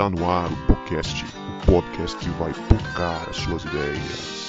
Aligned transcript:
Está 0.00 0.08
no 0.08 0.30
ar 0.30 0.50
o 0.50 0.56
podcast, 0.66 1.26
o 1.26 1.66
podcast 1.66 2.16
que 2.16 2.30
vai 2.30 2.54
tocar 2.70 3.28
as 3.28 3.36
suas 3.36 3.62
ideias. 3.64 4.40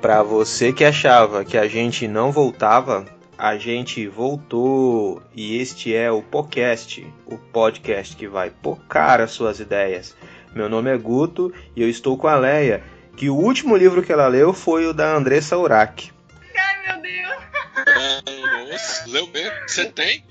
Para 0.00 0.24
você 0.24 0.72
que 0.72 0.84
achava 0.84 1.44
que 1.44 1.56
a 1.56 1.68
gente 1.68 2.08
não 2.08 2.32
voltava, 2.32 3.06
a 3.42 3.58
gente 3.58 4.06
voltou 4.06 5.20
e 5.34 5.60
este 5.60 5.92
é 5.92 6.08
o 6.08 6.22
podcast, 6.22 7.04
o 7.26 7.36
podcast 7.36 8.14
que 8.14 8.28
vai 8.28 8.50
pocar 8.50 9.20
as 9.20 9.32
suas 9.32 9.58
ideias. 9.58 10.16
Meu 10.54 10.68
nome 10.68 10.94
é 10.94 10.96
Guto 10.96 11.52
e 11.74 11.82
eu 11.82 11.88
estou 11.88 12.16
com 12.16 12.28
a 12.28 12.36
Leia, 12.36 12.84
que 13.16 13.28
o 13.28 13.34
último 13.34 13.76
livro 13.76 14.00
que 14.00 14.12
ela 14.12 14.28
leu 14.28 14.52
foi 14.52 14.86
o 14.86 14.92
da 14.92 15.16
Andressa 15.16 15.58
Urach. 15.58 16.12
Ai, 16.56 16.86
meu 16.86 17.02
Deus. 17.02 18.70
Nossa, 18.70 19.10
leu 19.10 19.26
mesmo? 19.26 19.56
Você 19.66 19.86
tem? 19.86 20.24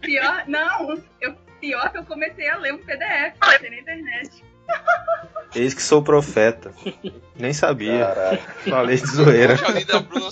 Pior, 0.00 0.44
não, 0.46 1.02
eu, 1.20 1.34
pior 1.60 1.90
que 1.90 1.98
eu 1.98 2.04
comecei 2.04 2.48
a 2.48 2.58
ler 2.58 2.74
um 2.74 2.78
PDF, 2.78 3.34
na 3.40 3.76
internet. 3.76 4.44
Eis 5.54 5.72
que 5.74 5.82
sou 5.82 6.02
profeta. 6.02 6.72
Nem 7.34 7.52
sabia. 7.52 8.06
Caralho. 8.06 8.38
Falei 8.68 8.96
de 8.96 9.06
zoeira. 9.06 9.52
Eu 9.54 9.56
já 9.56 9.68
li 9.70 9.84
da 9.84 10.00
Bruna 10.00 10.28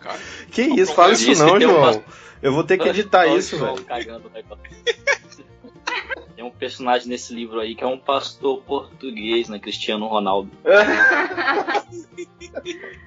cara. 0.00 0.18
Que 0.50 0.62
isso, 0.62 0.94
fala 0.94 1.12
isso 1.12 1.44
não, 1.44 1.54
um 1.56 1.60
João. 1.60 1.82
pas- 1.82 2.00
Eu 2.40 2.52
vou 2.52 2.62
ter 2.64 2.78
que 2.78 2.88
editar 2.88 3.26
Olha 3.26 3.36
isso, 3.36 3.58
João 3.58 3.74
velho. 3.76 3.84
Tem 6.36 6.44
um 6.44 6.50
personagem 6.52 7.08
nesse 7.08 7.34
livro 7.34 7.58
aí 7.58 7.74
que 7.74 7.82
é 7.82 7.86
um 7.86 7.98
pastor 7.98 8.62
português, 8.62 9.48
né? 9.48 9.58
Cristiano 9.58 10.06
Ronaldo. 10.06 10.50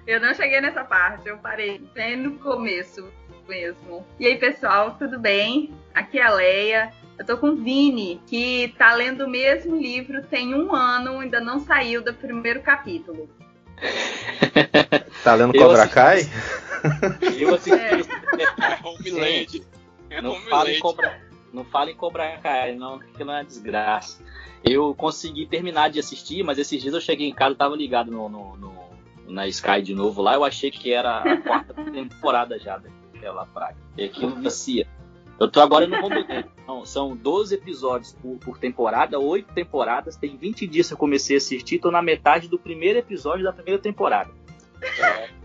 Eu 0.06 0.20
não 0.20 0.34
cheguei 0.34 0.60
nessa 0.60 0.84
parte, 0.84 1.28
eu 1.30 1.38
parei 1.38 1.80
bem 1.94 2.18
no 2.18 2.34
começo 2.40 3.08
mesmo. 3.48 4.06
E 4.20 4.28
aí, 4.28 4.38
pessoal, 4.38 4.96
tudo 5.00 5.18
bem? 5.20 5.74
Aqui 5.94 6.20
é 6.20 6.24
a 6.26 6.34
Leia. 6.34 6.94
Eu 7.22 7.26
tô 7.26 7.38
com 7.38 7.50
o 7.50 7.56
Vini, 7.56 8.20
que 8.26 8.74
tá 8.80 8.96
lendo 8.96 9.26
o 9.26 9.30
mesmo 9.30 9.76
livro 9.80 10.24
tem 10.24 10.56
um 10.56 10.74
ano, 10.74 11.20
ainda 11.20 11.40
não 11.40 11.60
saiu 11.60 12.04
do 12.04 12.12
primeiro 12.16 12.62
capítulo. 12.64 13.30
Tá 15.24 15.36
lendo 15.36 15.54
Cobra 15.54 15.88
Kai? 15.88 16.22
Eu 17.40 17.54
assisti. 17.54 17.80
É 17.80 18.80
Homeland. 18.84 19.64
É 20.10 20.20
Não 20.20 20.34
fala 20.42 20.70
cobrar. 20.80 21.20
Não 21.54 21.64
fala 21.64 21.92
em 21.92 21.96
cobrar 21.96 22.40
Kai, 22.42 22.74
não, 22.76 22.98
que 22.98 23.24
não 23.24 23.36
é 23.36 23.44
desgraça. 23.44 24.24
Eu 24.64 24.96
consegui 24.96 25.46
terminar 25.46 25.92
de 25.92 26.00
assistir, 26.00 26.42
mas 26.44 26.58
esses 26.58 26.82
dias 26.82 26.96
eu 26.96 27.02
cheguei 27.02 27.28
em 27.30 27.34
casa, 27.36 27.54
tava 27.54 27.76
ligado 27.76 28.10
no, 28.10 28.28
no- 28.30 28.58
no- 28.58 28.90
na 29.28 29.48
Sky 29.48 29.84
de 29.84 29.94
novo 29.94 30.24
lá, 30.24 30.34
eu 30.34 30.44
achei 30.44 30.72
que 30.72 30.92
era 30.92 31.20
a 31.20 31.38
quarta 31.38 31.74
temporada 31.92 32.58
já 32.58 32.78
daquela 33.14 33.46
praga. 33.46 33.78
E 33.96 34.06
aquilo 34.06 34.36
vicia. 34.38 34.88
Eu 35.40 35.50
tô 35.50 35.60
agora 35.60 35.88
no 35.88 36.00
mundo 36.02 36.24
dele. 36.26 36.46
Não, 36.68 36.86
são 36.86 37.16
12 37.16 37.56
episódios 37.56 38.14
por, 38.14 38.38
por 38.38 38.58
temporada, 38.60 39.20
8 39.20 39.54
temporadas, 39.54 40.16
tem 40.16 40.38
20 40.38 40.68
dias 40.68 40.88
que 40.88 40.94
eu 40.94 40.98
comecei 40.98 41.36
a 41.36 41.40
assistir, 41.40 41.80
tô 41.80 41.90
na 41.92 42.02
metade 42.02 42.48
do 42.48 42.60
primeiro 42.60 43.00
episódio 43.00 43.44
da 43.44 43.52
primeira 43.52 43.82
temporada. 43.82 44.30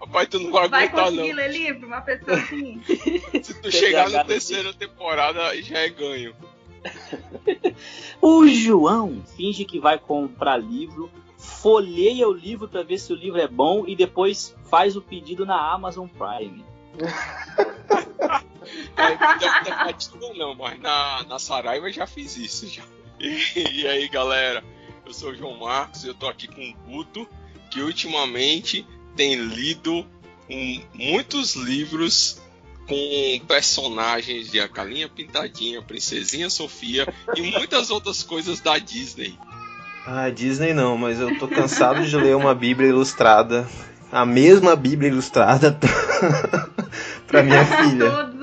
Rapaz, 0.00 0.28
tu 0.28 0.38
não 0.38 0.52
vai 0.52 0.68
Vai 0.68 0.84
aguentar, 0.84 1.04
conseguir 1.06 1.28
não. 1.30 1.36
ler 1.36 1.50
livro? 1.52 1.86
Uma 1.86 2.00
pessoa 2.00 2.36
assim? 2.36 2.80
Se 3.42 3.60
tu 3.60 3.70
chegar 3.72 4.08
na 4.10 4.24
terceira 4.24 4.72
temporada, 4.72 5.60
já 5.62 5.78
é 5.78 5.88
ganho. 5.88 6.34
O 8.20 8.46
João 8.46 9.22
finge 9.36 9.64
que 9.64 9.80
vai 9.80 9.98
comprar 9.98 10.56
livro, 10.56 11.10
folheia 11.36 12.28
o 12.28 12.32
livro 12.32 12.68
para 12.68 12.82
ver 12.84 12.98
se 12.98 13.12
o 13.12 13.16
livro 13.16 13.40
é 13.40 13.48
bom 13.48 13.84
e 13.86 13.96
depois 13.96 14.54
faz 14.70 14.96
o 14.96 15.02
pedido 15.02 15.44
na 15.44 15.72
Amazon 15.72 16.06
Prime. 16.06 16.64
Não 20.20 20.34
não, 20.34 20.54
mas 20.54 20.78
na, 20.80 21.22
na 21.28 21.38
Saraiva 21.38 21.88
eu 21.88 21.92
já 21.92 22.06
fiz 22.06 22.36
isso 22.36 22.66
já. 22.68 22.82
E, 23.20 23.80
e 23.82 23.86
aí, 23.86 24.08
galera, 24.08 24.62
eu 25.04 25.12
sou 25.12 25.30
o 25.30 25.34
João 25.36 25.58
Marcos 25.58 26.04
e 26.04 26.08
eu 26.08 26.14
tô 26.14 26.28
aqui 26.28 26.46
com 26.48 26.62
o 26.62 26.74
Guto, 26.90 27.26
que 27.70 27.80
ultimamente 27.80 28.86
tem 29.16 29.34
lido 29.36 30.04
um- 30.50 30.82
muitos 30.94 31.54
livros 31.56 32.40
com 32.86 33.40
personagens 33.48 34.50
de 34.50 34.60
A 34.60 34.66
Galinha 34.68 35.08
Pintadinha, 35.08 35.82
Princesinha 35.82 36.48
Sofia 36.48 37.06
e 37.34 37.42
muitas 37.42 37.90
outras 37.90 38.22
coisas 38.22 38.60
da 38.60 38.78
Disney. 38.78 39.36
Ah, 40.06 40.30
Disney 40.30 40.72
não, 40.72 40.96
mas 40.96 41.18
eu 41.18 41.36
tô 41.38 41.48
cansado 41.48 42.06
de 42.06 42.16
ler 42.16 42.36
uma 42.36 42.54
Bíblia 42.54 42.88
ilustrada. 42.90 43.68
A 44.12 44.24
mesma 44.24 44.76
Bíblia 44.76 45.08
ilustrada 45.10 45.76
pra 47.26 47.42
minha 47.42 47.64
filha. 47.64 48.35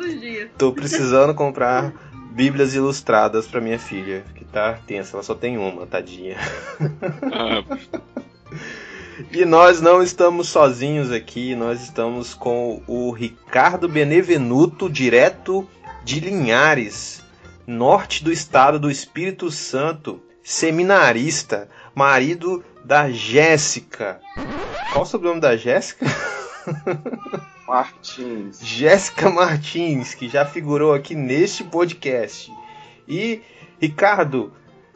Tô 0.58 0.72
precisando 0.72 1.34
comprar 1.34 1.94
Bíblias 2.31 2.74
ilustradas 2.74 3.47
pra 3.47 3.62
minha 3.62 3.78
filha, 3.78 4.24
que 4.36 4.44
tá 4.46 4.80
tensa, 4.88 5.16
ela 5.16 5.24
só 5.24 5.36
tem 5.36 5.58
uma, 5.58 5.86
tadinha. 5.86 6.38
Ah, 7.31 7.64
E 9.31 9.46
nós 9.46 9.81
não 9.81 10.02
estamos 10.02 10.50
sozinhos 10.50 11.12
aqui, 11.12 11.56
nós 11.56 11.81
estamos 11.81 12.34
com 12.34 12.81
o 12.88 13.12
Ricardo 13.12 13.88
Benevenuto, 13.88 14.90
direto 14.90 15.68
de 16.03 16.19
Linhares, 16.19 17.22
norte 17.66 18.24
do 18.24 18.31
estado 18.31 18.80
do 18.80 18.90
Espírito 18.90 19.52
Santo, 19.52 20.22
seminarista, 20.44 21.69
marido 21.94 22.63
da 22.84 23.09
Jéssica. 23.09 24.19
Qual 24.92 25.03
o 25.03 25.08
sobrenome 25.08 25.40
da 25.40 25.56
Jéssica? 25.56 26.06
Martins. 27.68 28.59
Jéssica 28.62 29.29
Martins, 29.29 30.13
que 30.13 30.28
já 30.28 30.46
figurou 30.46 30.94
aqui 30.94 31.16
neste 31.16 31.63
podcast. 31.63 32.51
E 33.07 33.41
Ricardo, 33.79 34.51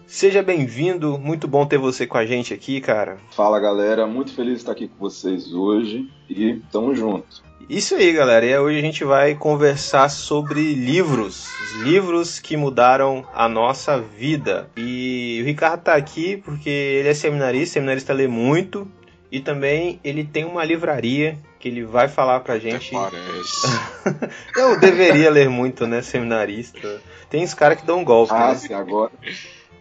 seja 0.05 0.44
bem-vindo, 0.44 1.17
muito 1.17 1.47
bom 1.47 1.66
ter 1.66 1.78
você 1.78 2.05
com 2.05 2.17
a 2.17 2.25
gente 2.25 2.53
aqui, 2.53 2.81
cara. 2.81 3.17
Fala 3.31 3.59
galera, 3.59 4.05
muito 4.05 4.33
feliz 4.33 4.53
de 4.53 4.59
estar 4.59 4.73
aqui 4.73 4.88
com 4.88 4.97
vocês 4.97 5.53
hoje 5.53 6.09
e 6.29 6.61
tamo 6.72 6.94
junto. 6.94 7.47
Isso 7.69 7.95
aí, 7.95 8.13
galera. 8.13 8.45
E 8.45 8.57
hoje 8.57 8.78
a 8.78 8.81
gente 8.81 9.03
vai 9.03 9.35
conversar 9.35 10.07
sobre 10.07 10.73
livros, 10.73 11.49
os 11.61 11.81
livros 11.81 12.39
que 12.39 12.55
mudaram 12.55 13.25
a 13.34 13.49
nossa 13.49 13.99
vida. 13.99 14.69
E 14.78 15.39
o 15.41 15.45
Ricardo 15.45 15.81
tá 15.81 15.95
aqui 15.95 16.38
porque 16.38 16.69
ele 16.69 17.09
é 17.09 17.13
seminarista, 17.13 17.73
seminarista 17.73 18.13
lê 18.13 18.28
muito 18.28 18.88
e 19.29 19.41
também 19.41 19.99
ele 20.03 20.23
tem 20.23 20.45
uma 20.45 20.63
livraria 20.63 21.38
que 21.59 21.68
ele 21.68 21.84
vai 21.84 22.07
falar 22.07 22.40
pra 22.41 22.59
gente. 22.59 22.91
parece. 22.91 23.68
Eu 24.56 24.79
deveria 24.79 25.29
ler 25.29 25.50
muito, 25.50 25.85
né, 25.88 26.01
seminarista. 26.01 27.01
Tem 27.29 27.44
os 27.44 27.53
caras 27.53 27.79
que 27.79 27.85
dão 27.85 28.03
golpe, 28.03 28.34
Ah, 28.34 28.50
né? 28.50 28.56
sim, 28.56 28.73
agora. 28.73 29.12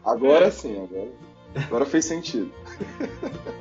Agora 0.04 0.50
sim, 0.50 0.82
agora. 0.82 1.10
Agora 1.66 1.86
fez 1.86 2.04
sentido. 2.04 2.52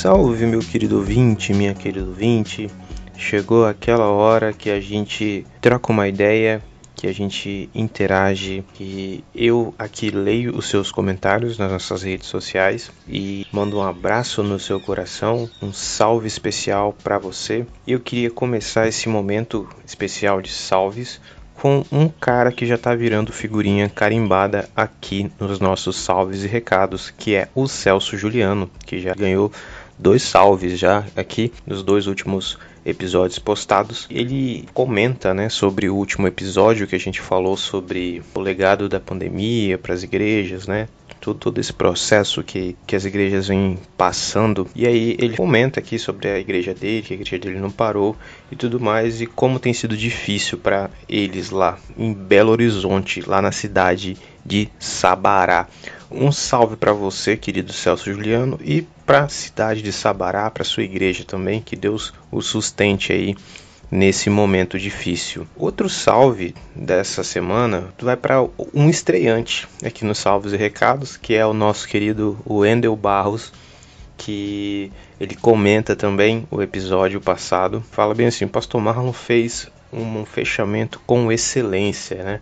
Salve, 0.00 0.46
meu 0.46 0.60
querido 0.60 0.96
ouvinte, 0.96 1.52
minha 1.52 1.74
querida 1.74 2.06
ouvinte. 2.06 2.70
Chegou 3.18 3.66
aquela 3.66 4.06
hora 4.08 4.50
que 4.50 4.70
a 4.70 4.80
gente 4.80 5.44
troca 5.60 5.92
uma 5.92 6.08
ideia, 6.08 6.62
que 6.94 7.06
a 7.06 7.12
gente 7.12 7.68
interage, 7.74 8.64
que 8.72 9.22
eu 9.34 9.74
aqui 9.78 10.08
leio 10.08 10.56
os 10.56 10.70
seus 10.70 10.90
comentários 10.90 11.58
nas 11.58 11.70
nossas 11.70 12.02
redes 12.02 12.28
sociais 12.28 12.90
e 13.06 13.46
mando 13.52 13.76
um 13.76 13.82
abraço 13.82 14.42
no 14.42 14.58
seu 14.58 14.80
coração, 14.80 15.50
um 15.60 15.70
salve 15.70 16.26
especial 16.26 16.96
para 17.04 17.18
você. 17.18 17.66
Eu 17.86 18.00
queria 18.00 18.30
começar 18.30 18.88
esse 18.88 19.06
momento 19.06 19.68
especial 19.84 20.40
de 20.40 20.50
salves 20.50 21.20
com 21.60 21.84
um 21.92 22.08
cara 22.08 22.50
que 22.50 22.64
já 22.64 22.78
tá 22.78 22.94
virando 22.94 23.34
figurinha 23.34 23.86
carimbada 23.86 24.66
aqui 24.74 25.30
nos 25.38 25.60
nossos 25.60 25.96
salves 25.96 26.42
e 26.42 26.46
recados, 26.46 27.10
que 27.10 27.34
é 27.34 27.50
o 27.54 27.68
Celso 27.68 28.16
Juliano, 28.16 28.70
que 28.86 28.98
já 28.98 29.12
ganhou 29.12 29.52
dois 30.00 30.22
salves 30.22 30.78
já 30.78 31.04
aqui 31.14 31.52
nos 31.66 31.82
dois 31.82 32.06
últimos 32.06 32.58
episódios 32.84 33.38
postados. 33.38 34.06
Ele 34.10 34.66
comenta, 34.72 35.34
né, 35.34 35.48
sobre 35.48 35.88
o 35.88 35.94
último 35.94 36.26
episódio 36.26 36.86
que 36.86 36.96
a 36.96 37.00
gente 37.00 37.20
falou 37.20 37.56
sobre 37.56 38.22
o 38.34 38.40
legado 38.40 38.88
da 38.88 38.98
pandemia 38.98 39.76
para 39.76 39.94
as 39.94 40.02
igrejas, 40.02 40.66
né? 40.66 40.88
todo, 41.20 41.38
todo 41.38 41.58
esse 41.60 41.72
processo 41.72 42.42
que, 42.42 42.76
que 42.86 42.96
as 42.96 43.04
igrejas 43.04 43.48
vêm 43.48 43.78
passando. 43.96 44.66
E 44.74 44.86
aí 44.86 45.16
ele 45.18 45.36
comenta 45.36 45.78
aqui 45.78 45.98
sobre 45.98 46.28
a 46.28 46.38
igreja 46.38 46.74
dele, 46.74 47.02
que 47.02 47.12
a 47.12 47.16
igreja 47.16 47.38
dele 47.38 47.60
não 47.60 47.70
parou 47.70 48.16
e 48.50 48.56
tudo 48.56 48.80
mais, 48.80 49.20
e 49.20 49.26
como 49.26 49.60
tem 49.60 49.72
sido 49.72 49.96
difícil 49.96 50.58
para 50.58 50.90
eles 51.08 51.50
lá 51.50 51.78
em 51.96 52.12
Belo 52.12 52.50
Horizonte, 52.50 53.20
lá 53.20 53.42
na 53.42 53.52
cidade 53.52 54.16
de 54.44 54.68
Sabará. 54.78 55.68
Um 56.10 56.32
salve 56.32 56.76
para 56.76 56.92
você, 56.92 57.36
querido 57.36 57.72
Celso 57.72 58.12
Juliano, 58.12 58.58
e 58.64 58.84
para 59.10 59.24
a 59.24 59.28
cidade 59.28 59.82
de 59.82 59.90
Sabará, 59.90 60.48
para 60.52 60.62
sua 60.62 60.84
igreja 60.84 61.24
também, 61.24 61.60
que 61.60 61.74
Deus 61.74 62.14
o 62.30 62.40
sustente 62.40 63.12
aí 63.12 63.34
nesse 63.90 64.30
momento 64.30 64.78
difícil. 64.78 65.48
Outro 65.56 65.88
salve 65.88 66.54
dessa 66.76 67.24
semana 67.24 67.92
vai 68.00 68.16
para 68.16 68.40
um 68.72 68.88
estreante 68.88 69.66
aqui 69.84 70.04
nos 70.04 70.18
Salvos 70.18 70.52
e 70.52 70.56
Recados, 70.56 71.16
que 71.16 71.34
é 71.34 71.44
o 71.44 71.52
nosso 71.52 71.88
querido 71.88 72.38
Wendel 72.48 72.94
Barros, 72.94 73.52
que 74.16 74.92
ele 75.18 75.34
comenta 75.34 75.96
também 75.96 76.46
o 76.48 76.62
episódio 76.62 77.20
passado. 77.20 77.82
Fala 77.90 78.14
bem 78.14 78.28
assim: 78.28 78.46
Pastor 78.46 78.80
Marlon 78.80 79.12
fez 79.12 79.68
um 79.92 80.24
fechamento 80.24 81.00
com 81.04 81.32
excelência, 81.32 82.22
né? 82.22 82.40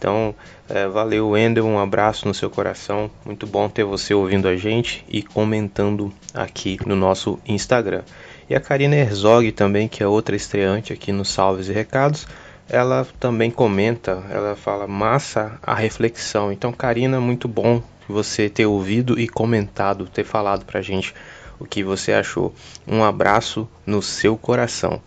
Então, 0.00 0.34
é, 0.66 0.88
valeu, 0.88 1.28
Wendel, 1.28 1.66
um 1.66 1.78
abraço 1.78 2.26
no 2.26 2.32
seu 2.32 2.48
coração. 2.48 3.10
Muito 3.22 3.46
bom 3.46 3.68
ter 3.68 3.84
você 3.84 4.14
ouvindo 4.14 4.48
a 4.48 4.56
gente 4.56 5.04
e 5.06 5.22
comentando 5.22 6.10
aqui 6.32 6.78
no 6.86 6.96
nosso 6.96 7.38
Instagram. 7.46 8.00
E 8.48 8.54
a 8.54 8.60
Karina 8.60 8.96
Herzog 8.96 9.52
também, 9.52 9.86
que 9.88 10.02
é 10.02 10.06
outra 10.06 10.34
estreante 10.34 10.90
aqui 10.90 11.12
no 11.12 11.22
Salves 11.22 11.68
e 11.68 11.72
Recados, 11.74 12.26
ela 12.66 13.06
também 13.20 13.50
comenta, 13.50 14.24
ela 14.30 14.56
fala 14.56 14.86
massa 14.86 15.58
a 15.62 15.74
reflexão. 15.74 16.50
Então, 16.50 16.72
Karina, 16.72 17.20
muito 17.20 17.46
bom 17.46 17.82
você 18.08 18.48
ter 18.48 18.64
ouvido 18.64 19.20
e 19.20 19.28
comentado, 19.28 20.06
ter 20.06 20.24
falado 20.24 20.64
pra 20.64 20.80
gente 20.80 21.12
o 21.58 21.66
que 21.66 21.84
você 21.84 22.14
achou. 22.14 22.54
Um 22.88 23.04
abraço 23.04 23.68
no 23.84 24.00
seu 24.00 24.34
coração. 24.34 24.98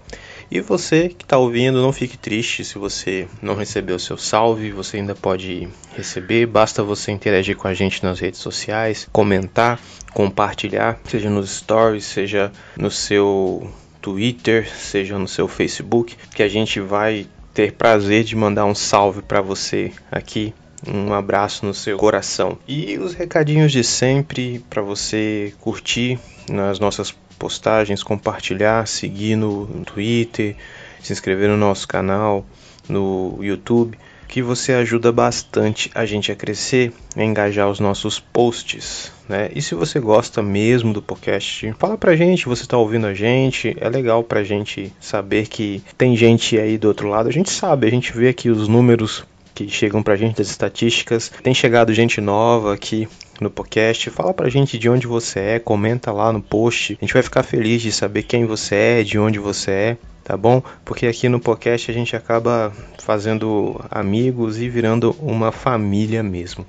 E 0.54 0.62
você 0.62 1.10
que 1.10 1.26
está 1.26 1.36
ouvindo, 1.36 1.82
não 1.82 1.92
fique 1.92 2.16
triste 2.16 2.64
se 2.64 2.78
você 2.78 3.28
não 3.42 3.56
recebeu 3.56 3.96
o 3.96 4.00
seu 4.00 4.20
salve, 4.20 4.70
você 4.70 4.98
ainda 4.98 5.16
pode 5.16 5.68
receber, 5.98 6.46
basta 6.46 6.84
você 6.84 7.12
interagir 7.12 7.58
com 7.58 7.68
a 7.68 7.74
gente 7.74 8.04
nas 8.04 8.20
redes 8.20 8.40
sociais, 8.40 9.10
comentar, 9.12 9.80
compartilhar, 10.14 11.00
seja 11.06 11.28
nos 11.28 11.50
stories, 11.50 12.06
seja 12.06 12.52
no 12.78 12.92
seu 12.92 13.68
Twitter, 14.00 14.70
seja 14.70 15.18
no 15.18 15.28
seu 15.28 15.48
Facebook, 15.48 16.16
que 16.36 16.44
a 16.44 16.48
gente 16.48 16.80
vai 16.80 17.26
ter 17.52 17.72
prazer 17.72 18.24
de 18.24 18.36
mandar 18.36 18.66
um 18.66 18.76
salve 18.76 19.24
para 19.24 19.42
você 19.42 19.92
aqui 20.12 20.54
um 20.88 21.14
abraço 21.14 21.66
no 21.66 21.74
seu 21.74 21.98
coração. 21.98 22.60
E 22.68 22.98
os 23.00 23.16
recadinhos 23.16 23.72
de 23.72 23.84
sempre 23.84 24.64
para 24.70 24.84
você 24.84 25.54
curtir 25.62 26.20
nas 26.48 26.78
nossas 26.78 27.16
postagens, 27.44 28.02
compartilhar, 28.02 28.88
seguir 28.88 29.36
no 29.36 29.68
Twitter, 29.84 30.56
se 31.02 31.12
inscrever 31.12 31.50
no 31.50 31.58
nosso 31.58 31.86
canal, 31.86 32.46
no 32.88 33.38
YouTube, 33.42 34.00
que 34.30 34.42
você 34.42 34.72
ajuda 34.72 35.12
bastante 35.12 35.92
a 35.94 36.06
gente 36.06 36.32
a 36.32 36.36
crescer, 36.38 36.94
a 37.18 37.22
engajar 37.22 37.70
os 37.70 37.82
nossos 37.82 38.18
posts, 38.18 39.12
né? 39.28 39.50
E 39.54 39.62
se 39.62 39.76
você 39.76 40.00
gosta 40.00 40.42
mesmo 40.42 40.94
do 40.94 41.02
podcast, 41.02 41.76
fala 41.78 41.98
pra 41.98 42.16
gente, 42.16 42.46
você 42.46 42.66
tá 42.66 42.78
ouvindo 42.78 43.08
a 43.08 43.14
gente, 43.14 43.76
é 43.78 43.90
legal 43.90 44.24
pra 44.24 44.42
gente 44.42 44.94
saber 44.98 45.48
que 45.48 45.84
tem 45.98 46.16
gente 46.16 46.58
aí 46.58 46.78
do 46.78 46.88
outro 46.88 47.10
lado, 47.10 47.28
a 47.28 47.34
gente 47.34 47.50
sabe, 47.50 47.88
a 47.88 47.92
gente 47.92 48.14
vê 48.14 48.30
aqui 48.30 48.50
os 48.50 48.70
números 48.70 49.26
que 49.54 49.70
chegam 49.70 50.02
pra 50.02 50.16
gente 50.16 50.38
das 50.38 50.50
estatísticas. 50.50 51.32
Tem 51.42 51.54
chegado 51.54 51.94
gente 51.94 52.20
nova 52.20 52.74
aqui 52.74 53.08
no 53.40 53.50
podcast. 53.50 54.10
Fala 54.10 54.34
pra 54.34 54.50
gente 54.50 54.78
de 54.78 54.90
onde 54.90 55.08
você 55.08 55.40
é, 55.40 55.60
comenta 55.60 56.12
lá 56.12 56.32
no 56.32 56.42
post. 56.42 56.98
A 57.00 57.06
gente 57.06 57.14
vai 57.14 57.24
ficar 57.24 57.44
feliz 57.44 57.82
de 57.82 57.92
saber 57.92 58.24
quem 58.24 58.46
você 58.46 58.76
é, 58.76 59.04
de 59.04 59.20
onde 59.20 59.40
você 59.40 59.72
é, 59.72 59.98
tá 60.24 60.36
bom? 60.36 60.62
Porque 60.84 61.06
aqui 61.06 61.28
no 61.30 61.40
podcast 61.40 61.92
a 61.92 61.94
gente 61.94 62.16
acaba 62.16 62.72
fazendo 63.00 63.80
amigos 63.92 64.60
e 64.60 64.70
virando 64.70 65.16
uma 65.20 65.52
família 65.52 66.24
mesmo. 66.24 66.66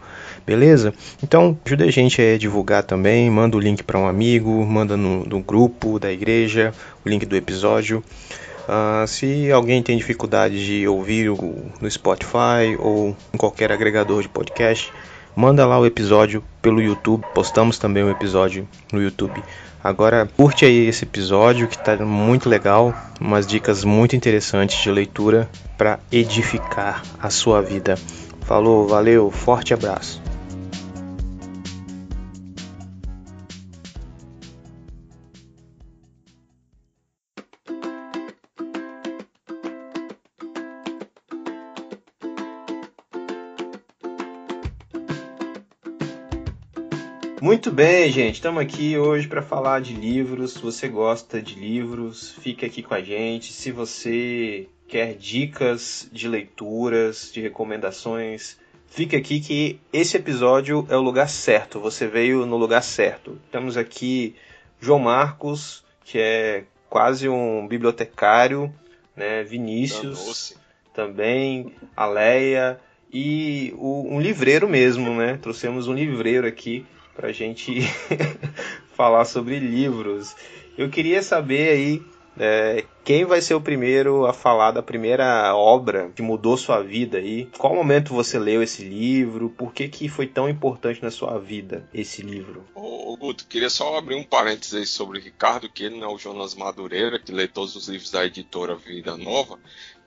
Beleza? 0.47 0.93
Então 1.23 1.57
ajuda 1.65 1.85
a 1.85 1.91
gente 1.91 2.21
a 2.21 2.37
divulgar 2.37 2.83
também, 2.83 3.31
manda 3.31 3.57
o 3.57 3.61
link 3.61 3.83
para 3.83 3.99
um 3.99 4.07
amigo, 4.07 4.51
manda 4.67 4.97
no, 4.97 5.25
no 5.25 5.41
grupo 5.41 5.99
da 5.99 6.13
igreja, 6.13 6.75
o 7.05 7.09
link 7.09 7.25
do 7.25 7.37
episódio. 7.37 8.03
Uh, 8.69 9.07
se 9.07 9.53
alguém 9.53 9.83
tem 9.83 9.97
dificuldade 9.97 10.65
de 10.65 10.89
ouvir 10.89 11.29
o, 11.29 11.37
no 11.81 11.91
Spotify 11.91 12.77
ou 12.79 13.17
em 13.33 13.37
qualquer 13.37 13.71
agregador 13.71 14.23
de 14.23 14.29
podcast, 14.29 14.93
manda 15.37 15.67
lá 15.67 15.79
o 15.79 15.87
episódio 15.87 16.43
pelo 16.63 16.81
YouTube. 16.81 17.25
Postamos 17.35 17.79
também 17.79 18.03
o 18.03 18.11
episódio 18.11 18.67
no 18.93 19.03
YouTube. 19.03 19.43
Agora 19.83 20.27
curte 20.35 20.65
aí 20.65 20.87
esse 20.87 21.05
episódio 21.05 21.69
que 21.69 21.77
está 21.77 21.95
muito 21.99 22.49
legal, 22.49 22.95
umas 23.21 23.47
dicas 23.47 23.85
muito 23.85 24.17
interessantes 24.17 24.83
de 24.83 24.91
leitura 24.91 25.47
para 25.77 26.01
edificar 26.11 27.03
a 27.21 27.29
sua 27.29 27.61
vida. 27.61 27.97
Falou, 28.47 28.89
valeu, 28.89 29.31
forte 29.31 29.75
abraço. 29.75 30.23
Bem, 47.75 48.09
gente. 48.09 48.37
Estamos 48.37 48.63
aqui 48.63 48.97
hoje 48.97 49.27
para 49.27 49.43
falar 49.43 49.81
de 49.81 49.95
livros. 49.95 50.53
Se 50.53 50.61
você 50.61 50.87
gosta 50.87 51.43
de 51.43 51.57
livros, 51.57 52.31
fique 52.41 52.65
aqui 52.65 52.85
com 52.85 52.95
a 52.95 53.01
gente. 53.01 53.53
Se 53.53 53.73
você 53.73 54.69
quer 54.87 55.15
dicas 55.15 56.09
de 56.13 56.29
leituras, 56.29 57.33
de 57.33 57.41
recomendações, 57.41 58.57
fique 58.87 59.17
aqui 59.17 59.41
que 59.41 59.81
esse 59.93 60.17
episódio 60.17 60.87
é 60.89 60.97
o 60.97 61.01
lugar 61.01 61.29
certo. 61.29 61.81
Você 61.81 62.07
veio 62.07 62.47
no 62.47 62.57
lugar 62.57 62.81
certo. 62.81 63.41
Temos 63.51 63.77
aqui 63.77 64.37
João 64.81 65.01
Marcos, 65.01 65.85
que 66.05 66.21
é 66.21 66.65
quase 66.89 67.29
um 67.29 67.67
bibliotecário, 67.67 68.73
né? 69.17 69.43
Vinícius 69.43 70.57
também, 70.95 71.75
a 71.97 72.07
Leia 72.07 72.79
e 73.13 73.75
o, 73.77 74.15
um 74.15 74.21
livreiro 74.21 74.69
mesmo, 74.69 75.13
né? 75.17 75.37
Trouxemos 75.43 75.89
um 75.89 75.95
livreiro 75.95 76.47
aqui 76.47 76.87
para 77.15 77.29
a 77.29 77.33
gente 77.33 77.81
falar 78.95 79.25
sobre 79.25 79.59
livros. 79.59 80.35
Eu 80.77 80.91
queria 80.91 81.23
saber 81.23 81.69
aí 81.71 82.03
é, 82.37 82.85
quem 83.05 83.25
vai 83.25 83.41
ser 83.41 83.55
o 83.55 83.61
primeiro 83.61 84.27
a 84.27 84.33
falar 84.33 84.73
da 84.73 84.83
primeira 84.83 85.55
obra 85.55 86.11
que 86.15 86.23
mudou 86.23 86.57
sua 86.57 86.83
vida 86.83 87.19
aí? 87.19 87.49
Qual 87.57 87.75
momento 87.75 88.13
você 88.13 88.39
leu 88.39 88.63
esse 88.63 88.83
livro? 88.83 89.51
Por 89.51 89.73
que, 89.73 89.89
que 89.89 90.09
foi 90.09 90.27
tão 90.27 90.49
importante 90.49 91.03
na 91.03 91.11
sua 91.11 91.39
vida 91.39 91.89
esse 91.95 92.23
livro? 92.23 92.65
Ô, 92.75 93.17
Guto, 93.17 93.47
queria 93.47 93.71
só 93.71 93.97
abrir 93.97 94.17
um 94.17 94.25
parênteses 94.25 94.75
aí 94.75 94.87
sobre 94.87 95.19
o 95.19 95.23
Ricardo, 95.23 95.69
que 95.69 95.85
ele 95.85 95.99
não 95.99 96.11
é 96.11 96.15
o 96.15 96.19
Jonas 96.19 96.55
Madureira, 96.55 97.21
que 97.21 97.31
lê 97.31 97.47
todos 97.47 97.77
os 97.77 97.89
livros 97.89 98.11
da 98.11 98.25
editora 98.25 98.75
Vida 98.75 99.17
Nova, 99.17 99.59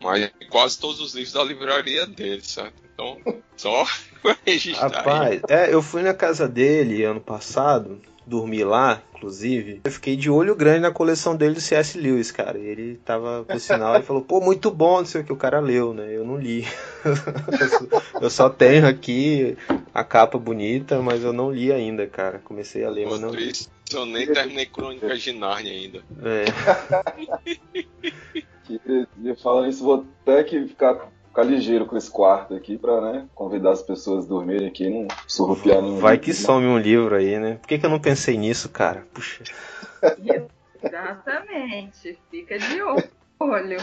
mas 0.02 0.32
quase 0.50 0.80
todos 0.80 1.00
os 1.00 1.14
livros 1.14 1.34
da 1.34 1.44
livraria 1.44 2.06
dele, 2.06 2.42
certo? 2.42 2.88
Então, 2.94 3.18
só 3.56 3.86
registrar. 4.46 4.90
Rapaz, 4.90 5.42
é, 5.50 5.74
eu 5.74 5.82
fui 5.82 6.02
na 6.02 6.14
casa 6.14 6.48
dele 6.48 7.04
ano 7.04 7.22
passado, 7.22 8.02
dormi 8.26 8.64
lá, 8.64 9.02
inclusive. 9.16 9.82
Eu 9.84 9.92
fiquei 9.92 10.16
de 10.16 10.30
olho 10.30 10.56
grande 10.56 10.82
na 10.82 10.92
coleção 10.92 11.36
dele 11.36 11.56
do 11.56 11.62
C.S. 11.62 11.98
Lewis, 11.98 12.32
cara. 12.32 12.58
Ele 12.58 12.98
tava, 13.06 13.44
por 13.44 13.60
sinal, 13.60 13.96
ele 13.96 14.04
falou, 14.04 14.22
pô, 14.22 14.42
muito 14.42 14.70
bom, 14.70 15.00
não 15.00 15.06
sei 15.06 15.22
o 15.22 15.24
que 15.24 15.34
o 15.34 15.38
cara 15.38 15.60
leu, 15.60 15.94
né? 15.94 16.16
Eu 16.16 16.26
não 16.26 16.38
li. 16.38 16.66
eu 18.22 18.30
só 18.30 18.50
tenho 18.50 18.88
aqui 18.88 19.58
a 19.94 20.04
capa 20.04 20.38
bonita, 20.38 21.02
mas 21.02 21.24
eu 21.24 21.34
não 21.34 21.52
li 21.52 21.72
ainda, 21.72 22.06
cara. 22.08 22.40
Comecei 22.40 22.84
a 22.84 22.90
ler, 22.90 23.06
pô, 23.06 23.12
mas 23.12 23.20
não 23.22 23.30
li. 23.30 23.52
Eu 23.94 24.06
nem 24.06 24.28
terminei 24.28 24.66
Crônica 24.66 25.16
de 25.18 25.32
Narnia 25.32 25.72
ainda. 25.72 26.04
É. 26.24 27.86
Falando 29.42 29.70
isso, 29.70 29.84
vou 29.84 30.06
até 30.24 30.44
que 30.44 30.68
ficar 30.68 31.10
ficar 31.38 31.44
ligeiro 31.44 31.86
com 31.86 31.96
esse 31.96 32.10
quarto 32.10 32.56
aqui 32.56 32.80
pra, 32.80 33.00
né, 33.00 33.28
convidar 33.36 33.72
as 33.72 33.84
pessoas 33.84 34.26
a 34.26 34.28
dormirem 34.28 34.68
aqui 34.68 34.86
e 34.86 34.90
não 34.90 35.08
surrupiar 35.28 35.84
nenhum. 35.84 36.00
Vai 36.00 36.18
que 36.18 36.34
some 36.34 36.66
um 36.66 36.80
livro 36.80 37.16
aí, 37.16 37.38
né? 37.38 37.56
Por 37.62 37.68
que, 37.68 37.78
que 37.78 37.86
eu 37.86 37.92
não 37.92 38.00
pensei 38.00 38.36
nisso, 38.36 38.70
cara? 38.70 39.06
Puxa. 39.14 39.44
Exatamente. 40.84 42.18
Fica 42.32 42.58
de 42.58 42.82
olho. 43.40 43.78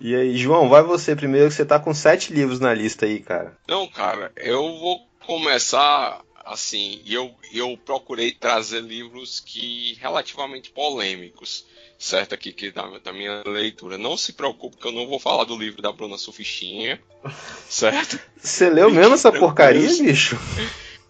E 0.00 0.14
aí, 0.14 0.36
João, 0.36 0.68
vai 0.68 0.82
você 0.82 1.14
primeiro, 1.14 1.48
que 1.48 1.54
você 1.54 1.64
tá 1.64 1.78
com 1.78 1.94
sete 1.94 2.32
livros 2.32 2.58
na 2.58 2.74
lista 2.74 3.06
aí, 3.06 3.20
cara. 3.20 3.56
Não, 3.68 3.86
cara, 3.86 4.32
eu 4.36 4.60
vou 4.78 5.00
começar 5.24 6.20
assim, 6.44 7.02
eu, 7.06 7.34
eu 7.52 7.76
procurei 7.84 8.32
trazer 8.32 8.80
livros 8.80 9.40
que 9.40 9.96
relativamente 10.00 10.70
polêmicos 10.70 11.64
certo 11.98 12.34
aqui 12.34 12.52
que 12.52 12.70
da, 12.70 12.98
da, 12.98 13.12
minha 13.12 13.42
leitura. 13.46 13.96
Não 13.96 14.16
se 14.16 14.32
preocupe 14.32 14.76
que 14.76 14.86
eu 14.86 14.92
não 14.92 15.06
vou 15.06 15.18
falar 15.18 15.44
do 15.44 15.56
livro 15.56 15.80
da 15.80 15.90
Bruna 15.92 16.18
Sufistinha, 16.18 17.00
certo? 17.68 18.18
Você 18.36 18.68
leu 18.68 18.90
mesmo 18.90 19.14
essa 19.14 19.32
porcaria, 19.32 19.88
bicho? 19.88 20.38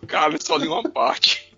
Cara, 0.06 0.34
eu 0.34 0.38
só 0.40 0.56
li 0.56 0.68
uma 0.68 0.82
parte. 0.88 1.52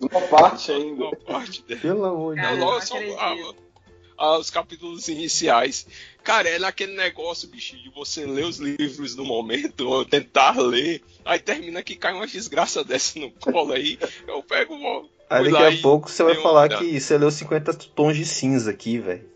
Uma 0.00 0.20
parte 0.22 0.72
ainda. 0.72 1.04
Uma 1.04 1.16
parte 1.16 1.62
dela. 1.64 1.80
Pelo 1.80 2.04
amor 2.06 2.34
de 2.36 2.40
Deus. 2.40 2.58
não 2.58 2.66
Logo 2.66 2.80
só 2.86 2.94
acredito. 2.96 3.18
a- 3.18 4.24
a- 4.24 4.38
os 4.38 4.48
capítulos 4.50 5.08
iniciais. 5.08 5.86
Cara, 6.22 6.48
é 6.48 6.58
naquele 6.58 6.94
negócio, 6.94 7.48
bicho, 7.48 7.76
de 7.76 7.90
você 7.90 8.26
ler 8.26 8.44
os 8.44 8.58
livros 8.58 9.16
no 9.16 9.24
momento, 9.24 9.88
ou 9.88 10.04
tentar 10.04 10.58
ler, 10.60 11.02
aí 11.24 11.38
termina 11.38 11.82
que 11.82 11.96
cai 11.96 12.12
uma 12.12 12.26
desgraça 12.26 12.84
dessa 12.84 13.18
no 13.18 13.30
colo 13.30 13.72
aí. 13.72 13.98
Eu 14.26 14.42
pego 14.42 14.74
uma. 14.74 15.08
Aí 15.28 15.50
daqui 15.50 15.78
a 15.78 15.82
pouco 15.82 16.10
você 16.10 16.22
vai 16.22 16.34
falar 16.36 16.62
olhada. 16.62 16.84
que 16.84 17.00
você 17.00 17.16
leu 17.16 17.30
50 17.30 17.72
tons 17.74 18.16
de 18.16 18.24
cinza 18.24 18.70
aqui, 18.70 18.98
velho. 18.98 19.28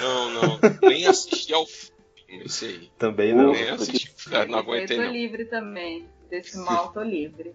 Não, 0.00 0.30
não. 0.30 0.60
Nem 0.82 1.06
assisti 1.06 1.52
ao 1.52 1.66
filme, 1.66 2.44
esse 2.44 2.64
aí. 2.64 2.90
Também 2.98 3.34
não. 3.34 3.52
Nem 3.52 3.70
assisti. 3.70 4.10
Cara, 4.30 4.46
não 4.46 4.58
aguentei, 4.58 4.96
eu 4.96 5.00
tô 5.00 5.06
não. 5.06 5.12
livre 5.12 5.44
também. 5.44 6.08
Desse 6.30 6.58
mal, 6.58 6.92
tô 6.92 7.02
livre. 7.02 7.54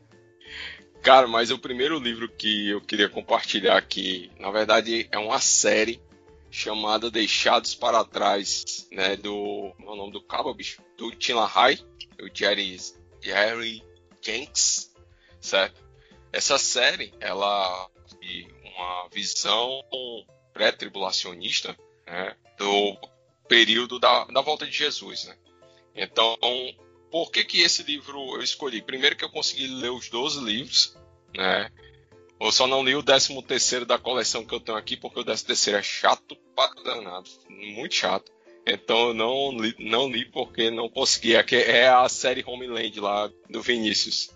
Cara, 1.02 1.28
mas 1.28 1.50
o 1.50 1.58
primeiro 1.58 1.98
livro 1.98 2.30
que 2.30 2.70
eu 2.70 2.82
queria 2.82 3.10
compartilhar 3.10 3.78
aqui, 3.78 4.30
na 4.40 4.52
verdade, 4.52 5.08
é 5.12 5.18
uma 5.18 5.40
série 5.40 6.00
chamada 6.52 7.12
Deixados 7.12 7.76
para 7.76 8.04
Trás, 8.04 8.88
né? 8.92 9.16
Do. 9.16 9.74
Como 9.78 9.90
é 9.90 9.94
o 9.94 9.96
nome 9.96 10.12
do 10.12 10.22
cabo, 10.22 10.54
bicho? 10.54 10.82
Do 10.98 11.12
Tina 11.12 11.46
High, 11.46 11.80
o 12.22 12.30
Jerry, 12.34 12.78
Jerry 13.22 13.84
Jenks, 14.22 14.94
certo? 15.40 15.82
Essa 16.32 16.58
série, 16.58 17.14
ela 17.20 17.90
tem 18.20 18.48
uma 18.64 19.10
visão 19.10 19.84
pré-tribulacionista, 20.54 21.78
né? 22.06 22.36
Do 22.58 22.98
período 23.48 24.00
da, 24.00 24.26
da 24.26 24.42
volta 24.42 24.66
de 24.66 24.72
Jesus, 24.72 25.26
né? 25.26 25.38
Então, 25.96 26.38
por 27.12 27.32
que 27.32 27.44
que 27.44 27.62
esse 27.62 27.84
livro 27.84 28.36
eu 28.36 28.42
escolhi? 28.42 28.82
Primeiro 28.82 29.16
que 29.16 29.24
eu 29.24 29.30
consegui 29.30 29.68
ler 29.68 29.92
os 29.92 30.10
12 30.10 30.44
livros, 30.44 30.96
né? 31.36 31.72
Eu 32.40 32.52
só 32.52 32.66
não 32.66 32.84
li 32.84 32.96
o 32.96 33.04
13 33.04 33.42
terceiro 33.44 33.86
da 33.86 33.98
coleção 33.98 34.46
que 34.46 34.54
eu 34.54 34.60
tenho 34.60 34.78
aqui, 34.78 34.96
porque 34.96 35.20
o 35.20 35.24
13 35.24 35.46
terceiro 35.46 35.80
é 35.80 35.84
chato 35.84 36.38
pra 36.56 36.72
danado, 36.84 37.30
muito 37.50 37.94
chato. 37.94 38.32
Então 38.66 39.10
eu 39.10 39.14
não 39.14 39.52
li, 39.52 39.76
não 39.80 40.10
li 40.10 40.26
porque 40.26 40.72
não 40.72 40.90
consegui. 40.90 41.36
É, 41.36 41.46
é 41.52 41.90
a 41.90 42.08
série 42.08 42.44
Homeland 42.46 43.00
lá 43.00 43.30
do 43.50 43.62
Vinícius. 43.62 44.30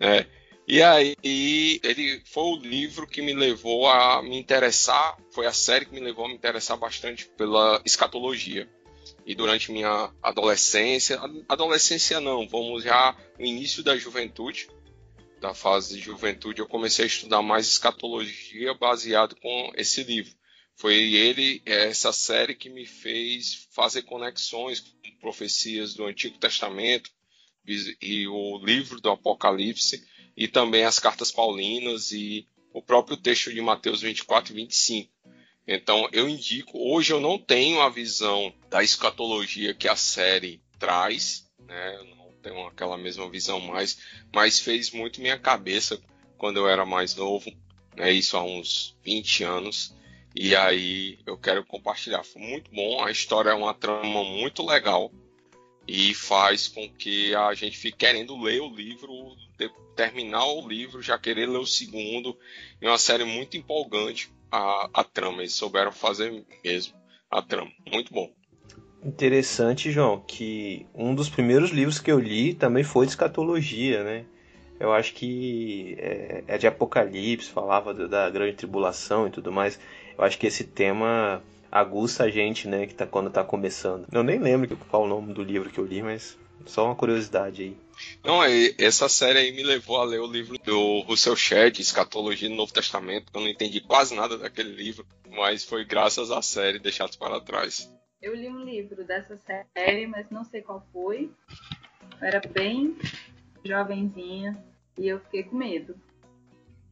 né? 0.00 0.26
E 0.68 0.82
aí 0.82 1.14
ele 1.22 2.20
foi 2.24 2.42
o 2.42 2.56
livro 2.56 3.06
que 3.06 3.22
me 3.22 3.32
levou 3.32 3.88
a 3.88 4.20
me 4.20 4.36
interessar, 4.36 5.16
foi 5.30 5.46
a 5.46 5.52
série 5.52 5.84
que 5.84 5.94
me 5.94 6.00
levou 6.00 6.24
a 6.24 6.28
me 6.28 6.34
interessar 6.34 6.76
bastante 6.76 7.26
pela 7.36 7.80
escatologia. 7.84 8.68
E 9.24 9.34
durante 9.34 9.70
minha 9.70 10.10
adolescência, 10.20 11.20
adolescência 11.48 12.18
não, 12.18 12.48
vamos 12.48 12.82
já 12.82 13.16
no 13.38 13.46
início 13.46 13.84
da 13.84 13.96
juventude, 13.96 14.68
da 15.40 15.54
fase 15.54 15.96
de 15.96 16.02
juventude, 16.02 16.60
eu 16.60 16.66
comecei 16.66 17.04
a 17.04 17.08
estudar 17.08 17.42
mais 17.42 17.66
escatologia 17.66 18.74
baseado 18.74 19.36
com 19.36 19.72
esse 19.76 20.02
livro. 20.02 20.34
Foi 20.74 20.94
ele, 20.94 21.62
essa 21.64 22.12
série 22.12 22.54
que 22.54 22.68
me 22.68 22.84
fez 22.84 23.66
fazer 23.70 24.02
conexões 24.02 24.80
com 24.80 25.18
profecias 25.20 25.94
do 25.94 26.04
Antigo 26.04 26.38
Testamento 26.38 27.10
e 28.00 28.28
o 28.28 28.58
livro 28.58 29.00
do 29.00 29.10
Apocalipse 29.10 30.06
e 30.36 30.46
também 30.46 30.84
as 30.84 30.98
cartas 30.98 31.32
paulinas 31.32 32.12
e 32.12 32.46
o 32.72 32.82
próprio 32.82 33.16
texto 33.16 33.52
de 33.52 33.60
Mateus 33.60 34.02
24 34.02 34.52
e 34.52 34.56
25. 34.56 35.12
Então 35.66 36.08
eu 36.12 36.28
indico, 36.28 36.78
hoje 36.78 37.12
eu 37.12 37.20
não 37.20 37.38
tenho 37.38 37.80
a 37.80 37.88
visão 37.88 38.54
da 38.68 38.84
escatologia 38.84 39.74
que 39.74 39.88
a 39.88 39.96
série 39.96 40.62
traz, 40.78 41.50
né? 41.58 41.96
Eu 41.96 42.04
não 42.04 42.25
tenho 42.46 42.64
aquela 42.66 42.96
mesma 42.96 43.28
visão 43.28 43.58
mais, 43.58 43.98
mas 44.32 44.60
fez 44.60 44.92
muito 44.92 45.20
minha 45.20 45.38
cabeça 45.38 46.00
quando 46.38 46.58
eu 46.58 46.68
era 46.68 46.86
mais 46.86 47.14
novo, 47.16 47.50
né? 47.96 48.12
Isso 48.12 48.36
há 48.36 48.44
uns 48.44 48.96
20 49.02 49.42
anos. 49.42 49.94
E 50.34 50.54
aí 50.54 51.18
eu 51.26 51.36
quero 51.36 51.64
compartilhar. 51.64 52.22
Foi 52.22 52.40
muito 52.40 52.70
bom, 52.70 53.02
a 53.02 53.10
história 53.10 53.50
é 53.50 53.54
uma 53.54 53.74
trama 53.74 54.22
muito 54.22 54.64
legal 54.64 55.10
e 55.88 56.14
faz 56.14 56.68
com 56.68 56.88
que 56.88 57.34
a 57.34 57.52
gente 57.54 57.76
fique 57.76 57.98
querendo 57.98 58.40
ler 58.40 58.60
o 58.60 58.72
livro, 58.72 59.10
terminar 59.96 60.46
o 60.46 60.68
livro, 60.68 61.02
já 61.02 61.18
querer 61.18 61.48
ler 61.48 61.58
o 61.58 61.66
segundo. 61.66 62.38
É 62.80 62.88
uma 62.88 62.98
série 62.98 63.24
muito 63.24 63.56
empolgante 63.56 64.30
a, 64.52 64.90
a 64.92 65.02
trama. 65.02 65.42
Eles 65.42 65.54
souberam 65.54 65.90
fazer 65.90 66.44
mesmo 66.62 66.94
a 67.30 67.42
trama. 67.42 67.72
Muito 67.90 68.12
bom. 68.12 68.32
Interessante, 69.02 69.90
João, 69.92 70.20
que 70.26 70.86
um 70.94 71.14
dos 71.14 71.28
primeiros 71.28 71.70
livros 71.70 71.98
que 72.00 72.10
eu 72.10 72.18
li 72.18 72.54
também 72.54 72.82
foi 72.82 73.06
de 73.06 73.12
escatologia, 73.12 74.02
né? 74.02 74.24
Eu 74.80 74.92
acho 74.92 75.14
que 75.14 75.94
é, 75.98 76.44
é 76.46 76.58
de 76.58 76.66
Apocalipse, 76.66 77.50
falava 77.50 77.94
do- 77.94 78.08
da 78.08 78.28
grande 78.28 78.56
tribulação 78.56 79.26
e 79.26 79.30
tudo 79.30 79.52
mais. 79.52 79.78
Eu 80.18 80.24
acho 80.24 80.38
que 80.38 80.46
esse 80.46 80.64
tema 80.64 81.42
aguça 81.70 82.24
a 82.24 82.30
gente, 82.30 82.66
né, 82.68 82.86
que 82.86 82.94
tá 82.94 83.06
quando 83.06 83.30
tá 83.30 83.44
começando. 83.44 84.06
Eu 84.12 84.22
nem 84.22 84.38
lembro 84.38 84.76
qual 84.88 85.04
o 85.04 85.08
nome 85.08 85.32
do 85.32 85.42
livro 85.42 85.70
que 85.70 85.78
eu 85.78 85.84
li, 85.84 86.02
mas 86.02 86.36
só 86.66 86.86
uma 86.86 86.94
curiosidade 86.94 87.62
aí. 87.62 87.76
Não, 88.24 88.42
é- 88.42 88.74
essa 88.78 89.08
série 89.08 89.38
aí 89.38 89.52
me 89.52 89.62
levou 89.62 89.98
a 89.98 90.04
ler 90.04 90.20
o 90.20 90.26
livro 90.30 90.58
do 90.58 91.00
Russell 91.00 91.36
Shedd, 91.36 91.80
Escatologia 91.80 92.48
no 92.48 92.56
Novo 92.56 92.72
Testamento. 92.72 93.26
Eu 93.32 93.40
não 93.40 93.48
entendi 93.48 93.80
quase 93.80 94.14
nada 94.14 94.36
daquele 94.36 94.70
livro, 94.74 95.06
mas 95.30 95.64
foi 95.64 95.84
graças 95.84 96.30
à 96.30 96.42
série 96.42 96.78
Deixados 96.78 97.16
para 97.16 97.40
Trás. 97.40 97.90
Eu 98.26 98.34
li 98.34 98.48
um 98.48 98.64
livro 98.64 99.04
dessa 99.04 99.36
série, 99.36 100.04
mas 100.08 100.28
não 100.30 100.42
sei 100.42 100.60
qual 100.60 100.84
foi. 100.92 101.30
Eu 102.20 102.26
era 102.26 102.40
bem 102.40 102.98
jovenzinha 103.64 104.60
e 104.98 105.06
eu 105.06 105.20
fiquei 105.20 105.44
com 105.44 105.54
medo. 105.56 105.94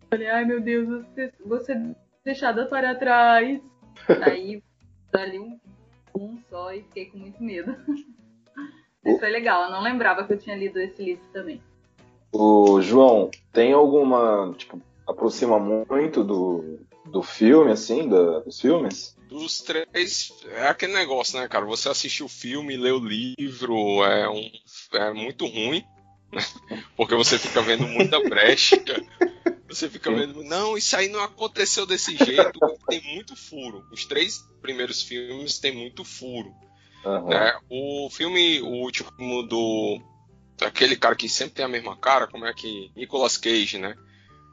Falei, 0.09 0.29
ai 0.29 0.45
meu 0.45 0.61
Deus, 0.61 0.87
você, 0.87 1.33
você 1.45 1.97
deixada 2.25 2.67
para 2.67 2.95
trás. 2.95 3.61
Aí 4.25 4.63
dali 5.11 5.41
um, 5.41 5.59
um 6.17 6.39
só 6.49 6.73
e 6.73 6.85
fiquei 6.85 7.07
com 7.07 7.19
muito 7.19 7.43
medo. 7.43 7.75
Mas 9.05 9.19
foi 9.19 9.31
legal, 9.31 9.65
eu 9.65 9.71
não 9.73 9.83
lembrava 9.83 10.25
que 10.25 10.33
eu 10.35 10.39
tinha 10.39 10.55
lido 10.55 10.79
esse 10.79 11.03
livro 11.03 11.25
também. 11.33 11.61
O 12.31 12.81
João, 12.81 13.29
tem 13.53 13.73
alguma, 13.73 14.55
tipo, 14.57 14.81
aproxima 15.05 15.59
muito 15.59 16.23
do, 16.23 16.79
do 17.07 17.25
filme, 17.25 17.73
assim, 17.73 18.09
da- 18.09 18.39
dos 18.39 18.61
filmes? 18.61 19.17
Dos 19.35 19.61
três, 19.63 20.33
é 20.53 20.69
aquele 20.69 20.93
negócio, 20.93 21.37
né, 21.37 21.49
cara? 21.49 21.65
Você 21.65 21.89
assistir 21.89 22.23
o 22.23 22.29
filme, 22.29 22.77
ler 22.77 22.93
o 22.93 23.05
livro, 23.05 24.05
é, 24.05 24.31
um, 24.31 24.49
é 24.93 25.13
muito 25.13 25.45
ruim, 25.47 25.85
né? 26.33 26.41
Porque 26.97 27.17
você 27.17 27.37
fica 27.37 27.61
vendo 27.61 27.85
muita 27.85 28.21
brecha. 28.21 28.81
Você 29.69 29.91
fica 29.91 30.09
vendo, 30.13 30.45
não, 30.45 30.79
isso 30.79 30.97
aí 30.97 31.09
não 31.09 31.21
aconteceu 31.21 31.85
desse 31.85 32.17
jeito. 32.17 32.61
Tem 32.89 33.03
muito 33.13 33.35
furo. 33.35 33.85
Os 33.91 34.05
três 34.05 34.39
primeiros 34.63 35.03
filmes 35.03 35.59
tem 35.59 35.75
muito 35.75 36.05
furo. 36.05 36.55
Aham. 37.05 37.29
né? 37.29 37.59
O 37.69 38.09
filme, 38.11 38.61
o 38.61 38.69
último 38.69 39.43
do. 39.43 40.01
Aquele 40.61 40.95
cara 40.95 41.17
que 41.17 41.29
sempre 41.29 41.55
tem 41.55 41.65
a 41.65 41.69
mesma 41.69 41.97
cara, 41.97 42.29
como 42.29 42.47
é 42.47 42.55
que. 42.55 42.93
Nicolas 42.95 43.37
Cage, 43.37 43.79
né? 43.79 43.97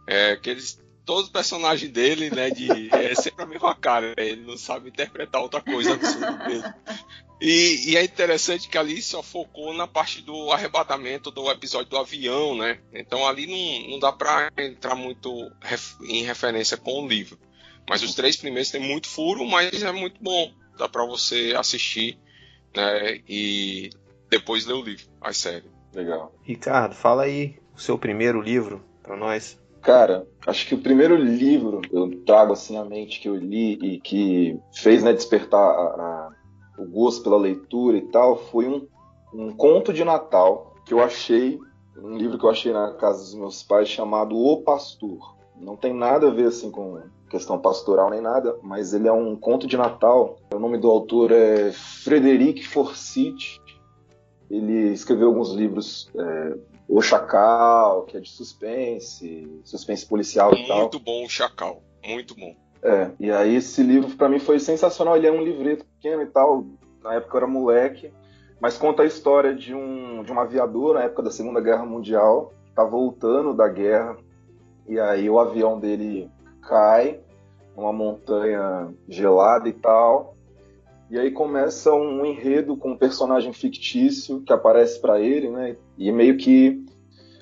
É, 0.08 0.36
que 0.38 0.50
eles, 0.50 0.82
todos 1.06 1.26
os 1.26 1.30
personagens 1.30 1.92
dele, 1.92 2.30
né, 2.30 2.50
de, 2.50 2.90
é 2.96 3.14
sempre 3.16 3.44
a 3.44 3.48
mesma 3.48 3.76
cara, 3.76 4.10
né? 4.18 4.28
ele 4.28 4.42
não 4.46 4.58
sabe 4.58 4.90
interpretar 4.90 5.42
outra 5.42 5.62
coisa 5.62 5.94
absurda 5.94 6.48
mesmo. 6.48 6.74
E, 7.42 7.92
e 7.92 7.98
é 7.98 8.04
interessante 8.04 8.70
que 8.70 8.78
ali 8.78 9.02
só 9.02 9.24
focou 9.24 9.74
na 9.74 9.88
parte 9.88 10.22
do 10.22 10.52
arrebatamento 10.52 11.32
do 11.32 11.50
episódio 11.50 11.90
do 11.90 11.98
avião, 11.98 12.56
né? 12.56 12.80
Então 12.94 13.28
ali 13.28 13.48
não, 13.48 13.90
não 13.94 14.00
dá 14.00 14.12
pra 14.12 14.52
entrar 14.60 14.94
muito 14.94 15.52
ref- 15.60 16.00
em 16.04 16.22
referência 16.24 16.78
com 16.78 17.04
o 17.04 17.08
livro. 17.08 17.40
Mas 17.90 18.04
os 18.04 18.14
três 18.14 18.38
primeiros 18.38 18.70
tem 18.70 18.80
muito 18.80 19.08
furo, 19.08 19.44
mas 19.46 19.82
é 19.82 19.92
muito 19.92 20.22
bom. 20.22 20.54
Dá 20.78 20.88
pra 20.88 21.04
você 21.04 21.56
assistir, 21.58 22.20
né? 22.76 23.20
E 23.28 23.90
depois 24.30 24.68
ler 24.68 24.74
o 24.76 24.84
livro, 24.84 25.06
a 25.20 25.34
série. 25.34 25.66
Legal. 25.96 26.34
Ricardo, 26.44 26.94
fala 26.94 27.24
aí 27.24 27.58
o 27.76 27.80
seu 27.80 27.98
primeiro 27.98 28.40
livro 28.40 28.86
pra 29.02 29.18
nós. 29.18 29.60
Cara, 29.82 30.28
acho 30.46 30.68
que 30.68 30.76
o 30.76 30.82
primeiro 30.82 31.16
livro 31.16 31.82
que 31.82 31.96
eu 31.96 32.24
trago 32.24 32.54
assim 32.54 32.78
à 32.78 32.86
mente 32.86 33.20
que 33.20 33.28
eu 33.28 33.36
li 33.36 33.74
e 33.82 34.00
que 34.00 34.60
fez 34.74 35.04
né, 35.04 35.12
despertar 35.12 35.60
a- 35.60 35.72
a- 36.02 36.30
o 36.78 36.86
gosto 36.86 37.24
pela 37.24 37.38
leitura 37.38 37.98
e 37.98 38.02
tal 38.02 38.38
foi 38.38 38.68
um, 38.68 38.88
um 39.34 39.52
conto 39.52 39.92
de 39.92 40.04
Natal 40.04 40.74
que 40.86 40.94
eu 40.94 41.02
achei, 41.04 41.60
um 41.98 42.16
livro 42.18 42.38
que 42.38 42.46
eu 42.46 42.50
achei 42.50 42.72
na 42.72 42.94
casa 42.94 43.20
dos 43.24 43.34
meus 43.36 43.64
pais 43.64 43.88
chamado 43.90 44.36
O 44.38 44.62
Pastor. 44.62 45.36
Não 45.60 45.76
tem 45.76 45.94
nada 45.94 46.28
a 46.28 46.32
ver 46.32 46.48
assim 46.48 46.72
com 46.72 47.02
questão 47.30 47.58
pastoral 47.60 48.10
nem 48.10 48.22
nada, 48.22 48.58
mas 48.62 48.94
ele 48.94 49.08
é 49.08 49.12
um 49.12 49.36
conto 49.36 49.66
de 49.68 49.78
Natal. 49.78 50.38
O 50.54 50.60
nome 50.60 50.78
do 50.78 50.90
autor 50.90 51.32
é 51.32 51.72
Frederic 51.72 52.68
Forsyth. 52.68 53.60
Ele 54.50 54.92
escreveu 54.92 55.28
alguns 55.30 55.54
livros 55.54 56.10
é, 56.16 56.58
o 56.92 57.02
Chacal, 57.02 58.04
que 58.04 58.18
é 58.18 58.20
de 58.20 58.30
suspense, 58.30 59.62
suspense 59.64 60.06
policial 60.06 60.54
e 60.54 60.68
tal. 60.68 60.80
Muito 60.82 61.00
bom 61.00 61.24
o 61.24 61.30
Chacal, 61.30 61.82
muito 62.06 62.36
bom. 62.36 62.54
É, 62.84 63.12
e 63.18 63.32
aí 63.32 63.56
esse 63.56 63.82
livro 63.82 64.18
pra 64.18 64.28
mim 64.28 64.40
foi 64.40 64.60
sensacional. 64.60 65.16
Ele 65.16 65.26
é 65.26 65.32
um 65.32 65.42
livreto 65.42 65.86
pequeno 65.86 66.22
e 66.22 66.26
tal. 66.26 66.66
Na 67.02 67.14
época 67.14 67.34
eu 67.34 67.38
era 67.38 67.48
moleque, 67.48 68.12
mas 68.60 68.78
conta 68.78 69.04
a 69.04 69.06
história 69.06 69.56
de 69.56 69.74
um, 69.74 70.22
de 70.22 70.34
um 70.34 70.40
aviador 70.40 70.96
na 70.96 71.04
época 71.04 71.24
da 71.24 71.32
Segunda 71.32 71.62
Guerra 71.62 71.86
Mundial 71.86 72.54
tá 72.76 72.84
voltando 72.84 73.54
da 73.54 73.70
guerra 73.70 74.18
e 74.88 75.00
aí 75.00 75.30
o 75.30 75.40
avião 75.40 75.80
dele 75.80 76.30
cai 76.62 77.22
numa 77.76 77.94
montanha 77.94 78.94
gelada 79.08 79.70
e 79.70 79.74
tal. 79.74 80.36
E 81.10 81.18
aí 81.20 81.32
começa 81.32 81.94
um 81.94 82.26
enredo 82.26 82.76
com 82.78 82.92
um 82.92 82.98
personagem 82.98 83.52
fictício 83.54 84.42
que 84.42 84.54
aparece 84.54 85.00
para 85.00 85.20
ele, 85.20 85.50
né? 85.50 85.76
E 86.02 86.12
meio 86.12 86.36
que 86.36 86.84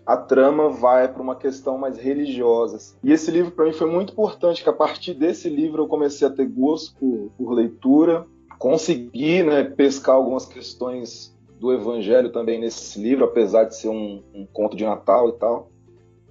a 0.06 0.18
trama 0.18 0.70
vai 0.70 1.08
para 1.08 1.22
uma 1.22 1.36
questão 1.36 1.78
mais 1.78 1.98
religiosa. 1.98 2.76
assim. 2.76 2.98
E 3.02 3.14
esse 3.14 3.32
livro 3.32 3.52
para 3.52 3.64
mim 3.64 3.72
foi 3.72 3.90
muito 3.90 4.12
importante, 4.12 4.62
que 4.62 4.70
a 4.70 4.74
partir 4.74 5.14
desse 5.14 5.48
livro 5.48 5.84
eu 5.84 5.88
comecei 5.88 6.28
a 6.28 6.32
ter 6.32 6.46
gosto 6.46 6.94
por, 7.00 7.32
por 7.38 7.54
leitura, 7.54 8.26
consegui 8.58 9.44
né, 9.44 9.64
pescar 9.64 10.16
algumas 10.16 10.46
questões 10.46 11.34
do 11.58 11.72
Evangelho 11.72 12.34
também 12.34 12.60
nesse 12.60 13.00
livro, 13.00 13.24
apesar 13.24 13.64
de 13.64 13.78
ser 13.78 13.88
um, 13.88 14.22
um 14.34 14.46
conto 14.52 14.76
de 14.76 14.84
Natal 14.84 15.30
e 15.30 15.34
tal. 15.34 15.72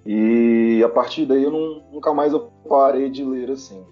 E 0.05 0.83
a 0.85 0.89
partir 0.89 1.25
daí 1.25 1.45
eu 1.45 1.51
não, 1.51 1.83
nunca 1.91 2.13
mais 2.13 2.35
eu 2.35 2.51
parei 2.69 3.09
de 3.09 3.25
ler 3.25 3.51
assim. 3.51 3.83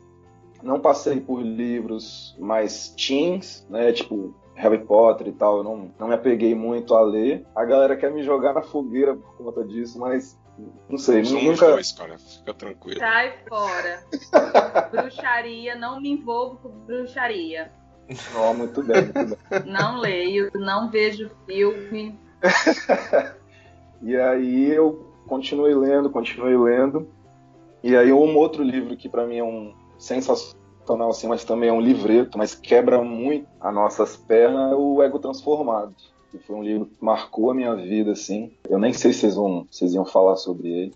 Não 0.63 0.79
passei 0.79 1.21
por 1.21 1.41
livros 1.41 2.37
mais 2.39 2.89
teens, 2.89 3.67
né, 3.71 3.93
tipo 3.93 4.35
Harry 4.57 4.79
Potter 4.79 5.29
e 5.29 5.33
tal, 5.33 5.59
eu 5.59 5.65
não, 5.65 5.91
não 5.99 6.09
me 6.09 6.15
apeguei 6.15 6.55
muito 6.55 6.95
a 6.95 7.03
ler. 7.03 7.47
A 7.55 7.65
galera 7.65 7.97
quer 7.97 8.11
me 8.11 8.23
jogar 8.23 8.55
na 8.55 8.63
fogueira 8.63 9.15
por 9.15 9.37
conta 9.37 9.63
disso, 9.63 9.99
mas 9.99 10.39
não 10.89 10.97
sei, 10.97 11.25
Somos 11.25 11.45
nunca. 11.45 11.67
dois, 11.73 11.93
cara. 11.93 12.19
Fica 12.19 12.55
tranquilo. 12.55 12.99
Sai 12.99 13.35
fora. 13.47 14.03
bruxaria, 14.91 15.77
não 15.77 16.01
me 16.01 16.11
envolvo 16.11 16.57
com 16.57 16.71
bruxaria. 16.71 17.71
Não, 18.33 18.55
muito 18.55 18.83
bem, 18.83 19.03
muito 19.03 19.39
bem. 19.51 19.63
Não 19.67 19.99
leio, 19.99 20.51
não 20.55 20.91
vejo 20.91 21.31
filme. 21.47 22.19
E 24.03 24.15
aí 24.15 24.71
eu 24.71 25.11
continuei 25.27 25.75
lendo, 25.75 26.11
continuei 26.11 26.57
lendo. 26.57 27.09
E 27.83 27.97
aí 27.97 28.13
um 28.13 28.37
outro 28.37 28.63
livro 28.63 28.95
que 28.95 29.09
para 29.09 29.27
mim 29.27 29.39
é 29.39 29.45
um 29.45 29.75
sensacional 29.99 30.56
assim, 31.11 31.29
mas 31.29 31.45
também 31.45 31.69
é 31.69 31.73
um 31.73 31.81
livreto, 31.81 32.39
mas 32.39 32.55
quebra 32.55 33.03
muito 33.03 33.47
as 33.61 33.75
nossas 33.75 34.17
pernas, 34.17 34.73
é 34.73 34.75
o 34.75 35.03
Ego 35.03 35.19
Transformado. 35.19 35.95
Que 36.31 36.39
foi 36.39 36.57
um 36.57 36.63
livro 36.63 36.87
que 36.87 36.97
marcou 37.01 37.51
a 37.51 37.55
minha 37.55 37.75
vida 37.75 38.13
assim. 38.13 38.53
Eu 38.69 38.79
nem 38.79 38.93
sei 38.93 39.13
se 39.13 39.21
vocês 39.21 39.35
vão, 39.37 39.67
vocês 39.71 39.95
iam 39.95 40.05
falar 40.05 40.37
sobre 40.37 40.69
ele, 40.69 40.95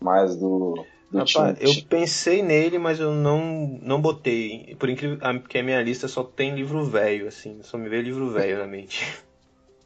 mas 0.00 0.36
do 0.36 0.84
do 1.10 1.18
Rapaz, 1.18 1.56
eu 1.60 1.72
pensei 1.88 2.42
nele, 2.42 2.78
mas 2.78 2.98
eu 2.98 3.12
não, 3.12 3.78
não 3.80 4.00
botei. 4.00 4.74
Por 4.78 4.88
incrível 4.88 5.18
porque 5.40 5.58
a 5.58 5.62
minha 5.62 5.80
lista 5.80 6.08
só 6.08 6.24
tem 6.24 6.54
livro 6.54 6.84
velho, 6.84 7.28
assim. 7.28 7.60
Só 7.62 7.78
me 7.78 7.88
vê 7.88 8.02
livro 8.02 8.30
velho 8.30 8.58
na 8.58 8.66
mente. 8.66 9.16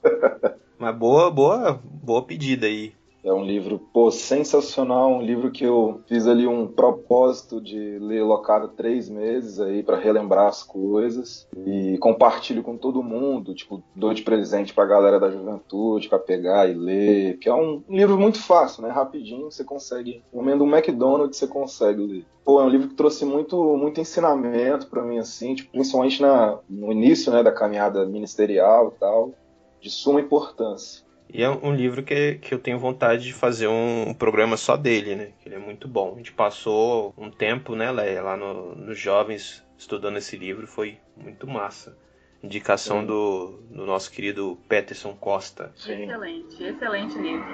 mas 0.79 0.97
boa, 0.97 1.31
boa, 1.31 1.81
boa 1.85 2.23
pedida 2.23 2.67
aí. 2.67 2.95
É 3.23 3.33
um 3.33 3.45
livro, 3.45 3.79
pô, 3.93 4.11
sensacional, 4.11 5.13
um 5.13 5.23
livro 5.23 5.51
que 5.51 5.65
eu 5.65 6.01
fiz 6.09 6.27
ali 6.27 6.47
um 6.47 6.67
propósito 6.67 7.61
de 7.61 7.99
ler 7.99 8.25
a 8.25 8.41
cada 8.41 8.69
três 8.69 9.11
meses 9.11 9.61
aí 9.61 9.83
para 9.83 9.99
relembrar 9.99 10.47
as 10.47 10.63
coisas 10.63 11.47
e 11.67 11.99
compartilho 11.99 12.63
com 12.63 12.79
todo 12.79 13.03
mundo, 13.03 13.55
tipo, 13.55 13.83
dou 13.95 14.15
de 14.15 14.23
presente 14.23 14.73
pra 14.73 14.87
galera 14.87 15.21
da 15.21 15.31
juventude 15.31 16.09
para 16.09 16.19
pegar 16.19 16.69
e 16.69 16.75
ler, 16.75 17.39
que 17.39 17.49
é 17.49 17.55
um 17.55 17.83
livro 17.89 18.19
muito 18.19 18.43
fácil, 18.43 18.83
né? 18.83 18.91
Rapidinho, 18.91 19.51
você 19.51 19.65
consegue, 19.65 20.23
comendo 20.33 20.65
um 20.65 20.75
McDonald's 20.75 21.37
você 21.37 21.47
consegue 21.47 22.01
ler. 22.01 22.27
Pô, 22.43 22.61
é 22.61 22.65
um 22.65 22.71
livro 22.71 22.89
que 22.89 22.95
trouxe 22.95 23.27
muito, 23.27 23.77
muito 23.77 24.01
ensinamento 24.01 24.87
para 24.87 25.03
mim 25.03 25.19
assim, 25.19 25.55
tipo, 25.55 25.71
principalmente 25.73 26.23
na, 26.23 26.59
no 26.69 26.91
início, 26.91 27.31
né, 27.31 27.43
da 27.43 27.53
caminhada 27.53 28.07
ministerial 28.07 28.95
e 28.97 28.99
tal, 28.99 29.35
de 29.81 29.91
suma 29.91 30.21
importância. 30.21 31.10
E 31.33 31.43
é 31.43 31.49
um 31.49 31.75
livro 31.75 32.03
que, 32.03 32.35
que 32.37 32.53
eu 32.53 32.59
tenho 32.59 32.79
vontade 32.79 33.25
de 33.25 33.33
fazer 33.33 33.69
um, 33.69 34.09
um 34.09 34.15
programa 34.15 34.57
só 34.57 34.77
dele, 34.77 35.15
né? 35.15 35.29
Que 35.41 35.49
ele 35.49 35.55
é 35.55 35.59
muito 35.59 35.87
bom. 35.87 36.15
A 36.15 36.17
gente 36.17 36.33
passou 36.33 37.15
um 37.17 37.31
tempo, 37.31 37.77
né, 37.77 37.91
Leia, 37.91 38.23
lá 38.23 38.37
no, 38.37 38.75
nos 38.75 38.99
jovens 38.99 39.65
estudando 39.79 40.17
esse 40.19 40.37
livro, 40.37 40.67
foi 40.67 40.99
muito 41.17 41.47
massa. 41.47 41.97
Indicação 42.43 43.01
Sim. 43.01 43.07
do, 43.07 43.63
do 43.71 43.87
nosso 43.87 44.11
querido 44.11 44.59
Peterson 44.69 45.15
Costa. 45.15 45.73
Sim. 45.77 46.05
Excelente, 46.05 46.65
excelente 46.65 47.19
livro. 47.19 47.45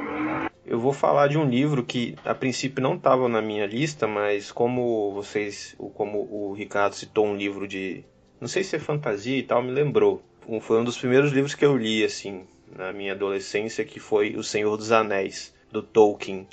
Eu 0.64 0.78
vou 0.80 0.92
falar 0.92 1.28
de 1.28 1.36
um 1.36 1.44
livro 1.48 1.84
que 1.84 2.16
a 2.24 2.34
princípio 2.34 2.82
não 2.82 2.94
estava 2.94 3.28
na 3.28 3.42
minha 3.42 3.66
lista, 3.66 4.06
mas 4.06 4.50
como 4.50 5.12
vocês, 5.12 5.74
o- 5.78 5.90
como 5.90 6.26
o 6.30 6.52
Ricardo 6.54 6.94
citou 6.94 7.26
um 7.26 7.36
livro 7.36 7.68
de, 7.68 8.04
não 8.40 8.48
sei 8.48 8.62
se 8.64 8.76
é 8.76 8.78
fantasia 8.78 9.36
e 9.38 9.42
tal, 9.42 9.62
me 9.62 9.70
lembrou. 9.70 10.22
Foi 10.60 10.80
um 10.80 10.84
dos 10.84 10.96
primeiros 10.96 11.32
livros 11.32 11.54
que 11.54 11.64
eu 11.64 11.76
li 11.76 12.04
assim 12.04 12.46
na 12.74 12.92
minha 12.92 13.12
adolescência, 13.12 13.84
que 13.84 14.00
foi 14.00 14.36
O 14.36 14.42
Senhor 14.42 14.76
dos 14.76 14.92
Anéis 14.92 15.54
do 15.70 15.82
Tolkien. 15.82 16.46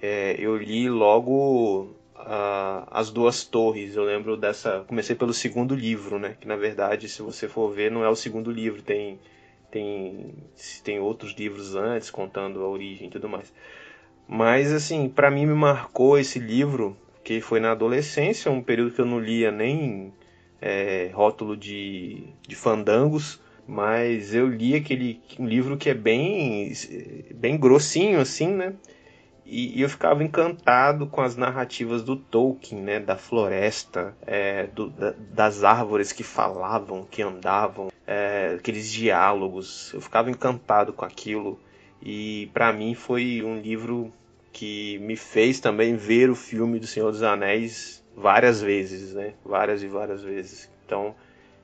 É, 0.00 0.36
eu 0.38 0.56
li 0.56 0.88
logo 0.88 1.94
ah, 2.16 2.86
As 2.90 3.10
Duas 3.10 3.44
Torres. 3.44 3.96
Eu 3.96 4.04
lembro 4.04 4.36
dessa. 4.36 4.84
Comecei 4.86 5.16
pelo 5.16 5.32
segundo 5.32 5.74
livro, 5.74 6.18
né? 6.18 6.36
Que 6.40 6.46
na 6.46 6.56
verdade, 6.56 7.08
se 7.08 7.22
você 7.22 7.48
for 7.48 7.72
ver, 7.72 7.90
não 7.90 8.04
é 8.04 8.08
o 8.08 8.16
segundo 8.16 8.50
livro. 8.50 8.82
Tem 8.82 9.18
tem 9.70 10.34
tem 10.84 11.00
outros 11.00 11.32
livros 11.32 11.74
antes 11.74 12.10
contando 12.10 12.62
a 12.62 12.68
origem 12.68 13.08
e 13.08 13.10
tudo 13.10 13.28
mais. 13.28 13.52
Mas 14.28 14.72
assim, 14.72 15.08
pra 15.08 15.30
mim 15.30 15.46
me 15.46 15.54
marcou 15.54 16.18
esse 16.18 16.38
livro 16.38 16.96
que 17.24 17.40
foi 17.40 17.60
na 17.60 17.72
adolescência, 17.72 18.50
um 18.50 18.62
período 18.62 18.92
que 18.94 19.00
eu 19.00 19.06
não 19.06 19.20
lia 19.20 19.50
nem 19.50 20.12
é, 20.60 21.10
rótulo 21.12 21.56
de, 21.56 22.24
de 22.46 22.54
fandangos, 22.54 23.40
mas 23.66 24.34
eu 24.34 24.48
li 24.48 24.74
aquele 24.74 25.22
livro 25.38 25.76
que 25.76 25.88
é 25.90 25.94
bem 25.94 26.72
bem 27.34 27.58
grossinho 27.58 28.20
assim, 28.20 28.48
né? 28.48 28.74
E, 29.44 29.78
e 29.78 29.82
eu 29.82 29.88
ficava 29.88 30.22
encantado 30.22 31.06
com 31.08 31.20
as 31.20 31.36
narrativas 31.36 32.02
do 32.02 32.16
Tolkien, 32.16 32.80
né? 32.80 33.00
Da 33.00 33.16
floresta, 33.16 34.16
é, 34.26 34.66
do- 34.68 34.90
da- 34.90 35.14
das 35.34 35.64
árvores 35.64 36.12
que 36.12 36.22
falavam, 36.22 37.04
que 37.04 37.22
andavam, 37.22 37.88
é, 38.06 38.56
aqueles 38.58 38.90
diálogos. 38.90 39.92
Eu 39.92 40.00
ficava 40.00 40.30
encantado 40.30 40.92
com 40.92 41.04
aquilo. 41.04 41.58
E 42.00 42.50
pra 42.54 42.72
mim 42.72 42.94
foi 42.94 43.42
um 43.44 43.60
livro 43.60 44.12
que 44.52 44.98
me 45.00 45.16
fez 45.16 45.60
também 45.60 45.96
ver 45.96 46.30
o 46.30 46.34
filme 46.36 46.78
do 46.78 46.86
Senhor 46.86 47.10
dos 47.10 47.22
Anéis 47.22 48.02
várias 48.16 48.60
vezes, 48.60 49.12
né? 49.14 49.34
Várias 49.44 49.82
e 49.82 49.88
várias 49.88 50.22
vezes. 50.22 50.70
Então, 50.86 51.14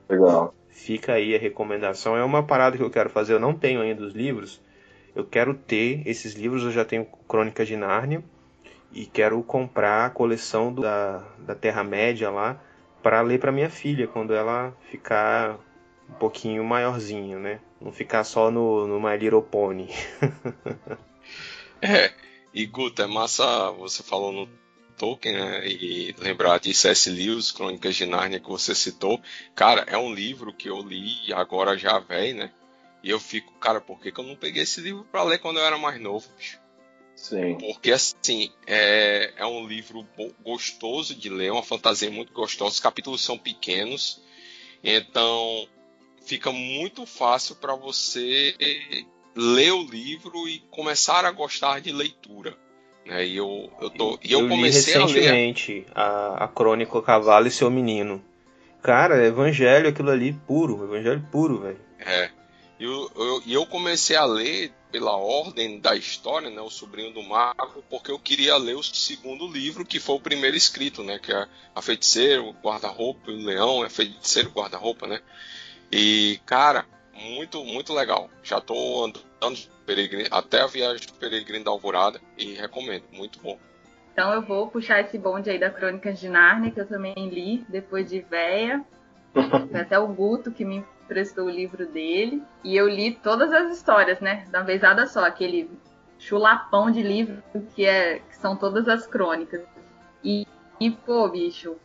Legal. 0.09 0.53
Fica 0.79 1.13
aí 1.13 1.35
a 1.35 1.39
recomendação. 1.39 2.15
É 2.17 2.23
uma 2.23 2.43
parada 2.43 2.77
que 2.77 2.83
eu 2.83 2.89
quero 2.89 3.09
fazer. 3.09 3.33
Eu 3.33 3.39
não 3.39 3.53
tenho 3.53 3.81
ainda 3.81 4.03
os 4.03 4.13
livros. 4.13 4.61
Eu 5.15 5.25
quero 5.25 5.53
ter 5.53 6.01
esses 6.07 6.33
livros. 6.33 6.63
Eu 6.63 6.71
já 6.71 6.85
tenho 6.85 7.05
Crônicas 7.27 7.67
de 7.67 7.75
Nárnia 7.75 8.23
e 8.91 9.05
quero 9.05 9.41
comprar 9.43 10.05
a 10.05 10.09
coleção 10.09 10.73
do- 10.73 10.81
da, 10.81 11.17
da 11.39 11.55
Terra-média 11.55 12.29
lá 12.29 12.59
para 13.03 13.21
ler 13.21 13.39
para 13.39 13.51
minha 13.51 13.69
filha 13.69 14.07
quando 14.07 14.33
ela 14.33 14.75
ficar 14.89 15.57
um 16.09 16.13
pouquinho 16.13 16.63
maiorzinha, 16.63 17.37
né? 17.37 17.59
Não 17.79 17.91
ficar 17.91 18.23
só 18.23 18.49
no, 18.51 18.87
no 18.87 18.99
My 18.99 19.17
Little 19.17 19.41
Pony. 19.41 19.89
É, 21.81 22.11
e 22.53 22.65
Guto, 22.65 23.01
é 23.01 23.07
massa 23.07 23.71
você 23.71 24.03
falou 24.03 24.33
no 24.33 24.49
Tolkien, 24.99 25.33
né? 25.33 25.65
E 25.65 26.13
lembrar 26.19 26.59
de 26.59 26.73
C.S. 26.73 27.09
Lewis, 27.09 27.51
Crônicas 27.51 27.95
de 27.95 28.05
Nárnia, 28.05 28.39
que 28.39 28.49
você 28.49 28.75
citou. 28.75 29.19
Cara, 29.55 29.85
é 29.87 29.97
um 29.97 30.13
livro 30.13 30.53
que 30.53 30.69
eu 30.69 30.81
li 30.81 31.33
agora 31.33 31.77
já 31.77 31.97
velho, 31.97 32.39
né? 32.39 32.51
E 33.01 33.09
eu 33.09 33.19
fico, 33.19 33.53
cara, 33.53 33.79
por 33.79 33.99
que, 34.01 34.11
que 34.11 34.19
eu 34.19 34.25
não 34.25 34.35
peguei 34.35 34.63
esse 34.63 34.81
livro 34.81 35.05
pra 35.05 35.23
ler 35.23 35.39
quando 35.39 35.57
eu 35.57 35.65
era 35.65 35.77
mais 35.77 35.99
novo, 36.01 36.27
bicho? 36.37 36.59
Sim. 37.15 37.57
Porque, 37.57 37.91
assim, 37.91 38.51
é, 38.67 39.33
é 39.37 39.45
um 39.45 39.65
livro 39.65 40.05
gostoso 40.43 41.15
de 41.15 41.29
ler, 41.29 41.51
uma 41.51 41.63
fantasia 41.63 42.11
muito 42.11 42.33
gostosa. 42.33 42.73
Os 42.73 42.79
capítulos 42.79 43.21
são 43.21 43.37
pequenos, 43.37 44.21
então 44.83 45.67
fica 46.25 46.51
muito 46.51 47.05
fácil 47.05 47.55
para 47.55 47.73
você 47.75 48.55
ler 49.35 49.71
o 49.71 49.83
livro 49.83 50.47
e 50.47 50.59
começar 50.69 51.23
a 51.23 51.31
gostar 51.31 51.79
de 51.79 51.91
leitura. 51.91 52.57
Né? 53.09 53.25
E 53.25 53.37
eu, 53.37 53.69
eu, 53.81 53.89
tô, 53.89 54.19
e 54.23 54.31
eu, 54.31 54.41
li 54.41 54.49
comecei 54.49 54.93
a 54.93 54.99
ler. 54.99 55.07
recentemente 55.07 55.85
a, 55.95 56.45
a 56.45 56.47
Crônica 56.47 56.97
O 56.97 57.01
Cavalo 57.01 57.47
e 57.47 57.51
Seu 57.51 57.69
Menino. 57.71 58.23
Cara, 58.83 59.21
é 59.21 59.27
evangelho 59.27 59.89
aquilo 59.89 60.11
ali 60.11 60.31
puro, 60.47 60.83
evangelho 60.83 61.27
puro, 61.31 61.59
velho. 61.59 61.79
É. 61.99 62.29
E 62.79 62.83
eu, 62.83 63.11
eu, 63.15 63.43
e 63.45 63.53
eu 63.53 63.65
comecei 63.65 64.15
a 64.15 64.23
ler 64.23 64.71
pela 64.91 65.15
ordem 65.17 65.79
da 65.79 65.95
história, 65.95 66.49
né, 66.49 66.61
o 66.61 66.69
sobrinho 66.69 67.13
do 67.13 67.21
mago, 67.21 67.83
porque 67.89 68.09
eu 68.09 68.17
queria 68.17 68.55
ler 68.57 68.75
o 68.75 68.83
segundo 68.83 69.47
livro, 69.47 69.85
que 69.85 69.99
foi 69.99 70.15
o 70.15 70.21
primeiro 70.21 70.55
escrito, 70.55 71.03
né, 71.03 71.19
que 71.19 71.31
é 71.31 71.47
a 71.75 71.81
feiticeira, 71.81 72.41
o 72.41 72.53
guarda-roupa, 72.53 73.29
o 73.29 73.35
leão, 73.35 73.83
é 73.83 73.89
feiticeiro, 73.89 74.49
guarda-roupa, 74.49 75.05
né. 75.07 75.19
E 75.91 76.39
cara, 76.45 76.85
muito 77.19 77.63
muito 77.63 77.93
legal. 77.93 78.29
Já 78.43 78.59
tô 78.61 79.05
andando 79.05 79.55
de 79.55 79.69
peregrino, 79.85 80.27
até 80.31 80.61
a 80.61 80.67
viagem 80.67 81.07
do 81.07 81.13
peregrino 81.13 81.65
da 81.65 81.71
Alvorada 81.71 82.19
e 82.37 82.53
recomendo, 82.53 83.03
muito 83.11 83.39
bom. 83.41 83.57
Então 84.13 84.33
eu 84.33 84.41
vou 84.41 84.67
puxar 84.67 84.99
esse 84.99 85.17
bonde 85.17 85.49
aí 85.49 85.57
da 85.57 85.69
Crônicas 85.69 86.19
de 86.19 86.27
Nárnia, 86.27 86.71
que 86.71 86.79
eu 86.79 86.87
também 86.87 87.29
li 87.29 87.65
depois 87.69 88.09
de 88.09 88.19
véia. 88.19 88.83
Foi 89.71 89.79
até 89.79 89.97
o 89.97 90.07
Guto 90.07 90.51
que 90.51 90.65
me 90.65 90.83
emprestou 91.03 91.45
o 91.45 91.49
livro 91.49 91.87
dele. 91.87 92.43
E 92.63 92.75
eu 92.75 92.87
li 92.87 93.15
todas 93.15 93.51
as 93.53 93.77
histórias, 93.77 94.19
né? 94.19 94.45
Da 94.49 94.61
vezada 94.61 95.07
só. 95.07 95.25
Aquele 95.25 95.69
chulapão 96.17 96.91
de 96.91 97.01
livro 97.01 97.41
que, 97.73 97.85
é, 97.85 98.19
que 98.19 98.35
são 98.37 98.55
todas 98.55 98.87
as 98.87 99.07
crônicas. 99.07 99.61
E, 100.23 100.45
e, 100.79 100.91
pô, 100.91 101.29
bicho, 101.29 101.77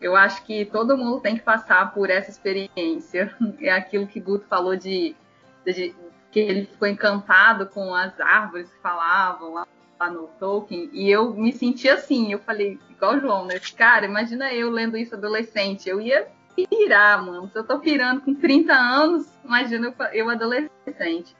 eu 0.00 0.14
acho 0.14 0.44
que 0.44 0.64
todo 0.66 0.96
mundo 0.96 1.20
tem 1.20 1.36
que 1.36 1.42
passar 1.42 1.92
por 1.92 2.10
essa 2.10 2.30
experiência. 2.30 3.34
É 3.60 3.70
aquilo 3.70 4.06
que 4.06 4.20
Guto 4.20 4.46
falou 4.46 4.76
de, 4.76 5.16
de 5.64 5.94
que 6.30 6.40
ele 6.40 6.66
ficou 6.66 6.86
encantado 6.86 7.66
com 7.66 7.94
as 7.94 8.18
árvores 8.20 8.68
que 8.70 8.80
falavam 8.80 9.54
lá, 9.54 9.66
lá, 9.98 10.10
no 10.10 10.28
Tolkien. 10.38 10.90
E 10.92 11.10
eu 11.10 11.32
me 11.32 11.52
senti 11.52 11.88
assim, 11.88 12.32
eu 12.32 12.38
falei, 12.38 12.78
igual 12.90 13.14
o 13.14 13.20
João, 13.20 13.46
né? 13.46 13.58
Cara, 13.76 14.04
imagina 14.04 14.52
eu 14.52 14.70
lendo 14.70 14.96
isso 14.96 15.14
adolescente. 15.14 15.88
Eu 15.88 16.00
ia 16.00 16.28
pirar, 16.54 17.24
mano. 17.24 17.48
Se 17.48 17.58
eu 17.58 17.64
tô 17.64 17.78
pirando 17.78 18.20
com 18.20 18.34
30 18.34 18.72
anos, 18.72 19.26
imagina 19.44 19.86
eu, 19.86 20.06
eu 20.12 20.30
adolescente. 20.30 21.34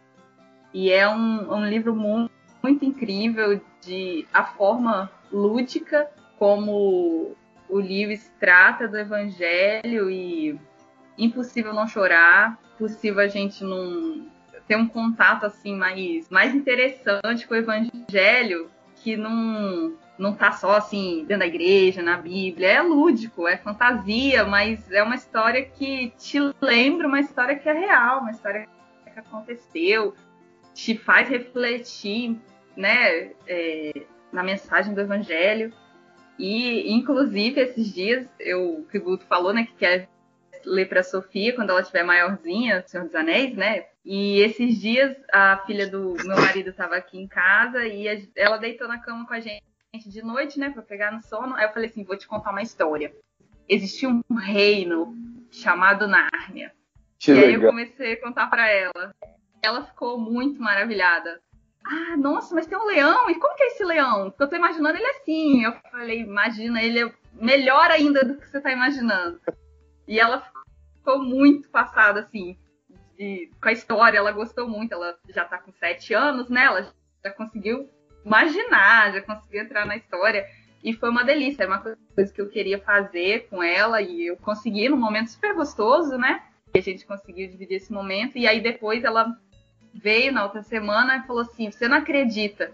E 0.72 0.90
é 0.90 1.08
um, 1.08 1.54
um 1.54 1.66
livro 1.66 1.94
muito, 1.94 2.32
muito 2.62 2.84
incrível 2.84 3.60
de 3.82 4.26
a 4.32 4.44
forma 4.44 5.10
lúdica 5.30 6.08
como 6.38 7.36
o 7.68 7.78
Lewis 7.78 8.32
trata 8.38 8.86
do 8.86 8.96
evangelho 8.96 10.10
e 10.10 10.58
impossível 11.18 11.72
não 11.72 11.86
chorar, 11.86 12.58
possível 12.78 13.20
a 13.20 13.28
gente 13.28 13.64
não 13.64 14.26
ter 14.66 14.76
um 14.76 14.86
contato 14.86 15.46
assim 15.46 15.74
mais, 15.74 16.28
mais 16.28 16.54
interessante 16.54 17.46
com 17.46 17.54
o 17.54 17.56
evangelho 17.56 18.70
que 18.96 19.16
não 19.16 19.94
não 20.18 20.34
tá 20.34 20.50
só 20.50 20.76
assim 20.76 21.26
dentro 21.26 21.40
da 21.40 21.46
igreja, 21.46 22.02
na 22.02 22.16
Bíblia, 22.16 22.68
é 22.68 22.80
lúdico, 22.80 23.46
é 23.46 23.58
fantasia, 23.58 24.44
mas 24.44 24.90
é 24.90 25.02
uma 25.02 25.14
história 25.14 25.62
que 25.62 26.10
te 26.16 26.38
lembra 26.58 27.06
uma 27.06 27.20
história 27.20 27.54
que 27.54 27.68
é 27.68 27.72
real, 27.72 28.20
uma 28.20 28.30
história 28.30 28.66
que 29.12 29.18
aconteceu, 29.18 30.14
te 30.72 30.96
faz 30.96 31.28
refletir, 31.28 32.38
né, 32.74 33.30
é, 33.46 33.92
na 34.32 34.42
mensagem 34.42 34.94
do 34.94 35.00
Evangelho. 35.00 35.72
E, 36.38 36.92
inclusive, 36.92 37.60
esses 37.60 37.92
dias, 37.92 38.26
eu, 38.38 38.86
que 38.90 38.98
o 38.98 39.02
Guto 39.02 39.24
falou, 39.26 39.52
né, 39.52 39.64
que 39.64 39.74
quer 39.74 40.08
ler 40.64 40.88
para 40.88 41.02
Sofia 41.02 41.54
quando 41.54 41.70
ela 41.70 41.80
estiver 41.80 42.02
maiorzinha, 42.02 42.84
Senhor 42.86 43.04
dos 43.04 43.14
Anéis, 43.14 43.54
né? 43.54 43.86
E 44.04 44.40
esses 44.40 44.80
dias 44.80 45.16
a 45.32 45.62
filha 45.66 45.88
do 45.88 46.14
meu 46.24 46.36
marido 46.36 46.70
estava 46.70 46.96
aqui 46.96 47.18
em 47.18 47.26
casa 47.26 47.86
e 47.86 48.30
ela 48.36 48.56
deitou 48.56 48.88
na 48.88 48.98
cama 48.98 49.26
com 49.26 49.34
a 49.34 49.40
gente 49.40 49.62
de 50.06 50.22
noite, 50.22 50.58
né, 50.58 50.70
para 50.70 50.82
pegar 50.82 51.12
no 51.12 51.22
sono. 51.22 51.54
Aí 51.54 51.64
eu 51.64 51.72
falei 51.72 51.88
assim, 51.88 52.04
vou 52.04 52.16
te 52.16 52.26
contar 52.26 52.50
uma 52.50 52.62
história. 52.62 53.14
Existia 53.68 54.08
um 54.08 54.22
reino 54.34 55.16
chamado 55.50 56.06
Nárnia. 56.06 56.72
Que 57.18 57.30
e 57.30 57.34
legal. 57.34 57.48
aí 57.48 57.54
eu 57.54 57.62
comecei 57.62 58.12
a 58.12 58.20
contar 58.20 58.48
para 58.48 58.68
ela. 58.68 59.14
Ela 59.62 59.84
ficou 59.84 60.18
muito 60.18 60.60
maravilhada. 60.60 61.40
Ah, 61.88 62.16
nossa, 62.16 62.52
mas 62.52 62.66
tem 62.66 62.76
um 62.76 62.86
leão? 62.86 63.30
E 63.30 63.36
como 63.36 63.54
que 63.54 63.62
é 63.62 63.66
esse 63.68 63.84
leão? 63.84 64.30
Porque 64.30 64.42
eu 64.42 64.48
tô 64.48 64.56
imaginando 64.56 64.98
ele 64.98 65.06
assim. 65.06 65.62
Eu 65.62 65.72
falei, 65.90 66.20
imagina, 66.20 66.82
ele 66.82 67.04
é 67.04 67.12
melhor 67.32 67.90
ainda 67.92 68.24
do 68.24 68.36
que 68.36 68.48
você 68.48 68.60
tá 68.60 68.72
imaginando. 68.72 69.40
E 70.08 70.18
ela 70.18 70.44
ficou 70.96 71.22
muito 71.22 71.68
passada, 71.68 72.20
assim, 72.20 72.58
de, 73.16 73.50
com 73.62 73.68
a 73.68 73.72
história. 73.72 74.18
Ela 74.18 74.32
gostou 74.32 74.68
muito. 74.68 74.94
Ela 74.94 75.16
já 75.28 75.44
tá 75.44 75.58
com 75.58 75.70
sete 75.72 76.12
anos, 76.12 76.48
né? 76.48 76.64
Ela 76.64 76.92
já 77.24 77.30
conseguiu 77.30 77.88
imaginar, 78.24 79.12
já 79.12 79.22
conseguiu 79.22 79.62
entrar 79.62 79.86
na 79.86 79.96
história. 79.96 80.44
E 80.82 80.92
foi 80.92 81.08
uma 81.08 81.24
delícia, 81.24 81.62
era 81.62 81.72
uma 81.72 81.80
coisa 81.80 82.32
que 82.32 82.40
eu 82.40 82.48
queria 82.48 82.80
fazer 82.80 83.48
com 83.48 83.62
ela 83.62 84.02
e 84.02 84.26
eu 84.26 84.36
consegui 84.36 84.88
num 84.88 84.96
momento 84.96 85.30
super 85.30 85.54
gostoso, 85.54 86.18
né? 86.18 86.42
E 86.74 86.78
a 86.78 86.82
gente 86.82 87.06
conseguiu 87.06 87.48
dividir 87.48 87.76
esse 87.76 87.92
momento. 87.92 88.36
E 88.36 88.46
aí 88.46 88.60
depois 88.60 89.04
ela 89.04 89.36
veio 90.02 90.32
na 90.32 90.44
outra 90.44 90.62
semana 90.62 91.16
e 91.16 91.26
falou 91.26 91.42
assim: 91.42 91.70
Você 91.70 91.88
não 91.88 91.98
acredita? 91.98 92.72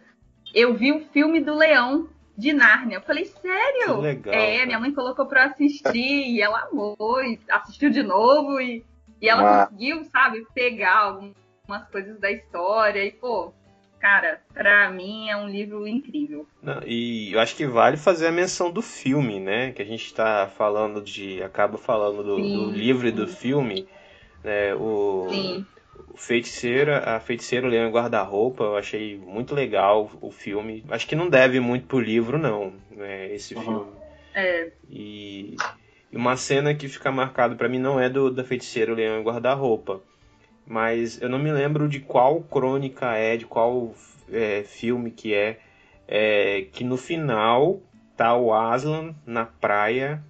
Eu 0.54 0.74
vi 0.74 0.92
o 0.92 1.06
filme 1.06 1.40
do 1.40 1.54
Leão 1.54 2.08
de 2.36 2.52
Nárnia. 2.52 2.96
Eu 2.96 3.02
falei, 3.02 3.24
sério? 3.24 3.96
Que 3.96 4.02
legal. 4.02 4.34
É, 4.34 4.54
cara. 4.54 4.66
minha 4.66 4.80
mãe 4.80 4.92
colocou 4.92 5.26
pra 5.26 5.44
assistir 5.44 6.28
e 6.28 6.40
ela 6.40 6.68
amou, 6.70 7.22
e 7.22 7.38
assistiu 7.48 7.90
de 7.90 8.02
novo 8.02 8.60
e, 8.60 8.84
e 9.20 9.28
ela 9.28 9.42
ah. 9.62 9.66
conseguiu, 9.66 10.04
sabe, 10.04 10.46
pegar 10.54 10.98
algumas 10.98 11.88
coisas 11.90 12.18
da 12.18 12.30
história 12.30 13.04
e, 13.04 13.12
pô, 13.12 13.52
cara, 13.98 14.40
pra 14.52 14.90
mim 14.90 15.28
é 15.30 15.36
um 15.36 15.48
livro 15.48 15.86
incrível. 15.86 16.46
Não, 16.60 16.82
e 16.84 17.32
eu 17.32 17.40
acho 17.40 17.54
que 17.54 17.66
vale 17.66 17.96
fazer 17.96 18.26
a 18.26 18.32
menção 18.32 18.70
do 18.70 18.82
filme, 18.82 19.38
né? 19.38 19.72
Que 19.72 19.80
a 19.80 19.86
gente 19.86 20.12
tá 20.12 20.50
falando 20.56 21.00
de. 21.00 21.42
acaba 21.42 21.78
falando 21.78 22.22
do, 22.22 22.36
do 22.36 22.70
livro 22.70 23.06
e 23.06 23.12
do 23.12 23.28
filme. 23.28 23.88
Né? 24.42 24.74
O, 24.74 25.28
Sim. 25.30 25.66
O 26.12 26.16
Feiticeira, 26.16 26.98
a 26.98 27.20
Feiticeira 27.20 27.66
Leão 27.66 27.88
e 27.88 27.92
Guarda-Roupa, 27.92 28.64
eu 28.64 28.76
achei 28.76 29.16
muito 29.16 29.54
legal 29.54 30.10
o 30.20 30.30
filme. 30.30 30.84
Acho 30.90 31.06
que 31.06 31.16
não 31.16 31.28
deve 31.28 31.58
muito 31.60 31.86
pro 31.86 31.98
livro, 31.98 32.38
não, 32.38 32.72
né? 32.90 33.32
Esse 33.32 33.54
uhum. 33.54 33.62
filme. 33.62 33.86
É. 34.34 34.70
E, 34.90 35.56
e 36.10 36.16
uma 36.16 36.36
cena 36.36 36.74
que 36.74 36.88
fica 36.88 37.10
marcado 37.10 37.56
para 37.56 37.68
mim 37.68 37.78
não 37.78 37.98
é 37.98 38.08
do 38.08 38.30
da 38.30 38.44
Feiticeira 38.44 38.94
Leão 38.94 39.20
e 39.20 39.24
Guarda-Roupa 39.24 40.02
mas 40.66 41.20
eu 41.20 41.28
não 41.28 41.38
me 41.38 41.52
lembro 41.52 41.88
de 41.88 42.00
qual 42.00 42.40
crônica 42.42 43.14
é, 43.16 43.36
de 43.36 43.46
qual 43.46 43.94
é, 44.30 44.62
filme 44.62 45.10
que 45.10 45.34
é, 45.34 45.58
é, 46.06 46.66
que 46.72 46.84
no 46.84 46.96
final 46.96 47.80
tá 48.16 48.34
o 48.36 48.52
Aslan 48.52 49.14
na 49.26 49.44
praia 49.44 50.22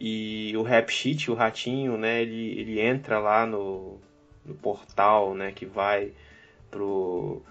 e 0.00 0.52
o 0.56 0.62
Rapshit, 0.62 1.30
o 1.30 1.34
ratinho, 1.34 1.96
né, 1.96 2.22
ele, 2.22 2.60
ele 2.60 2.80
entra 2.80 3.18
lá 3.18 3.46
no, 3.46 3.98
no 4.46 4.54
portal, 4.54 5.34
né, 5.34 5.52
que 5.52 5.66
vai 5.66 6.12
pro, 6.70 7.42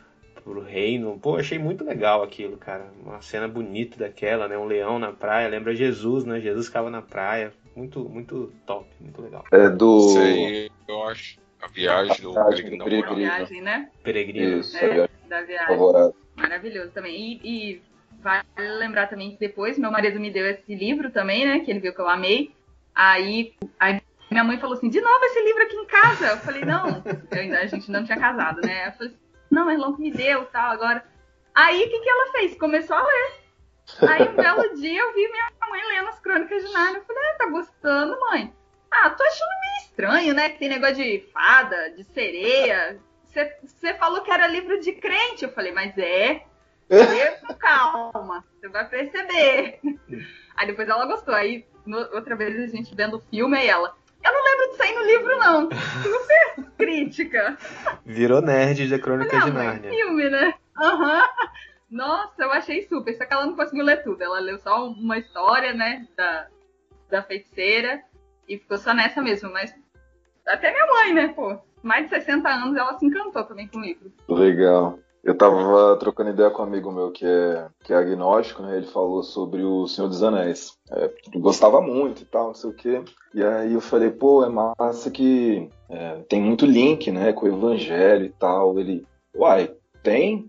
pro 0.44 0.62
reino. 0.62 1.20
Pô, 1.20 1.38
achei 1.38 1.60
muito 1.60 1.84
legal 1.84 2.24
aquilo, 2.24 2.58
cara. 2.58 2.88
Uma 3.04 3.22
cena 3.22 3.48
bonita 3.48 3.98
daquela, 3.98 4.48
né, 4.48 4.58
um 4.58 4.66
leão 4.66 4.98
na 5.00 5.12
praia, 5.12 5.48
lembra 5.48 5.76
Jesus, 5.76 6.24
né, 6.26 6.40
Jesus 6.40 6.68
ficava 6.68 6.90
na 6.90 7.02
praia. 7.02 7.54
Muito, 7.76 8.08
muito 8.08 8.54
top, 8.66 8.88
muito 9.02 9.22
legal. 9.22 9.44
É 9.52 9.70
do... 9.70 10.00
Sei, 10.10 10.72
eu 10.88 11.04
acho. 11.08 11.38
A 11.62 11.68
viagem 11.68 12.22
do 12.22 12.34
Peregrino. 12.34 12.78
do 12.78 12.84
Peregrino. 12.84 13.16
Viagem, 13.16 13.62
né? 13.62 13.90
Peregrino. 14.04 14.60
Isso, 14.60 14.78
É, 14.78 15.00
é, 15.00 15.10
da 15.28 15.42
viagem. 15.42 15.68
favorado. 15.68 16.16
Maravilhoso 16.36 16.92
também. 16.92 17.16
E, 17.16 17.40
e 17.44 17.82
vale 18.22 18.46
lembrar 18.56 19.08
também 19.08 19.32
que 19.32 19.40
depois 19.40 19.78
meu 19.78 19.92
marido 19.92 20.20
me 20.20 20.32
deu 20.32 20.46
esse 20.46 20.76
livro 20.76 21.10
também, 21.12 21.46
né? 21.46 21.60
Que 21.62 21.72
ele 21.72 21.80
viu 21.80 21.94
que 21.94 22.00
eu 22.00 22.08
amei. 22.08 22.52
Aí, 22.94 23.54
aí 23.80 24.00
minha 24.30 24.44
mãe 24.44 24.60
falou 24.60 24.76
assim: 24.76 24.90
de 24.90 25.02
novo 25.02 25.26
esse 25.26 25.42
livro 25.44 25.64
aqui 25.64 25.76
em 25.76 25.86
casa. 25.86 26.28
Eu 26.28 26.38
falei: 26.38 26.66
não, 26.66 27.02
eu 27.06 27.40
ainda, 27.40 27.60
a 27.60 27.66
gente 27.66 27.90
não 27.92 28.04
tinha 28.04 28.20
casado, 28.20 28.62
né? 28.62 28.88
Eu 28.88 28.92
falei: 28.94 29.16
não, 29.52 29.66
mas 29.66 29.80
Elon 29.80 29.94
que 29.94 30.02
me 30.02 30.12
deu 30.12 30.46
tal, 30.46 30.72
agora. 30.72 31.06
Aí 31.54 31.84
o 31.86 31.90
que, 31.90 32.00
que 32.00 32.10
ela 32.10 32.32
fez? 32.32 32.56
Começou 32.56 32.96
a 32.96 33.04
ler. 33.04 33.46
Aí 34.10 34.28
um 34.28 34.36
belo 34.36 34.76
dia 34.76 35.00
eu 35.00 35.14
vi 35.14 35.30
minha 35.30 35.52
mãe 35.70 35.82
lendo 35.88 36.10
as 36.10 36.20
crônicas 36.20 36.66
de 36.66 36.74
Narnia. 36.74 37.00
Eu 37.00 37.06
falei: 37.06 37.24
ah, 37.24 37.38
tá 37.38 37.46
gostando, 37.48 38.20
mãe? 38.20 38.54
Ah, 38.92 39.10
tô 39.10 39.24
achando 39.24 39.50
meio 39.62 39.78
estranho, 39.84 40.34
né? 40.34 40.50
Que 40.50 40.60
tem 40.60 40.70
negócio 40.70 40.96
de 40.96 41.26
fada, 41.34 41.92
de 41.92 42.04
sereia. 42.04 43.00
Você 43.64 43.94
falou 43.96 44.22
que 44.22 44.32
era 44.32 44.48
livro 44.48 44.80
de 44.80 44.94
crente. 44.94 45.44
Eu 45.44 45.52
falei, 45.52 45.74
mas 45.74 45.98
é. 45.98 46.44
Com 47.42 47.54
calma, 47.56 48.46
você 48.54 48.70
vai 48.70 48.88
perceber. 48.88 49.80
Aí 50.56 50.68
depois 50.68 50.88
ela 50.88 51.06
gostou. 51.06 51.34
Aí 51.34 51.66
no, 51.86 51.98
outra 52.16 52.36
vez 52.36 52.58
a 52.58 52.68
gente 52.68 52.96
vendo 52.96 53.18
o 53.18 53.22
filme, 53.22 53.58
aí 53.58 53.68
ela. 53.68 53.96
Eu 54.26 54.34
não 54.34 54.44
lembro 54.44 54.72
de 54.72 54.78
sair 54.78 54.96
no 54.96 55.04
livro, 55.06 55.38
não. 55.38 55.70
Super 56.04 56.66
crítica. 56.78 57.58
Virou 58.06 58.42
nerd 58.42 58.90
da 58.90 59.00
Crônica 59.00 59.38
Não, 59.38 59.46
de 59.46 59.52
mas 59.52 59.66
Nárnia. 59.66 59.90
filme, 59.92 60.30
né? 60.30 60.54
Aham. 60.82 61.28
Nossa, 61.90 62.44
eu 62.44 62.52
achei 62.52 62.82
super. 62.88 63.16
Só 63.16 63.26
que 63.26 63.34
ela 63.34 63.46
não 63.46 63.56
conseguiu 63.56 63.86
ler 63.86 64.04
tudo. 64.04 64.22
Ela 64.24 64.40
leu 64.40 64.58
só 64.60 64.88
uma 64.88 65.18
história, 65.18 65.74
né? 65.74 66.08
Da, 66.18 66.48
da 67.10 67.24
feiticeira. 67.24 68.02
E 68.50 68.58
ficou 68.58 68.78
só 68.78 68.94
nessa 68.94 69.22
mesmo. 69.22 69.52
Mas 69.52 69.74
até 70.48 70.72
minha 70.72 70.86
mãe, 70.88 71.14
né, 71.14 71.28
pô? 71.30 71.58
Mais 71.84 72.06
de 72.06 72.10
60 72.16 72.50
anos 72.50 72.76
ela 72.76 72.98
se 72.98 73.06
encantou 73.06 73.44
também 73.44 73.68
com 73.68 73.78
o 73.78 73.82
livro. 73.82 74.12
Legal. 74.28 75.00
Eu 75.26 75.36
tava 75.36 75.98
trocando 75.98 76.30
ideia 76.30 76.52
com 76.52 76.62
um 76.62 76.66
amigo 76.66 76.92
meu 76.92 77.12
que 77.12 77.26
é, 77.26 77.68
que 77.84 77.92
é 77.92 77.96
agnóstico, 77.96 78.62
né? 78.62 78.78
Ele 78.78 78.86
falou 78.86 79.24
sobre 79.24 79.64
o 79.64 79.88
Senhor 79.88 80.08
dos 80.08 80.22
Anéis. 80.22 80.78
É, 80.92 81.12
gostava 81.38 81.82
muito 81.82 82.22
e 82.22 82.26
tal, 82.26 82.48
não 82.48 82.54
sei 82.54 82.70
o 82.70 82.76
quê. 82.76 83.04
E 83.34 83.44
aí 83.44 83.74
eu 83.74 83.82
falei, 83.82 84.12
pô, 84.12 84.46
é 84.46 84.50
massa 84.50 85.10
que 85.10 85.68
é, 85.90 86.22
tem 86.30 86.40
muito 86.40 86.68
link, 86.68 87.12
né, 87.12 87.34
com 87.34 87.48
o 87.48 87.50
Evangelho 87.50 88.26
e 88.26 88.30
tal. 88.30 88.78
Ele, 88.78 89.04
uai, 89.36 89.74
tem? 90.04 90.48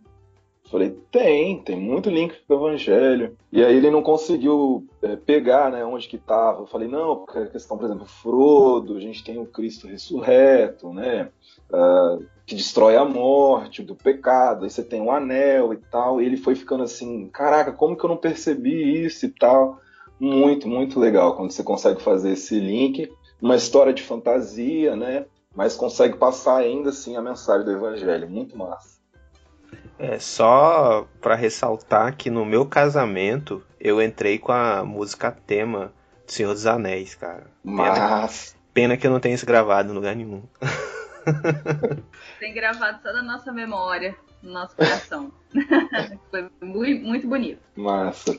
Falei, 0.70 0.96
tem, 1.12 1.62
tem 1.62 1.76
muito 1.76 2.10
link 2.10 2.34
com 2.46 2.54
o 2.54 2.56
Evangelho. 2.56 3.36
E 3.52 3.64
aí 3.64 3.76
ele 3.76 3.90
não 3.90 4.02
conseguiu 4.02 4.86
é, 5.00 5.14
pegar, 5.14 5.70
né, 5.70 5.84
onde 5.84 6.08
que 6.08 6.18
tava. 6.18 6.62
Eu 6.62 6.66
falei, 6.66 6.88
não, 6.88 7.16
porque 7.16 7.38
a 7.38 7.46
questão, 7.46 7.78
por 7.78 7.86
exemplo, 7.86 8.06
Frodo, 8.06 8.96
a 8.96 9.00
gente 9.00 9.22
tem 9.22 9.38
o 9.38 9.46
Cristo 9.46 9.86
ressurreto, 9.86 10.92
né? 10.92 11.30
ah, 11.72 12.18
que 12.44 12.54
destrói 12.54 12.96
a 12.96 13.04
morte, 13.04 13.82
do 13.82 13.94
pecado, 13.94 14.64
aí 14.64 14.70
você 14.70 14.82
tem 14.82 15.00
o 15.00 15.10
anel 15.10 15.72
e 15.72 15.76
tal, 15.76 16.20
e 16.20 16.26
ele 16.26 16.36
foi 16.36 16.54
ficando 16.54 16.84
assim, 16.84 17.28
caraca, 17.28 17.72
como 17.72 17.96
que 17.96 18.04
eu 18.04 18.10
não 18.10 18.16
percebi 18.16 19.04
isso 19.04 19.26
e 19.26 19.28
tal. 19.28 19.80
Muito, 20.18 20.66
muito 20.66 20.98
legal 20.98 21.36
quando 21.36 21.50
você 21.50 21.62
consegue 21.62 22.00
fazer 22.00 22.32
esse 22.32 22.58
link, 22.58 23.12
uma 23.40 23.56
história 23.56 23.92
de 23.92 24.02
fantasia, 24.02 24.96
né? 24.96 25.26
Mas 25.54 25.76
consegue 25.76 26.16
passar 26.16 26.56
ainda 26.56 26.90
assim 26.90 27.16
a 27.16 27.22
mensagem 27.22 27.66
do 27.66 27.72
evangelho, 27.72 28.28
muito 28.28 28.56
massa. 28.56 28.95
É 29.98 30.18
só 30.18 31.08
pra 31.20 31.34
ressaltar 31.34 32.16
que 32.16 32.30
no 32.30 32.44
meu 32.44 32.66
casamento 32.66 33.64
eu 33.80 34.02
entrei 34.02 34.38
com 34.38 34.52
a 34.52 34.84
música 34.84 35.30
tema 35.30 35.92
do 36.26 36.32
Senhor 36.32 36.52
dos 36.52 36.66
Anéis, 36.66 37.14
cara. 37.14 37.46
Pena, 37.64 38.20
Mas. 38.20 38.56
pena 38.74 38.96
que 38.96 39.06
eu 39.06 39.10
não 39.10 39.20
tenho 39.20 39.34
isso 39.34 39.46
gravado 39.46 39.90
em 39.90 39.94
lugar 39.94 40.14
nenhum. 40.14 40.42
Tem 42.38 42.54
gravado 42.54 43.00
só 43.02 43.12
da 43.12 43.22
nossa 43.22 43.52
memória, 43.52 44.16
no 44.42 44.52
nosso 44.52 44.76
coração. 44.76 45.32
Foi 46.30 46.50
muito, 46.60 47.26
bonito. 47.26 47.60
Massa. 47.74 48.38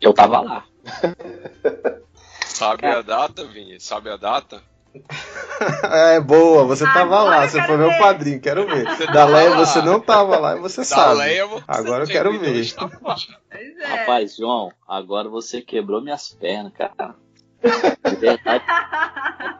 Eu 0.00 0.12
tava 0.12 0.40
lá. 0.40 0.64
Sabe 2.46 2.86
a 2.86 3.02
data, 3.02 3.44
Vini? 3.46 3.80
Sabe 3.80 4.10
a 4.10 4.16
data? 4.16 4.62
é 6.14 6.20
boa, 6.20 6.64
você 6.64 6.84
tava 6.84 7.16
Agora 7.16 7.24
lá, 7.36 7.44
eu 7.44 7.48
você 7.48 7.62
foi 7.62 7.76
meu 7.76 7.88
ver. 7.88 7.98
padrinho, 7.98 8.40
quero 8.40 8.66
ver. 8.66 8.84
Da 8.84 9.06
tava 9.12 9.32
Leia 9.36 9.50
lá. 9.50 9.56
você 9.56 9.82
não 9.82 10.00
tava 10.00 10.38
lá 10.38 10.56
e 10.56 10.60
você 10.60 10.80
Da 10.80 10.84
sabe. 10.84 11.18
Leia, 11.18 11.46
você 11.46 11.64
Agora 11.68 12.04
eu 12.04 12.08
quero 12.08 12.38
ver. 12.38 12.74
lá. 12.76 13.16
É. 13.50 13.86
Rapaz, 13.86 14.36
João, 14.36 14.72
agora 14.86 15.28
você 15.28 15.60
quebrou 15.62 16.02
minhas 16.02 16.28
pernas, 16.34 16.72
cara. 16.72 17.14
De 18.08 18.16
verdade. 18.16 18.64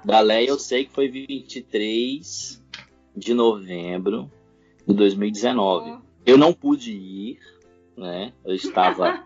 Da 0.04 0.20
Leia 0.20 0.48
eu 0.48 0.58
sei 0.58 0.84
que 0.84 0.92
foi 0.92 1.08
23 1.08 2.62
de 3.16 3.34
novembro 3.34 4.30
de 4.86 4.94
2019. 4.94 5.98
Eu 6.26 6.36
não 6.36 6.52
pude 6.52 6.92
ir, 6.92 7.38
né? 7.96 8.32
Eu 8.44 8.54
estava 8.54 9.22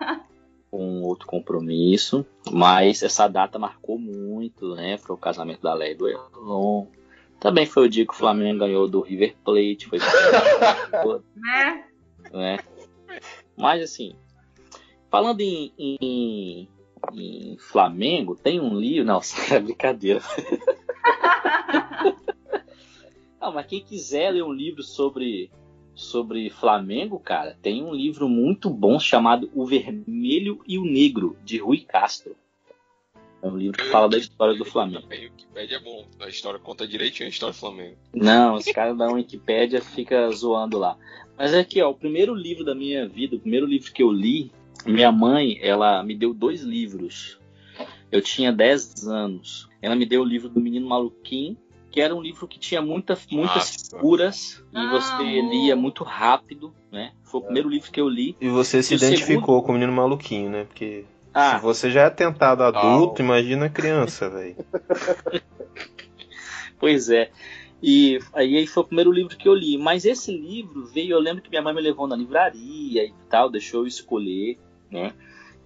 com 0.77 1.01
outro 1.01 1.27
compromisso, 1.27 2.27
mas 2.53 3.03
essa 3.03 3.27
data 3.27 3.59
marcou 3.59 3.99
muito, 3.99 4.75
né? 4.75 4.99
Foi 4.99 5.17
o 5.17 5.19
casamento 5.19 5.63
da 5.63 5.73
Leia 5.73 5.93
e 5.93 5.95
do 5.95 6.07
Elon. 6.07 6.85
Também 7.41 7.65
foi 7.65 7.87
o 7.87 7.89
dia 7.89 8.05
que 8.05 8.13
o 8.13 8.17
Flamengo 8.17 8.59
ganhou 8.59 8.87
do 8.87 9.01
River 9.01 9.35
Plate, 9.43 9.87
foi 9.89 9.99
Né? 11.35 11.85
né? 12.31 12.59
Mas 13.57 13.83
assim, 13.83 14.15
falando 15.11 15.41
em, 15.41 15.73
em, 15.79 16.69
em 17.15 17.57
Flamengo, 17.59 18.37
tem 18.37 18.61
um 18.61 18.79
livro. 18.79 19.07
Não, 19.07 19.21
é 19.51 19.59
brincadeira. 19.59 20.21
Não, 23.41 23.51
mas 23.51 23.67
quem 23.67 23.83
quiser 23.83 24.31
ler 24.31 24.43
um 24.43 24.53
livro 24.53 24.83
sobre, 24.83 25.51
sobre 25.97 26.51
Flamengo, 26.51 27.19
cara, 27.19 27.57
tem 27.63 27.83
um 27.83 27.93
livro 27.93 28.29
muito 28.29 28.69
bom 28.69 29.01
chamado 29.01 29.51
O 29.55 29.65
Vermelho 29.65 30.61
e 30.69 30.79
o 30.79 30.85
Negro, 30.85 31.37
de 31.43 31.57
Rui 31.57 31.81
Castro. 31.81 32.37
É 33.43 33.49
um 33.49 33.57
livro 33.57 33.79
que 33.79 33.91
fala 33.91 34.09
da 34.09 34.19
história 34.19 34.55
do 34.55 34.65
Flamengo. 34.65 35.03
Também, 35.03 35.27
O 35.27 35.31
Wikipedia 35.31 35.77
é 35.79 35.81
bom. 35.81 36.07
A 36.21 36.29
história 36.29 36.61
conta 36.61 36.87
direitinho 36.87 37.27
a 37.27 37.31
história 37.31 37.55
do 37.55 37.59
Flamengo. 37.59 37.97
Não, 38.15 38.55
os 38.55 38.67
caras 38.67 38.97
da 38.97 39.11
Wikipédia 39.11 39.81
fica 39.81 40.31
zoando 40.31 40.79
lá. 40.79 40.99
Mas 41.37 41.55
é 41.55 41.65
que, 41.65 41.81
ó, 41.83 41.91
o 41.91 41.95
primeiro 41.95 42.35
livro 42.35 42.65
da 42.65 42.75
minha 42.75 43.09
vida, 43.09 43.37
o 43.37 43.41
primeiro 43.41 43.67
livro 43.67 43.93
que 43.93 44.03
eu 44.03 44.11
li, 44.11 44.53
minha 44.85 45.11
mãe, 45.11 45.59
ela 45.63 46.03
me 46.03 46.15
deu 46.15 46.35
dois 46.35 46.63
livros. 46.63 47.39
Eu 48.11 48.21
tinha 48.21 48.53
10 48.53 49.07
anos. 49.09 49.69
Ela 49.81 49.95
me 49.95 50.07
deu 50.07 50.23
o 50.23 50.25
livro 50.25 50.49
do 50.49 50.61
Menino 50.61 50.89
Maluquinho, 50.89 51.57
que 51.97 52.01
era 52.03 52.15
um 52.15 52.21
livro 52.21 52.47
que 52.47 52.59
tinha 52.59 52.83
muita, 52.83 53.19
muitas 53.31 53.55
Nossa. 53.55 53.97
figuras 53.97 54.63
e 54.71 54.77
Ah, 54.77 54.91
você 54.91 55.41
lia 55.41 55.75
muito 55.75 56.05
rápido, 56.05 56.75
né? 56.93 57.13
Foi 57.25 57.41
o 57.41 57.45
primeiro 57.45 57.71
livro 57.71 57.91
que 57.91 57.99
eu 57.99 58.07
li. 58.07 58.37
E 58.39 58.51
você 58.51 58.83
se 58.83 58.93
E 58.93 58.97
identificou 58.99 59.63
com 59.63 59.71
o 59.71 59.73
menino 59.73 59.93
maluquinho, 59.93 60.51
né? 60.51 60.65
Porque 60.65 61.07
Ah, 61.33 61.57
se 61.57 61.63
você 61.63 61.91
já 61.91 62.03
é 62.03 62.11
tentado 62.11 62.63
adulto, 62.65 63.23
imagina 63.23 63.71
criança, 63.71 64.29
velho. 64.29 64.57
Pois 66.79 67.09
é. 67.09 67.31
E 67.83 68.19
aí 68.35 68.67
foi 68.67 68.83
o 68.83 68.87
primeiro 68.87 69.11
livro 69.11 69.35
que 69.35 69.49
eu 69.49 69.55
li. 69.55 69.79
Mas 69.79 70.05
esse 70.05 70.31
livro 70.31 70.85
veio, 70.85 71.13
eu 71.13 71.19
lembro 71.19 71.43
que 71.43 71.49
minha 71.49 71.63
mãe 71.63 71.75
me 71.75 71.81
levou 71.81 72.07
na 72.07 72.15
livraria 72.15 73.07
e 73.07 73.15
tal, 73.31 73.49
deixou 73.49 73.81
eu 73.81 73.87
escolher, 73.87 74.59
né? 74.91 75.15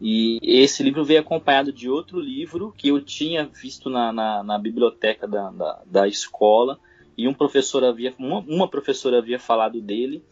E 0.01 0.39
esse 0.43 0.83
livro 0.83 1.05
veio 1.05 1.21
acompanhado 1.21 1.73
de 1.73 1.89
outro 1.89 2.19
livro 2.19 2.73
que 2.77 2.89
eu 2.89 3.01
tinha 3.01 3.45
visto 3.45 3.91
na, 3.91 4.13
na, 4.13 4.43
na 4.43 4.59
biblioteca 4.59 5.29
da, 5.29 5.51
da, 5.51 5.83
da 5.85 6.09
escola. 6.09 6.79
E 7.17 7.29
um 7.29 7.35
professor 7.35 7.85
havia, 7.85 8.15
uma, 8.19 8.39
uma 8.41 8.69
professora 8.69 9.19
havia 9.19 9.39
falado 9.39 9.81
dele. 9.81 10.23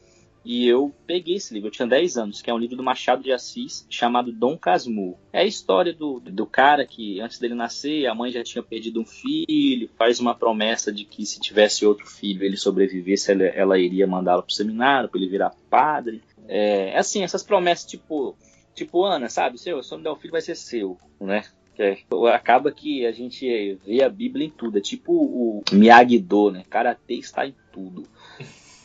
E 0.44 0.66
eu 0.66 0.94
peguei 1.06 1.34
esse 1.34 1.52
livro, 1.52 1.68
eu 1.68 1.72
tinha 1.72 1.86
10 1.86 2.16
anos, 2.16 2.40
que 2.40 2.48
é 2.48 2.54
um 2.54 2.58
livro 2.58 2.74
do 2.74 2.82
Machado 2.82 3.22
de 3.22 3.30
Assis, 3.30 3.86
chamado 3.90 4.32
Dom 4.32 4.56
Casmurro. 4.56 5.18
É 5.30 5.40
a 5.40 5.44
história 5.44 5.92
do, 5.92 6.20
do 6.20 6.46
cara 6.46 6.86
que, 6.86 7.20
antes 7.20 7.38
dele 7.38 7.54
nascer, 7.54 8.06
a 8.06 8.14
mãe 8.14 8.32
já 8.32 8.42
tinha 8.42 8.62
perdido 8.62 8.98
um 8.98 9.04
filho, 9.04 9.90
faz 9.98 10.20
uma 10.20 10.34
promessa 10.34 10.90
de 10.90 11.04
que 11.04 11.26
se 11.26 11.38
tivesse 11.38 11.84
outro 11.84 12.06
filho, 12.06 12.44
ele 12.44 12.56
sobrevivesse, 12.56 13.32
ela, 13.32 13.44
ela 13.44 13.78
iria 13.78 14.06
mandá-lo 14.06 14.42
pro 14.42 14.54
seminário, 14.54 15.10
para 15.10 15.20
ele 15.20 15.28
virar 15.28 15.54
padre. 15.68 16.22
É 16.46 16.96
assim, 16.96 17.22
essas 17.22 17.42
promessas 17.42 17.84
tipo, 17.84 18.34
tipo 18.78 19.04
Ana, 19.04 19.28
sabe? 19.28 19.58
Seu, 19.58 19.82
se 19.82 19.92
eu 19.92 19.98
não 19.98 20.04
der 20.04 20.10
o 20.10 20.16
filho, 20.16 20.32
vai 20.32 20.40
ser 20.40 20.54
seu, 20.54 20.98
né? 21.20 21.42
É- 21.78 21.96
acaba 22.34 22.72
que 22.72 23.06
a 23.06 23.12
gente 23.12 23.78
vê 23.86 24.02
a 24.02 24.08
Bíblia 24.08 24.46
em 24.46 24.50
tudo. 24.50 24.78
É 24.78 24.80
tipo 24.80 25.12
o 25.12 25.62
Miyagi-Do, 25.72 26.50
né? 26.50 26.64
Karatê 26.68 27.14
está 27.14 27.46
em 27.46 27.54
tudo. 27.72 28.04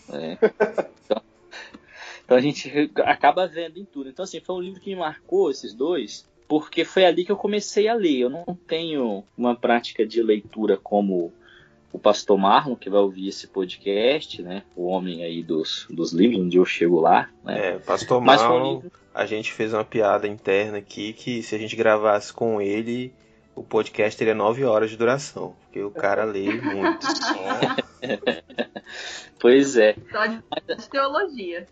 É. 0.10 0.38
Então, 1.06 1.22
então 2.24 2.38
a 2.38 2.42
gente 2.42 2.72
acaba 3.04 3.46
vendo 3.46 3.78
em 3.78 3.84
tudo. 3.84 4.10
Então, 4.10 4.24
assim, 4.24 4.40
foi 4.40 4.56
um 4.56 4.62
livro 4.62 4.80
que 4.80 4.90
me 4.90 4.96
marcou, 4.96 5.52
esses 5.52 5.74
dois, 5.74 6.26
porque 6.48 6.86
foi 6.86 7.06
ali 7.06 7.26
que 7.26 7.32
eu 7.32 7.36
comecei 7.36 7.90
a 7.90 7.94
ler. 7.94 8.20
Eu 8.20 8.30
não 8.30 8.46
tenho 8.66 9.24
uma 9.38 9.54
prática 9.54 10.06
de 10.06 10.24
leitura 10.24 10.78
como 10.78 11.34
o 11.94 12.00
pastor 12.00 12.38
Marlon, 12.40 12.76
que 12.76 12.90
vai 12.90 13.00
ouvir 13.00 13.28
esse 13.30 13.48
podcast, 13.48 14.42
né? 14.42 14.64
O 14.76 14.88
homem 14.88 15.24
aí 15.24 15.44
dos, 15.44 15.86
dos 15.92 16.12
livros, 16.12 16.40
um 16.42 16.50
dia 16.50 16.60
eu 16.60 16.66
chego 16.66 17.00
lá, 17.00 17.30
né? 17.44 17.70
É, 17.70 17.80
Pastor 17.80 18.20
Mas 18.20 18.42
um 18.42 18.46
Marlon, 18.50 18.76
livro. 18.78 18.92
a 19.14 19.26
gente 19.28 19.54
fez 19.54 19.74
uma 19.74 19.86
piada 19.86 20.28
interna 20.28 20.80
aqui 20.80 21.14
que 21.14 21.44
se 21.44 21.54
a 21.54 21.58
gente 21.60 21.76
gravasse 21.76 22.34
com 22.34 22.60
ele, 22.60 23.14
o 23.56 23.64
podcast 23.64 24.18
teria 24.18 24.34
9 24.34 24.66
horas 24.66 24.90
de 24.90 24.98
duração. 24.98 25.56
Porque 25.62 25.84
o 25.84 25.92
cara 25.92 26.24
lê 26.24 26.52
muito. 26.60 27.08
Pois 29.40 29.76
é. 29.76 29.96
Só 30.10 30.26
de 30.26 30.90
teologia. 30.90 31.68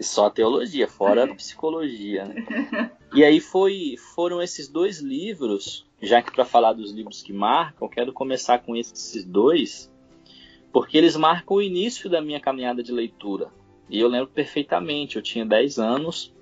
Só 0.00 0.28
teologia, 0.28 0.86
fora 0.86 1.24
a 1.24 1.34
psicologia. 1.34 2.26
Né? 2.26 2.90
E 3.14 3.22
aí 3.22 3.40
foi, 3.40 3.94
foram 4.14 4.42
esses 4.42 4.66
dois 4.66 4.98
livros, 4.98 5.86
já 6.04 6.22
que 6.22 6.32
para 6.32 6.44
falar 6.44 6.72
dos 6.72 6.90
livros 6.92 7.22
que 7.22 7.32
marcam, 7.32 7.88
quero 7.88 8.12
começar 8.12 8.58
com 8.58 8.76
esses 8.76 9.24
dois, 9.24 9.90
porque 10.72 10.98
eles 10.98 11.16
marcam 11.16 11.56
o 11.56 11.62
início 11.62 12.10
da 12.10 12.20
minha 12.20 12.40
caminhada 12.40 12.82
de 12.82 12.92
leitura. 12.92 13.48
E 13.88 14.00
eu 14.00 14.08
lembro 14.08 14.28
perfeitamente, 14.28 15.16
eu 15.16 15.22
tinha 15.22 15.44
10 15.44 15.78
anos, 15.78 16.34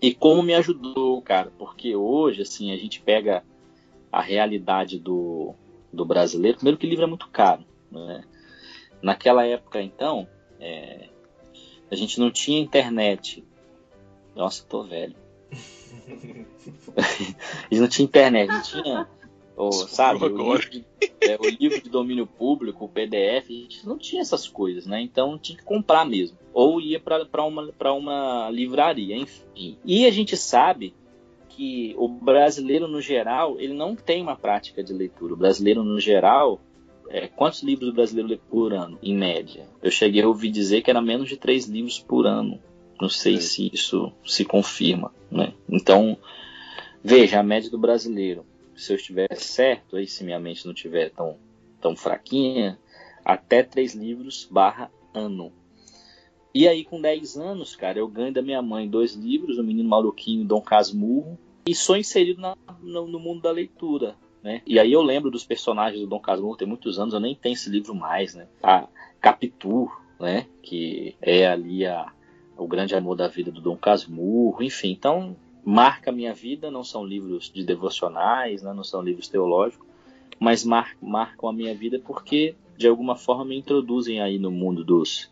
e 0.00 0.14
como 0.14 0.42
me 0.42 0.54
ajudou, 0.54 1.20
cara, 1.22 1.52
porque 1.58 1.94
hoje, 1.94 2.42
assim, 2.42 2.72
a 2.72 2.76
gente 2.76 3.00
pega 3.00 3.44
a 4.10 4.20
realidade 4.20 4.98
do, 4.98 5.54
do 5.92 6.04
brasileiro, 6.04 6.58
primeiro 6.58 6.78
que 6.78 6.86
livro 6.86 7.04
é 7.04 7.08
muito 7.08 7.28
caro, 7.28 7.64
né? 7.90 8.24
Naquela 9.00 9.44
época, 9.44 9.82
então, 9.82 10.28
é, 10.60 11.08
a 11.90 11.94
gente 11.94 12.20
não 12.20 12.30
tinha 12.30 12.60
internet. 12.60 13.44
Nossa, 14.34 14.64
tô 14.64 14.82
velho. 14.82 15.16
A 16.96 17.02
gente 17.70 17.80
não 17.80 17.88
tinha 17.88 18.04
internet, 18.04 18.48
não 18.50 18.62
tinha, 18.62 19.08
o, 19.56 19.70
sabe, 19.72 20.24
o 20.24 20.28
livro, 20.28 20.70
de, 20.70 20.84
é, 21.20 21.36
o 21.38 21.48
livro 21.48 21.82
de 21.82 21.90
domínio 21.90 22.26
público, 22.26 22.84
o 22.84 22.88
PDF, 22.88 23.48
a 23.48 23.52
gente 23.52 23.86
não 23.86 23.98
tinha 23.98 24.22
essas 24.22 24.48
coisas, 24.48 24.86
né? 24.86 25.00
Então 25.00 25.38
tinha 25.38 25.56
que 25.56 25.64
comprar 25.64 26.04
mesmo. 26.04 26.38
Ou 26.52 26.80
ia 26.80 26.98
para 27.00 27.44
uma, 27.44 27.72
pra 27.72 27.92
uma 27.92 28.50
livraria, 28.50 29.16
enfim. 29.16 29.78
E 29.84 30.06
a 30.06 30.10
gente 30.10 30.36
sabe 30.36 30.94
que 31.48 31.94
o 31.98 32.08
brasileiro, 32.08 32.88
no 32.88 33.00
geral, 33.00 33.56
ele 33.58 33.74
não 33.74 33.94
tem 33.94 34.22
uma 34.22 34.36
prática 34.36 34.82
de 34.82 34.92
leitura. 34.92 35.34
O 35.34 35.36
brasileiro, 35.36 35.82
no 35.84 36.00
geral, 36.00 36.60
é, 37.08 37.28
quantos 37.28 37.62
livros 37.62 37.90
o 37.90 37.92
brasileiro 37.92 38.28
lê 38.30 38.36
por 38.36 38.72
ano, 38.72 38.98
em 39.02 39.14
média? 39.14 39.66
Eu 39.82 39.90
cheguei 39.90 40.22
a 40.22 40.28
ouvir 40.28 40.50
dizer 40.50 40.82
que 40.82 40.90
era 40.90 41.00
menos 41.02 41.28
de 41.28 41.36
três 41.36 41.66
livros 41.66 41.98
por 41.98 42.26
ano. 42.26 42.58
Não 43.02 43.08
sei 43.08 43.34
É. 43.34 43.40
se 43.40 43.68
isso 43.74 44.12
se 44.24 44.44
confirma, 44.44 45.12
né? 45.28 45.54
Então, 45.68 46.16
veja, 47.02 47.40
a 47.40 47.42
média 47.42 47.68
do 47.68 47.76
brasileiro, 47.76 48.46
se 48.76 48.92
eu 48.92 48.96
estiver 48.96 49.26
certo, 49.34 49.96
aí 49.96 50.06
se 50.06 50.22
minha 50.22 50.38
mente 50.38 50.64
não 50.64 50.72
estiver 50.72 51.10
tão, 51.10 51.36
tão 51.80 51.96
fraquinha, 51.96 52.78
até 53.24 53.64
três 53.64 53.92
livros 53.92 54.46
barra 54.48 54.88
ano. 55.12 55.52
E 56.54 56.68
aí, 56.68 56.84
com 56.84 57.00
10 57.00 57.36
anos, 57.36 57.74
cara, 57.74 57.98
eu 57.98 58.06
ganho 58.06 58.32
da 58.32 58.40
minha 58.40 58.62
mãe 58.62 58.88
dois 58.88 59.14
livros, 59.16 59.58
O 59.58 59.64
Menino 59.64 59.88
Maluquinho 59.88 60.42
e 60.42 60.46
Dom 60.46 60.60
Casmurro, 60.60 61.36
e 61.66 61.74
sou 61.74 61.96
inserido 61.96 62.40
na- 62.40 62.56
no, 62.80 63.08
no 63.08 63.18
mundo 63.18 63.42
da 63.42 63.50
leitura. 63.50 64.14
Né? 64.44 64.62
E 64.64 64.78
aí 64.78 64.92
eu 64.92 65.02
lembro 65.02 65.28
dos 65.28 65.44
personagens 65.44 66.00
do 66.00 66.06
Dom 66.06 66.20
Casmurro, 66.20 66.56
tem 66.56 66.68
muitos 66.68 67.00
anos, 67.00 67.14
eu 67.14 67.20
nem 67.20 67.34
tenho 67.34 67.54
esse 67.54 67.68
livro 67.68 67.96
mais, 67.96 68.34
né? 68.36 68.46
A 68.62 68.86
Capitu, 69.20 69.90
né? 70.20 70.46
Que 70.62 71.16
é 71.20 71.48
ali 71.48 71.84
a, 71.84 72.12
o 72.56 72.66
grande 72.66 72.94
amor 72.94 73.16
da 73.16 73.28
vida 73.28 73.50
do 73.50 73.60
Dom 73.60 73.76
Casmurro, 73.76 74.62
enfim. 74.62 74.90
Então, 74.90 75.36
marca 75.64 76.10
a 76.10 76.12
minha 76.12 76.34
vida, 76.34 76.70
não 76.70 76.84
são 76.84 77.04
livros 77.04 77.50
de 77.52 77.64
devocionais, 77.64 78.62
né? 78.62 78.72
não 78.72 78.84
são 78.84 79.02
livros 79.02 79.28
teológicos, 79.28 79.86
mas 80.38 80.64
mar, 80.64 80.96
marcam 81.00 81.48
a 81.48 81.52
minha 81.52 81.74
vida 81.74 82.00
porque, 82.04 82.54
de 82.76 82.88
alguma 82.88 83.16
forma, 83.16 83.44
me 83.44 83.56
introduzem 83.56 84.20
aí 84.20 84.38
no 84.38 84.50
mundo 84.50 84.84
dos, 84.84 85.30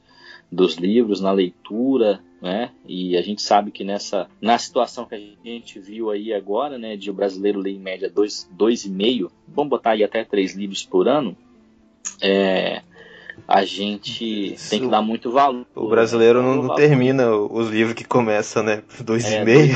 dos 0.50 0.76
livros, 0.76 1.20
na 1.20 1.32
leitura, 1.32 2.20
né? 2.40 2.70
E 2.86 3.16
a 3.16 3.22
gente 3.22 3.42
sabe 3.42 3.70
que 3.70 3.84
nessa 3.84 4.28
na 4.40 4.56
situação 4.56 5.04
que 5.04 5.14
a 5.14 5.18
gente 5.18 5.78
viu 5.78 6.10
aí 6.10 6.32
agora, 6.32 6.78
né, 6.78 6.96
de 6.96 7.10
o 7.10 7.14
brasileiro 7.14 7.60
ler 7.60 7.72
em 7.72 7.78
média 7.78 8.08
dois, 8.08 8.48
dois 8.50 8.84
e 8.84 8.90
meio, 8.90 9.30
vamos 9.46 9.70
botar 9.70 9.90
aí 9.90 10.02
até 10.02 10.24
três 10.24 10.54
livros 10.54 10.84
por 10.84 11.06
ano, 11.06 11.36
é, 12.22 12.82
a 13.46 13.64
gente 13.64 14.54
Isso. 14.54 14.70
tem 14.70 14.80
que 14.80 14.88
dar 14.88 15.02
muito 15.02 15.30
valor. 15.30 15.66
O 15.74 15.88
brasileiro 15.88 16.42
não, 16.42 16.62
não 16.62 16.74
termina 16.74 17.30
os 17.34 17.68
livros 17.68 17.94
que 17.94 18.04
começam, 18.04 18.62
né? 18.62 18.82
Dois 19.04 19.24
é, 19.24 19.42
e 19.42 19.44
meio. 19.44 19.74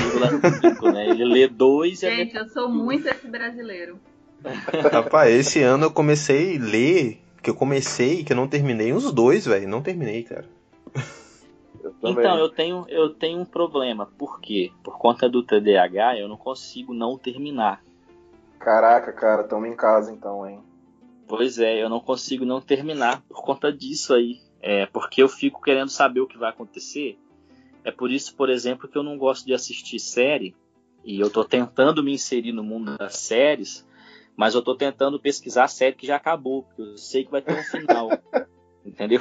Dois 0.80 0.94
né? 0.94 1.08
Ele 1.08 1.24
lê 1.24 1.48
dois 1.48 2.02
e 2.02 2.10
Gente, 2.10 2.36
eu 2.36 2.48
sou 2.48 2.68
muito 2.68 3.08
esse 3.08 3.26
brasileiro. 3.26 3.98
Rapaz, 4.92 5.34
esse 5.34 5.62
ano 5.62 5.86
eu 5.86 5.90
comecei 5.90 6.56
a 6.56 6.60
ler, 6.60 7.20
que 7.42 7.50
eu 7.50 7.54
comecei, 7.54 8.24
que 8.24 8.32
eu 8.32 8.36
não 8.36 8.48
terminei, 8.48 8.92
uns 8.92 9.10
dois, 9.12 9.46
velho. 9.46 9.68
Não 9.68 9.82
terminei, 9.82 10.22
cara. 10.22 10.44
Eu 11.82 12.10
então, 12.10 12.38
eu 12.38 12.48
tenho, 12.48 12.86
eu 12.88 13.10
tenho 13.10 13.40
um 13.40 13.44
problema. 13.44 14.08
Por 14.18 14.40
quê? 14.40 14.70
Por 14.82 14.98
conta 14.98 15.28
do 15.28 15.42
TDAH, 15.42 16.18
eu 16.18 16.28
não 16.28 16.36
consigo 16.36 16.94
não 16.94 17.18
terminar. 17.18 17.82
Caraca, 18.58 19.12
cara, 19.12 19.44
tamo 19.44 19.66
em 19.66 19.76
casa 19.76 20.10
então, 20.10 20.46
hein? 20.46 20.60
Pois 21.26 21.58
é, 21.58 21.82
eu 21.82 21.88
não 21.88 22.00
consigo 22.00 22.44
não 22.44 22.60
terminar 22.60 23.22
por 23.22 23.42
conta 23.42 23.72
disso 23.72 24.14
aí. 24.14 24.40
É, 24.60 24.86
porque 24.86 25.22
eu 25.22 25.28
fico 25.28 25.60
querendo 25.60 25.90
saber 25.90 26.20
o 26.20 26.26
que 26.26 26.38
vai 26.38 26.50
acontecer. 26.50 27.18
É 27.84 27.90
por 27.90 28.10
isso, 28.10 28.34
por 28.34 28.48
exemplo, 28.48 28.88
que 28.88 28.96
eu 28.96 29.02
não 29.02 29.18
gosto 29.18 29.44
de 29.44 29.52
assistir 29.52 29.98
série. 29.98 30.54
E 31.04 31.20
eu 31.20 31.28
tô 31.28 31.44
tentando 31.44 32.02
me 32.02 32.14
inserir 32.14 32.52
no 32.52 32.64
mundo 32.64 32.96
das 32.96 33.16
séries, 33.16 33.86
mas 34.34 34.54
eu 34.54 34.62
tô 34.62 34.74
tentando 34.74 35.20
pesquisar 35.20 35.64
a 35.64 35.68
série 35.68 35.94
que 35.94 36.06
já 36.06 36.16
acabou, 36.16 36.62
porque 36.62 36.80
eu 36.80 36.96
sei 36.96 37.24
que 37.24 37.30
vai 37.30 37.42
ter 37.42 37.52
um 37.52 37.62
final. 37.62 38.08
entendeu? 38.84 39.20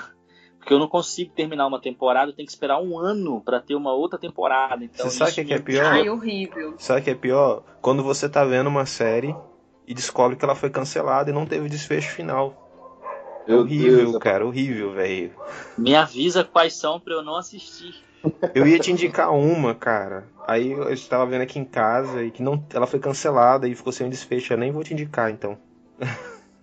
Porque 0.58 0.74
eu 0.74 0.80
não 0.80 0.88
consigo 0.88 1.34
terminar 1.34 1.68
uma 1.68 1.82
temporada, 1.82 2.32
eu 2.32 2.36
tenho 2.36 2.46
que 2.46 2.54
esperar 2.54 2.82
um 2.82 2.98
ano 2.98 3.42
para 3.42 3.60
ter 3.60 3.76
uma 3.76 3.92
outra 3.92 4.18
temporada. 4.18 4.82
Então, 4.86 5.10
você 5.10 5.18
sabe 5.18 5.32
o 5.32 5.36
que, 5.36 5.44
que 5.44 5.54
é 5.54 5.60
pior? 5.60 5.86
Ai, 5.86 6.10
horrível. 6.10 6.76
Sabe 6.78 7.02
o 7.02 7.04
que 7.04 7.10
é 7.10 7.16
pior? 7.16 7.64
Quando 7.82 8.02
você 8.02 8.30
tá 8.30 8.46
vendo 8.46 8.68
uma 8.68 8.86
série 8.86 9.36
e 9.88 9.94
descobre 9.94 10.36
que 10.38 10.46
ela 10.46 10.56
foi 10.56 10.70
cancelada 10.70 11.30
e 11.30 11.34
não 11.34 11.46
teve 11.46 11.70
desfecho 11.70 12.12
final. 12.12 12.56
É 13.48 13.54
horrível, 13.54 13.98
Deus, 13.98 14.18
cara, 14.20 14.46
horrível, 14.46 14.94
velho. 14.94 15.32
Me 15.78 15.96
avisa 15.96 16.44
quais 16.44 16.76
são 16.76 17.00
pra 17.00 17.14
eu 17.14 17.24
não 17.24 17.36
assistir. 17.36 17.94
Eu 18.56 18.66
ia 18.66 18.80
te 18.80 18.92
indicar 18.92 19.34
uma, 19.34 19.76
cara. 19.76 20.26
Aí 20.48 20.72
eu 20.72 20.94
estava 20.94 21.26
vendo 21.26 21.42
aqui 21.42 21.60
em 21.60 21.66
casa 21.66 22.24
e 22.24 22.32
que 22.32 22.42
não, 22.42 22.66
ela 22.74 22.88
foi 22.88 23.00
cancelada 23.00 23.68
e 23.68 23.76
ficou 23.76 23.92
sem 23.92 24.10
desfecho. 24.10 24.54
Eu 24.54 24.58
nem 24.58 24.72
vou 24.72 24.84
te 24.84 24.94
indicar, 24.94 25.30
então. 25.30 25.58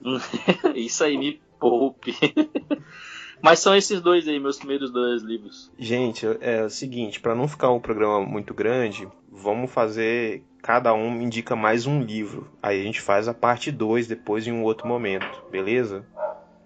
Isso 0.75 1.05
aí 1.05 1.19
me 1.19 1.41
poupe. 1.59 2.15
Mas 3.43 3.61
são 3.61 3.75
esses 3.75 4.01
dois 4.01 4.29
aí, 4.29 4.39
meus 4.39 4.59
primeiros 4.59 4.91
dois 4.91 5.23
livros. 5.23 5.71
Gente, 5.79 6.27
é 6.41 6.65
o 6.65 6.71
seguinte, 6.71 7.21
para 7.21 7.35
não 7.35 7.49
ficar 7.49 7.71
um 7.71 7.81
programa 7.81 8.21
muito 8.21 8.53
grande, 8.53 9.09
vamos 9.31 9.71
fazer. 9.71 10.45
Cada 10.63 10.93
um 10.93 11.23
indica 11.23 11.57
mais 11.57 11.87
um 11.87 12.03
livro. 12.03 12.47
Aí 12.63 12.79
a 12.79 12.85
gente 12.85 13.01
faz 13.01 13.27
a 13.29 13.33
parte 13.33 13.73
2 13.73 14.07
depois 14.07 14.47
em 14.47 14.53
um 14.53 14.63
outro 14.63 14.87
momento, 14.87 15.43
beleza? 15.51 16.05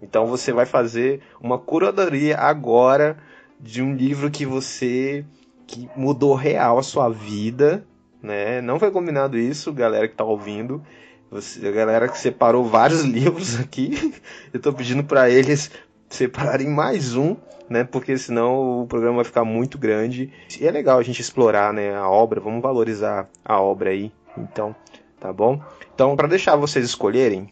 Então 0.01 0.27
você 0.27 0.51
vai 0.51 0.65
fazer 0.65 1.21
uma 1.39 1.57
curadoria 1.57 2.37
agora 2.37 3.17
de 3.59 3.81
um 3.81 3.95
livro 3.95 4.29
que 4.29 4.45
você 4.45 5.25
que 5.65 5.89
mudou 5.95 6.35
real 6.35 6.77
a 6.77 6.83
sua 6.83 7.09
vida, 7.09 7.87
né? 8.21 8.61
Não 8.61 8.79
foi 8.79 8.91
combinado 8.91 9.37
isso, 9.37 9.71
galera 9.71 10.07
que 10.07 10.15
tá 10.15 10.23
ouvindo. 10.23 10.83
Você, 11.31 11.67
a 11.67 11.71
galera 11.71 12.07
que 12.07 12.17
separou 12.17 12.63
vários 12.65 13.03
livros 13.05 13.59
aqui, 13.59 14.13
eu 14.53 14.59
tô 14.59 14.73
pedindo 14.73 15.03
para 15.03 15.29
eles 15.29 15.71
separarem 16.09 16.67
mais 16.67 17.15
um, 17.15 17.35
né? 17.69 17.83
Porque 17.83 18.17
senão 18.17 18.83
o 18.83 18.87
programa 18.87 19.17
vai 19.17 19.25
ficar 19.25 19.43
muito 19.43 19.77
grande. 19.77 20.31
E 20.59 20.65
é 20.65 20.71
legal 20.71 20.99
a 20.99 21.03
gente 21.03 21.21
explorar, 21.21 21.73
né, 21.73 21.95
a 21.95 22.09
obra, 22.09 22.39
vamos 22.39 22.61
valorizar 22.61 23.29
a 23.43 23.59
obra 23.59 23.89
aí. 23.89 24.11
Então, 24.37 24.75
tá 25.19 25.31
bom? 25.31 25.61
Então, 25.93 26.15
para 26.15 26.27
deixar 26.27 26.55
vocês 26.55 26.85
escolherem, 26.85 27.49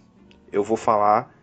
eu 0.52 0.64
vou 0.64 0.78
falar 0.78 1.34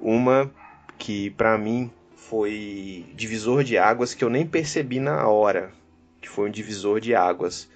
uma 0.00 0.50
que 0.98 1.30
para 1.30 1.56
mim 1.56 1.90
foi 2.14 3.06
divisor 3.14 3.62
de 3.64 3.78
águas 3.78 4.14
que 4.14 4.24
eu 4.24 4.30
nem 4.30 4.46
percebi 4.46 5.00
na 5.00 5.28
hora, 5.28 5.70
que 6.20 6.28
foi 6.28 6.48
um 6.48 6.52
divisor 6.52 7.00
de 7.00 7.14
águas. 7.14 7.70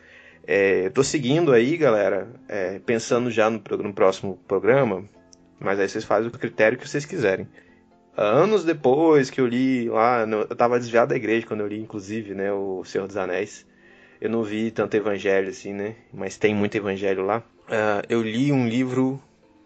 É, 0.47 0.89
tô 0.91 1.03
seguindo 1.03 1.53
aí, 1.53 1.77
galera, 1.77 2.29
é, 2.49 2.79
pensando 2.81 3.31
já 3.31 3.51
no, 3.51 3.61
no 3.79 3.93
próximo 3.93 4.39
programa, 4.47 5.05
mas 5.59 5.81
aí 5.81 5.89
vocês 5.89 6.05
fazem 6.05 6.29
o 6.29 6.33
critério 6.33 6.79
que 6.79 6.89
vocês 6.89 7.05
quiserem 7.05 7.49
anos 8.16 8.64
depois 8.64 9.31
que 9.31 9.40
eu 9.40 9.46
li 9.46 9.88
lá, 9.88 10.26
eu 10.26 10.57
tava 10.57 10.79
desviado 10.79 11.11
da 11.11 11.16
igreja 11.16 11.46
quando 11.46 11.61
eu 11.61 11.68
li, 11.68 11.79
inclusive, 11.79 12.35
né, 12.35 12.52
o 12.52 12.83
Senhor 12.85 13.07
dos 13.07 13.16
Anéis. 13.16 13.66
Eu 14.20 14.31
não 14.31 14.42
vi 14.42 14.70
tanto 14.70 14.96
evangelho 14.96 15.50
assim, 15.50 15.72
né, 15.72 15.96
mas 16.12 16.38
tem 16.38 16.55
muito 16.55 16.76
evangelho 16.76 17.24
lá. 17.24 17.38
Uh, 17.68 18.02
eu 18.09 18.22
li 18.22 18.50
um 18.50 18.66
livro 18.66 19.20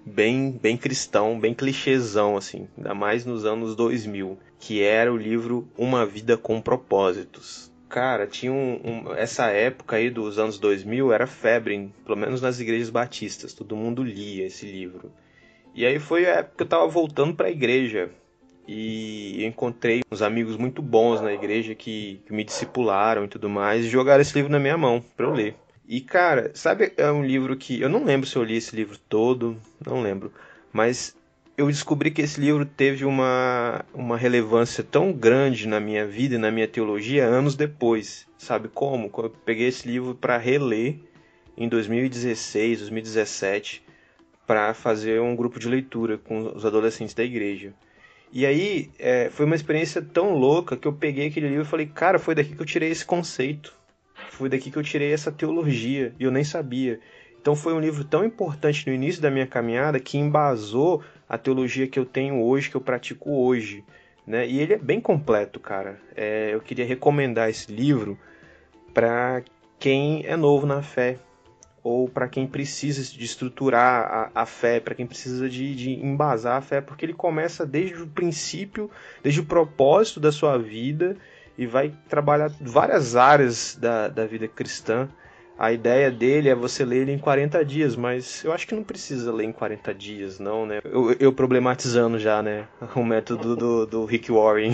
bem, 0.05 0.51
bem 0.51 0.77
cristão, 0.77 1.39
bem 1.39 1.55
clichêzão, 1.55 2.37
assim, 2.37 2.67
ainda 2.77 2.95
mais 2.95 3.25
nos 3.25 3.45
anos 3.45 3.77
2000, 3.77 4.39
que 4.59 4.83
era 4.83 5.13
o 5.13 5.17
livro 5.17 5.69
Uma 5.79 6.05
Vida 6.05 6.37
com 6.37 6.61
Propósitos. 6.61 7.71
Cara, 7.89 8.27
tinha 8.27 8.53
um, 8.53 8.81
um, 8.85 9.15
essa 9.15 9.49
época 9.49 9.97
aí 9.97 10.11
dos 10.11 10.39
anos 10.39 10.59
2000 10.59 11.13
era 11.13 11.27
febre, 11.27 11.93
pelo 12.05 12.17
menos 12.17 12.41
nas 12.41 12.61
igrejas 12.61 12.89
batistas, 12.89 13.53
todo 13.53 13.77
mundo 13.77 14.03
lia 14.03 14.47
esse 14.47 14.65
livro. 14.65 15.13
E 15.75 15.85
aí 15.85 15.99
foi 15.99 16.27
a 16.27 16.37
época 16.37 16.57
que 16.57 16.63
eu 16.63 16.69
tava 16.69 16.87
voltando 16.87 17.35
para 17.35 17.49
a 17.49 17.51
igreja 17.51 18.11
e 18.73 19.45
encontrei 19.45 20.01
uns 20.13 20.23
amigos 20.23 20.57
muito 20.57 20.81
bons 20.81 21.21
na 21.21 21.33
igreja 21.33 21.75
que, 21.75 22.21
que 22.25 22.33
me 22.33 22.45
discipularam 22.45 23.25
e 23.25 23.29
tudo 23.29 23.49
mais 23.49 23.85
e 23.85 23.89
jogaram 23.89 24.23
esse 24.23 24.33
livro 24.37 24.53
na 24.53 24.61
minha 24.61 24.79
mão 24.79 25.03
para 25.17 25.27
eu 25.27 25.33
ler. 25.33 25.57
E 25.89 26.01
cara, 26.01 26.53
sabe, 26.55 26.93
é 26.97 27.11
um 27.11 27.25
livro 27.25 27.57
que 27.57 27.81
eu 27.81 27.89
não 27.89 28.05
lembro 28.05 28.29
se 28.29 28.37
eu 28.37 28.45
li 28.45 28.57
esse 28.57 28.77
livro 28.77 28.97
todo, 28.97 29.61
não 29.85 30.01
lembro, 30.01 30.33
mas 30.73 31.17
eu 31.59 31.67
descobri 31.67 32.13
que 32.13 32.23
esse 32.23 32.41
livro 32.41 32.65
teve 32.65 33.05
uma, 33.05 33.85
uma 33.93 34.17
relevância 34.17 34.85
tão 34.85 35.13
grande 35.13 35.67
na 35.67 35.81
minha 35.81 36.07
vida 36.07 36.37
e 36.37 36.39
na 36.39 36.53
minha 36.53 36.69
teologia 36.69 37.25
anos 37.25 37.57
depois. 37.57 38.25
Sabe 38.39 38.69
como? 38.69 39.11
Quando 39.11 39.27
eu 39.27 39.37
peguei 39.45 39.67
esse 39.67 39.89
livro 39.89 40.15
para 40.15 40.39
reler 40.39 41.01
em 41.57 41.69
2016, 41.69 42.79
2017, 42.79 43.83
para 44.47 44.73
fazer 44.75 45.21
um 45.21 45.35
grupo 45.35 45.59
de 45.59 45.69
leitura 45.69 46.17
com 46.17 46.55
os 46.55 46.65
adolescentes 46.65 47.15
da 47.15 47.25
igreja. 47.25 47.75
E 48.33 48.47
aí 48.47 48.91
é, 48.99 49.29
foi 49.31 49.45
uma 49.45 49.57
experiência 49.57 50.01
tão 50.01 50.35
louca 50.35 50.77
que 50.77 50.87
eu 50.87 50.93
peguei 50.93 51.29
aquele 51.29 51.49
livro 51.49 51.65
e 51.65 51.69
falei, 51.69 51.87
cara, 51.87 52.19
foi 52.19 52.35
daqui 52.35 52.55
que 52.55 52.63
eu 52.63 52.67
tirei 52.67 52.91
esse 52.91 53.05
conceito. 53.05 53.75
Foi 54.31 54.49
daqui 54.49 54.71
que 54.71 54.77
eu 54.77 54.83
tirei 54.83 55.13
essa 55.13 55.33
teologia. 55.33 56.15
E 56.19 56.25
eu 56.25 56.31
nem 56.31 56.45
sabia. 56.45 57.01
Então 57.41 57.57
foi 57.57 57.73
um 57.73 57.81
livro 57.81 58.05
tão 58.05 58.25
importante 58.25 58.87
no 58.87 58.93
início 58.93 59.21
da 59.21 59.31
minha 59.31 59.47
caminhada 59.47 59.99
que 59.99 60.19
embasou 60.19 61.03
a 61.29 61.39
teologia 61.39 61.87
que 61.87 61.99
eu 61.99 62.05
tenho 62.05 62.41
hoje, 62.41 62.71
que 62.71 62.77
eu 62.77 62.81
pratico 62.81 63.31
hoje. 63.31 63.83
Né? 64.27 64.47
E 64.47 64.61
ele 64.61 64.75
é 64.75 64.79
bem 64.79 65.01
completo, 65.01 65.59
cara. 65.59 66.01
É, 66.15 66.51
eu 66.53 66.61
queria 66.61 66.85
recomendar 66.85 67.49
esse 67.49 67.73
livro 67.73 68.19
para 68.93 69.43
quem 69.79 70.25
é 70.27 70.37
novo 70.37 70.67
na 70.67 70.83
fé, 70.83 71.19
ou 71.83 72.09
para 72.09 72.29
quem 72.29 72.47
precisa 72.47 73.03
de 73.03 73.25
estruturar 73.25 74.31
a, 74.35 74.43
a 74.43 74.47
fé, 74.47 74.81
para 74.81 74.95
quem 74.95 75.07
precisa 75.07 75.49
de, 75.49 75.75
de 75.75 75.93
embasar 75.93 76.57
a 76.57 76.61
fé, 76.61 76.81
porque 76.81 77.05
ele 77.05 77.15
começa 77.15 77.65
desde 77.65 78.03
o 78.03 78.07
princípio, 78.07 78.91
desde 79.23 79.41
o 79.41 79.45
propósito 79.45 80.21
da 80.21 80.31
sua 80.31 80.59
vida 80.59 81.17
e 81.57 81.67
vai 81.67 81.93
trabalhar 82.09 82.51
várias 82.61 83.17
áreas 83.17 83.77
da, 83.81 84.09
da 84.09 84.27
vida 84.27 84.49
cristã. 84.49 85.09
A 85.59 85.73
ideia 85.73 86.11
dele 86.11 86.49
é 86.49 86.55
você 86.55 86.87
ler 86.87 87.03
ele 87.03 87.13
em 87.13 87.19
40 87.19 87.63
dias, 87.67 87.95
mas 87.95 88.43
eu 88.43 88.51
acho 88.51 88.67
que 88.67 88.75
não 88.75 88.83
precisa 88.83 89.31
ler 89.31 89.45
em 89.45 89.53
40 89.53 89.93
dias, 89.93 90.39
não, 90.41 90.65
né? 90.65 90.81
Eu, 90.83 91.15
eu 91.21 91.33
problematizando 91.35 92.19
já, 92.19 92.43
né? 92.43 92.67
O 92.97 93.05
método 93.05 93.55
do, 93.55 93.87
do 93.87 94.05
Rick 94.07 94.33
Warren. 94.33 94.73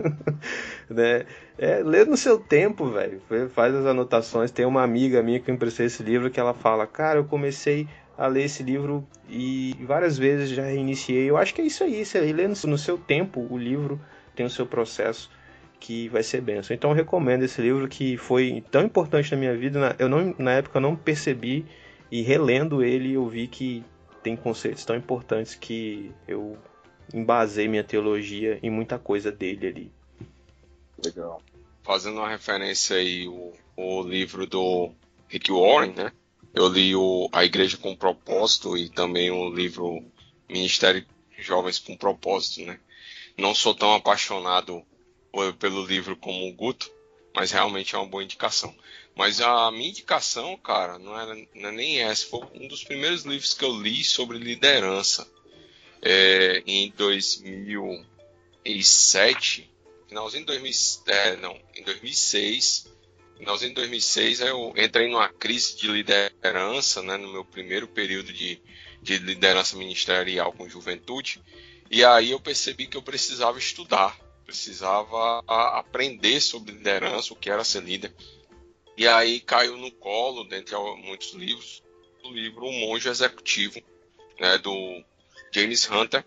né? 0.88 1.24
É, 1.56 1.82
lê 1.82 2.04
no 2.04 2.16
seu 2.16 2.38
tempo, 2.38 2.86
velho. 2.90 3.20
Faz 3.50 3.74
as 3.74 3.86
anotações. 3.86 4.50
Tem 4.50 4.64
uma 4.64 4.82
amiga 4.82 5.22
minha 5.22 5.40
que 5.40 5.50
eu 5.50 5.54
emprestei 5.54 5.86
esse 5.86 6.02
livro 6.02 6.30
que 6.30 6.40
ela 6.40 6.54
fala: 6.54 6.86
Cara, 6.86 7.18
eu 7.18 7.24
comecei 7.24 7.88
a 8.16 8.26
ler 8.26 8.44
esse 8.44 8.62
livro 8.62 9.06
e 9.28 9.76
várias 9.80 10.18
vezes 10.18 10.50
já 10.50 10.64
reiniciei. 10.64 11.28
Eu 11.30 11.36
acho 11.36 11.54
que 11.54 11.60
é 11.60 11.64
isso 11.64 11.84
aí. 11.84 12.04
Você 12.04 12.20
lê 12.20 12.48
no 12.48 12.78
seu 12.78 12.98
tempo 12.98 13.46
o 13.48 13.56
livro, 13.56 14.00
tem 14.34 14.44
o 14.44 14.50
seu 14.50 14.66
processo 14.66 15.30
que 15.78 16.08
vai 16.08 16.22
ser 16.22 16.40
benção. 16.40 16.74
Então 16.74 16.90
eu 16.90 16.96
recomendo 16.96 17.44
esse 17.44 17.60
livro 17.60 17.86
que 17.88 18.16
foi 18.16 18.64
tão 18.70 18.82
importante 18.82 19.30
na 19.30 19.38
minha 19.38 19.56
vida. 19.56 19.94
Eu 19.98 20.08
não, 20.08 20.34
na 20.38 20.52
época 20.52 20.78
eu 20.78 20.82
não 20.82 20.96
percebi 20.96 21.64
e 22.10 22.22
relendo 22.22 22.82
ele 22.82 23.14
eu 23.14 23.28
vi 23.28 23.46
que 23.46 23.84
tem 24.22 24.36
conceitos 24.36 24.84
tão 24.84 24.96
importantes 24.96 25.54
que 25.54 26.12
eu 26.26 26.58
embasei 27.14 27.68
minha 27.68 27.84
teologia 27.84 28.58
em 28.62 28.70
muita 28.70 28.98
coisa 28.98 29.30
dele 29.30 29.66
ali. 29.66 29.97
Legal. 31.04 31.42
Fazendo 31.82 32.18
uma 32.18 32.28
referência 32.28 32.96
aí 32.96 33.28
o, 33.28 33.52
o 33.76 34.02
livro 34.02 34.46
do 34.46 34.92
Rick 35.28 35.50
Warren, 35.50 35.92
né? 35.92 36.12
Eu 36.54 36.68
li 36.68 36.96
o 36.96 37.28
A 37.32 37.44
Igreja 37.44 37.76
com 37.76 37.94
Propósito 37.94 38.76
e 38.76 38.88
também 38.88 39.30
o 39.30 39.48
livro 39.48 40.02
Ministério 40.48 41.06
Jovens 41.38 41.78
com 41.78 41.96
Propósito, 41.96 42.62
né? 42.62 42.80
Não 43.36 43.54
sou 43.54 43.72
tão 43.74 43.94
apaixonado 43.94 44.84
pelo 45.58 45.86
livro 45.86 46.16
como 46.16 46.48
o 46.48 46.52
Guto, 46.52 46.90
mas 47.34 47.50
realmente 47.52 47.94
é 47.94 47.98
uma 47.98 48.08
boa 48.08 48.24
indicação. 48.24 48.74
Mas 49.14 49.40
a 49.40 49.70
minha 49.70 49.90
indicação, 49.90 50.56
cara, 50.56 50.98
não, 50.98 51.16
era, 51.18 51.34
não 51.54 51.68
é 51.68 51.72
nem 51.72 52.00
essa. 52.00 52.26
Foi 52.26 52.40
um 52.54 52.66
dos 52.66 52.82
primeiros 52.82 53.22
livros 53.24 53.54
que 53.54 53.64
eu 53.64 53.80
li 53.80 54.02
sobre 54.02 54.38
liderança. 54.38 55.30
É, 56.00 56.62
em 56.66 56.92
2007, 56.96 59.70
finalzinho 60.08 60.44
de 60.44 60.46
2000, 60.46 60.72
é, 61.06 61.36
não, 61.36 61.60
em 61.76 61.82
2006, 61.82 62.86
finalzinho 63.36 63.70
de 63.70 63.76
2006, 63.76 64.40
eu 64.40 64.72
entrei 64.76 65.08
numa 65.08 65.28
crise 65.28 65.76
de 65.76 65.86
liderança, 65.86 67.02
né, 67.02 67.16
no 67.16 67.30
meu 67.30 67.44
primeiro 67.44 67.86
período 67.86 68.32
de, 68.32 68.60
de 69.02 69.18
liderança 69.18 69.76
ministerial 69.76 70.52
com 70.52 70.68
juventude, 70.68 71.42
e 71.90 72.04
aí 72.04 72.30
eu 72.30 72.40
percebi 72.40 72.86
que 72.86 72.96
eu 72.96 73.02
precisava 73.02 73.58
estudar, 73.58 74.18
precisava 74.44 75.42
aprender 75.46 76.40
sobre 76.40 76.72
liderança, 76.72 77.32
o 77.32 77.36
que 77.36 77.50
era 77.50 77.62
ser 77.62 77.82
líder. 77.82 78.14
E 78.96 79.06
aí 79.06 79.40
caiu 79.40 79.76
no 79.76 79.90
colo, 79.92 80.44
dentre 80.44 80.74
muitos 80.96 81.32
livros, 81.32 81.82
o 82.24 82.30
livro 82.30 82.66
O 82.66 82.72
Monge 82.72 83.08
Executivo, 83.08 83.80
né, 84.40 84.58
do 84.58 85.04
James 85.52 85.88
Hunter, 85.88 86.24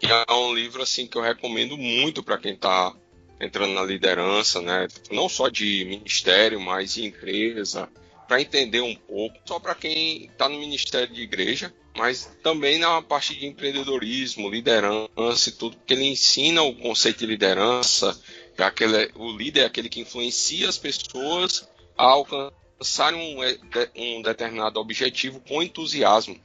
que 0.00 0.06
é 0.06 0.32
um 0.32 0.54
livro 0.54 0.82
assim 0.82 1.06
que 1.06 1.18
eu 1.18 1.22
recomendo 1.22 1.76
muito 1.76 2.22
para 2.22 2.38
quem 2.38 2.54
está 2.54 2.94
entrando 3.40 3.74
na 3.74 3.82
liderança, 3.82 4.60
né, 4.60 4.88
não 5.10 5.28
só 5.28 5.48
de 5.48 5.84
ministério, 5.84 6.60
mas 6.60 6.94
de 6.94 7.06
empresa, 7.06 7.88
para 8.26 8.40
entender 8.40 8.80
um 8.80 8.94
pouco, 8.94 9.38
só 9.46 9.58
para 9.58 9.74
quem 9.74 10.26
está 10.26 10.48
no 10.48 10.58
ministério 10.58 11.12
de 11.12 11.22
igreja, 11.22 11.72
mas 11.96 12.30
também 12.42 12.78
na 12.78 13.00
parte 13.02 13.34
de 13.34 13.46
empreendedorismo, 13.46 14.50
liderança 14.50 15.48
e 15.48 15.52
tudo, 15.52 15.76
porque 15.76 15.94
ele 15.94 16.04
ensina 16.04 16.62
o 16.62 16.74
conceito 16.74 17.20
de 17.20 17.26
liderança, 17.26 18.18
que 18.54 18.62
é 18.62 18.66
aquele, 18.66 19.10
o 19.16 19.32
líder 19.32 19.60
é 19.60 19.64
aquele 19.64 19.88
que 19.88 20.00
influencia 20.00 20.68
as 20.68 20.78
pessoas 20.78 21.68
a 21.96 22.04
alcançar 22.04 23.14
um, 23.14 23.42
é, 23.42 23.58
um 23.96 24.22
determinado 24.22 24.78
objetivo 24.78 25.40
com 25.40 25.62
entusiasmo, 25.62 26.38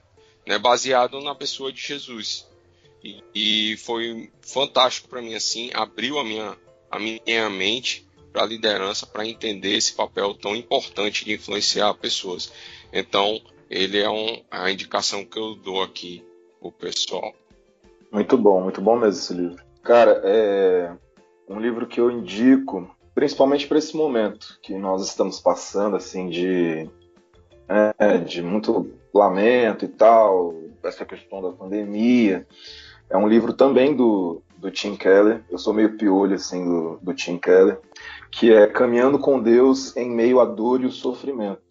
né, 0.47 0.57
baseado 0.57 1.19
na 1.21 1.35
pessoa 1.35 1.71
de 1.71 1.81
Jesus. 1.81 2.47
E, 3.03 3.21
e 3.35 3.77
foi 3.77 4.31
fantástico 4.41 5.09
para 5.09 5.21
mim 5.21 5.35
assim, 5.35 5.69
abriu 5.73 6.17
a 6.17 6.23
minha, 6.23 6.57
a 6.93 6.99
minha 6.99 7.49
mente 7.49 8.07
para 8.31 8.43
a 8.43 8.45
liderança, 8.45 9.07
para 9.07 9.25
entender 9.25 9.75
esse 9.75 9.93
papel 9.93 10.35
tão 10.35 10.55
importante 10.55 11.25
de 11.25 11.33
influenciar 11.33 11.93
pessoas. 11.95 12.51
Então, 12.91 13.41
ele 13.69 13.99
é 13.99 14.09
um, 14.09 14.41
a 14.51 14.71
indicação 14.71 15.25
que 15.25 15.37
eu 15.37 15.55
dou 15.55 15.81
aqui 15.81 16.23
o 16.61 16.71
pessoal. 16.71 17.33
Muito 18.11 18.37
bom, 18.37 18.61
muito 18.61 18.79
bom 18.79 18.95
mesmo 18.95 19.19
esse 19.19 19.33
livro. 19.33 19.63
Cara, 19.81 20.21
é 20.23 20.91
um 21.49 21.59
livro 21.59 21.87
que 21.87 21.99
eu 21.99 22.11
indico, 22.11 22.87
principalmente 23.15 23.67
para 23.67 23.79
esse 23.79 23.97
momento 23.97 24.59
que 24.61 24.75
nós 24.75 25.03
estamos 25.03 25.39
passando, 25.39 25.95
assim, 25.95 26.29
de, 26.29 26.87
é, 27.97 28.17
de 28.19 28.43
muito 28.43 28.91
lamento 29.11 29.83
e 29.83 29.87
tal, 29.87 30.53
essa 30.83 31.05
questão 31.05 31.41
da 31.41 31.51
pandemia. 31.51 32.47
É 33.09 33.17
um 33.17 33.27
livro 33.27 33.51
também 33.51 33.95
do, 33.95 34.43
do 34.63 34.71
Tim 34.71 34.95
Keller. 34.95 35.43
Eu 35.51 35.57
sou 35.57 35.73
meio 35.73 35.97
piolho, 35.97 36.35
assim, 36.35 36.63
do, 36.63 36.97
do 37.01 37.13
Tim 37.13 37.37
Keller, 37.37 37.79
que 38.31 38.51
é 38.51 38.65
Caminhando 38.65 39.19
com 39.19 39.39
Deus 39.39 39.95
em 39.97 40.09
Meio 40.09 40.39
à 40.39 40.45
Dor 40.45 40.81
e 40.81 40.85
o 40.85 40.91
Sofrimento. 40.91 41.61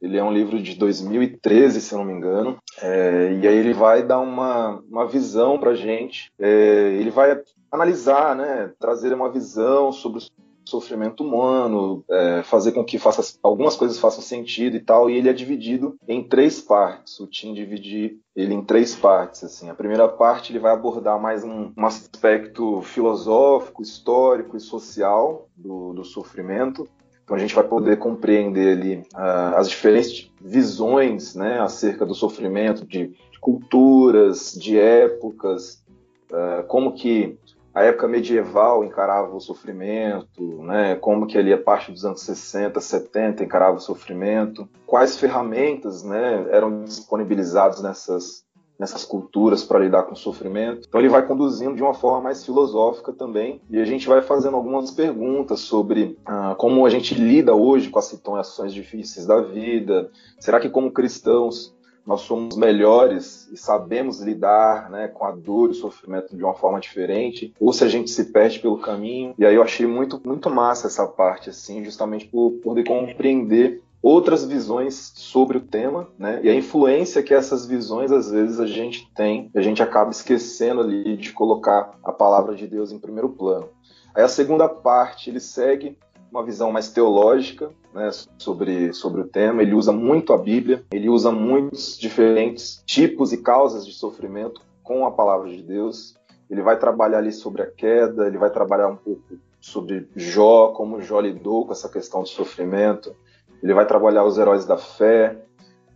Ele 0.00 0.16
é 0.16 0.24
um 0.24 0.32
livro 0.32 0.60
de 0.62 0.74
2013, 0.74 1.80
se 1.80 1.94
não 1.94 2.04
me 2.04 2.12
engano. 2.12 2.56
É, 2.80 3.38
e 3.40 3.46
aí 3.46 3.56
ele 3.56 3.74
vai 3.74 4.02
dar 4.02 4.20
uma, 4.20 4.82
uma 4.88 5.06
visão 5.06 5.58
para 5.58 5.74
gente. 5.74 6.32
É, 6.38 6.94
ele 6.98 7.10
vai 7.10 7.38
analisar, 7.70 8.34
né, 8.34 8.72
trazer 8.78 9.12
uma 9.12 9.30
visão 9.30 9.92
sobre 9.92 10.20
o 10.20 10.22
sofrimento 10.68 11.24
humano, 11.24 12.04
é, 12.10 12.42
fazer 12.42 12.72
com 12.72 12.84
que 12.84 12.98
faça, 12.98 13.38
algumas 13.42 13.76
coisas 13.76 13.98
façam 13.98 14.22
sentido 14.22 14.76
e 14.76 14.80
tal. 14.80 15.08
E 15.08 15.16
ele 15.16 15.28
é 15.28 15.32
dividido 15.32 15.96
em 16.06 16.22
três 16.22 16.60
partes. 16.60 17.18
O 17.20 17.26
Tim 17.26 17.54
divide 17.54 18.18
ele 18.36 18.54
em 18.54 18.62
três 18.62 18.94
partes. 18.94 19.42
Assim, 19.44 19.68
a 19.68 19.74
primeira 19.74 20.08
parte 20.08 20.52
ele 20.52 20.58
vai 20.58 20.72
abordar 20.72 21.20
mais 21.20 21.42
um, 21.42 21.72
um 21.76 21.86
aspecto 21.86 22.82
filosófico, 22.82 23.82
histórico 23.82 24.56
e 24.56 24.60
social 24.60 25.48
do, 25.56 25.92
do 25.92 26.04
sofrimento. 26.04 26.88
Então 27.24 27.36
a 27.36 27.40
gente 27.40 27.54
vai 27.54 27.64
poder 27.64 27.98
compreender 27.98 28.78
ali 28.78 28.96
uh, 29.14 29.56
as 29.56 29.68
diferentes 29.68 30.30
visões 30.40 31.34
né, 31.34 31.60
acerca 31.60 32.06
do 32.06 32.14
sofrimento 32.14 32.86
de, 32.86 33.08
de 33.08 33.38
culturas, 33.38 34.54
de 34.54 34.78
épocas, 34.78 35.84
uh, 36.30 36.66
como 36.66 36.94
que 36.94 37.38
a 37.78 37.84
época 37.84 38.08
medieval 38.08 38.84
encarava 38.84 39.36
o 39.36 39.40
sofrimento, 39.40 40.62
né, 40.64 40.96
como 40.96 41.28
que 41.28 41.38
ali 41.38 41.52
a 41.52 41.58
parte 41.58 41.92
dos 41.92 42.04
anos 42.04 42.22
60, 42.22 42.80
70 42.80 43.44
encarava 43.44 43.76
o 43.76 43.80
sofrimento, 43.80 44.68
quais 44.84 45.16
ferramentas 45.16 46.02
né, 46.02 46.44
eram 46.50 46.82
disponibilizadas 46.82 47.80
nessas 47.80 48.46
nessas 48.78 49.04
culturas 49.04 49.64
para 49.64 49.80
lidar 49.80 50.04
com 50.04 50.12
o 50.12 50.16
sofrimento. 50.16 50.86
Então 50.86 51.00
ele 51.00 51.08
vai 51.08 51.26
conduzindo 51.26 51.74
de 51.74 51.82
uma 51.82 51.94
forma 51.94 52.20
mais 52.20 52.44
filosófica 52.44 53.12
também 53.12 53.60
e 53.68 53.80
a 53.80 53.84
gente 53.84 54.06
vai 54.06 54.22
fazendo 54.22 54.56
algumas 54.56 54.92
perguntas 54.92 55.58
sobre 55.58 56.16
ah, 56.24 56.54
como 56.56 56.86
a 56.86 56.88
gente 56.88 57.12
lida 57.12 57.56
hoje 57.56 57.90
com 57.90 57.98
as 57.98 58.04
situações 58.04 58.72
difíceis 58.72 59.26
da 59.26 59.40
vida. 59.40 60.08
Será 60.38 60.60
que 60.60 60.70
como 60.70 60.92
cristãos 60.92 61.76
nós 62.08 62.22
somos 62.22 62.56
melhores 62.56 63.46
e 63.52 63.56
sabemos 63.58 64.22
lidar 64.22 64.88
né, 64.88 65.08
com 65.08 65.26
a 65.26 65.30
dor 65.30 65.68
e 65.68 65.72
o 65.72 65.74
sofrimento 65.74 66.34
de 66.34 66.42
uma 66.42 66.54
forma 66.54 66.80
diferente, 66.80 67.52
ou 67.60 67.70
se 67.70 67.84
a 67.84 67.88
gente 67.88 68.08
se 68.10 68.32
perde 68.32 68.60
pelo 68.60 68.78
caminho. 68.78 69.34
E 69.38 69.44
aí 69.44 69.54
eu 69.54 69.62
achei 69.62 69.86
muito, 69.86 70.18
muito 70.24 70.48
massa 70.48 70.86
essa 70.86 71.06
parte, 71.06 71.50
assim, 71.50 71.84
justamente 71.84 72.24
por 72.24 72.52
poder 72.62 72.84
compreender 72.84 73.82
outras 74.00 74.42
visões 74.42 75.12
sobre 75.16 75.58
o 75.58 75.60
tema, 75.60 76.08
né? 76.18 76.40
E 76.42 76.48
a 76.48 76.54
influência 76.54 77.22
que 77.22 77.34
essas 77.34 77.66
visões 77.66 78.10
às 78.10 78.30
vezes 78.30 78.58
a 78.58 78.66
gente 78.66 79.06
tem, 79.14 79.50
a 79.54 79.60
gente 79.60 79.82
acaba 79.82 80.10
esquecendo 80.10 80.80
ali 80.80 81.14
de 81.14 81.30
colocar 81.34 81.98
a 82.02 82.10
palavra 82.10 82.54
de 82.54 82.66
Deus 82.66 82.90
em 82.90 82.98
primeiro 82.98 83.28
plano. 83.28 83.68
Aí 84.14 84.22
a 84.22 84.28
segunda 84.28 84.66
parte 84.66 85.28
ele 85.28 85.40
segue 85.40 85.98
uma 86.30 86.44
visão 86.44 86.70
mais 86.70 86.90
teológica 86.90 87.70
né, 87.94 88.10
sobre, 88.38 88.92
sobre 88.92 89.20
o 89.20 89.28
tema. 89.28 89.62
Ele 89.62 89.74
usa 89.74 89.92
muito 89.92 90.32
a 90.32 90.38
Bíblia, 90.38 90.84
ele 90.92 91.08
usa 91.08 91.30
muitos 91.30 91.98
diferentes 91.98 92.82
tipos 92.86 93.32
e 93.32 93.38
causas 93.42 93.86
de 93.86 93.92
sofrimento 93.92 94.60
com 94.82 95.06
a 95.06 95.10
palavra 95.10 95.50
de 95.50 95.62
Deus. 95.62 96.14
Ele 96.50 96.62
vai 96.62 96.78
trabalhar 96.78 97.18
ali 97.18 97.32
sobre 97.32 97.62
a 97.62 97.66
queda, 97.66 98.26
ele 98.26 98.38
vai 98.38 98.50
trabalhar 98.50 98.88
um 98.88 98.96
pouco 98.96 99.22
sobre 99.60 100.08
Jó, 100.14 100.68
como 100.68 101.02
Jó 101.02 101.20
lidou 101.20 101.66
com 101.66 101.72
essa 101.72 101.88
questão 101.88 102.22
de 102.22 102.30
sofrimento 102.30 103.14
ele 103.62 103.74
vai 103.74 103.86
trabalhar 103.86 104.24
os 104.24 104.38
heróis 104.38 104.64
da 104.64 104.76
fé 104.76 105.44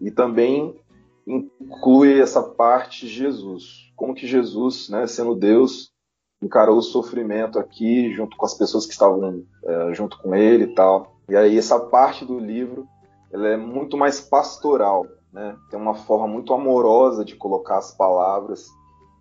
e 0.01 0.11
também 0.11 0.75
inclui 1.27 2.21
essa 2.21 2.43
parte 2.43 3.07
de 3.07 3.13
Jesus. 3.13 3.93
Como 3.97 4.15
que 4.15 4.27
Jesus, 4.27 4.89
né, 4.89 5.07
sendo 5.07 5.35
Deus, 5.35 5.92
encarou 6.43 6.77
o 6.77 6.83
sofrimento 6.83 7.59
aqui 7.59 8.13
junto 8.13 8.37
com 8.37 8.45
as 8.45 8.55
pessoas 8.55 8.85
que 8.85 8.93
estavam 8.93 9.43
é, 9.65 9.95
junto 9.95 10.19
com 10.19 10.35
ele 10.35 10.65
e 10.65 10.75
tal. 10.75 11.17
E 11.29 11.37
aí 11.37 11.57
essa 11.57 11.79
parte 11.79 12.25
do 12.25 12.39
livro 12.39 12.87
ela 13.33 13.49
é 13.49 13.57
muito 13.57 13.97
mais 13.97 14.21
pastoral, 14.21 15.07
né? 15.33 15.57
Tem 15.71 15.81
uma 15.81 15.95
forma 15.95 16.29
muito 16.29 16.53
amorosa 16.53 17.25
de 17.25 17.37
colocar 17.37 17.79
as 17.79 17.95
palavras 17.97 18.67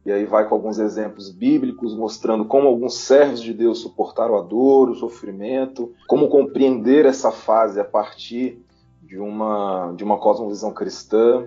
e 0.06 0.12
aí 0.12 0.26
vai 0.26 0.48
com 0.48 0.56
alguns 0.56 0.80
exemplos 0.80 1.30
bíblicos 1.30 1.96
mostrando 1.96 2.46
como 2.46 2.68
alguns 2.68 2.96
servos 2.96 3.42
de 3.42 3.54
Deus 3.54 3.80
suportaram 3.80 4.36
a 4.36 4.42
dor, 4.42 4.90
o 4.90 4.96
sofrimento, 4.96 5.94
como 6.08 6.28
compreender 6.28 7.06
essa 7.06 7.32
fase 7.32 7.80
a 7.80 7.86
partir 7.86 8.60
de 9.04 9.20
uma 9.20 9.94
de 9.96 10.04
uma 10.04 10.18
cosmovisão 10.18 10.74
cristã, 10.74 11.46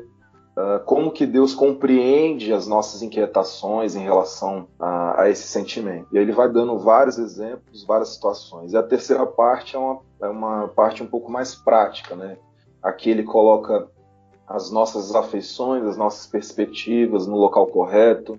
uh, 0.57 0.85
como 0.85 1.11
que 1.11 1.27
Deus 1.27 1.55
compreende 1.55 2.53
as 2.53 2.67
nossas 2.67 3.03
inquietações 3.03 3.95
em 3.95 4.03
relação 4.03 4.69
a, 4.79 5.23
a, 5.23 5.31
esse 5.31 5.47
sentimento. 5.49 6.09
E 6.13 6.19
aí 6.19 6.25
ele 6.25 6.33
vai 6.33 6.49
dando 6.49 6.79
vários 6.79 7.19
exemplos, 7.19 7.85
várias 7.85 8.11
situações. 8.11 8.73
E 8.73 8.77
a 8.77 8.83
terceira 8.83 9.27
parte 9.27 9.77
é 9.77 9.79
uma, 9.79 10.01
é 10.23 10.27
uma 10.27 10.69
parte 10.69 11.03
um 11.03 11.07
pouco 11.07 11.31
mais 11.31 11.55
prática, 11.55 12.15
né? 12.15 12.39
Aqui 12.83 13.11
ele 13.11 13.23
coloca 13.23 13.89
as 14.47 14.71
nossas 14.71 15.15
afeições, 15.15 15.85
as 15.85 15.97
nossas 15.97 16.27
perspectivas 16.27 17.27
no 17.27 17.37
local 17.37 17.67
correto. 17.67 18.39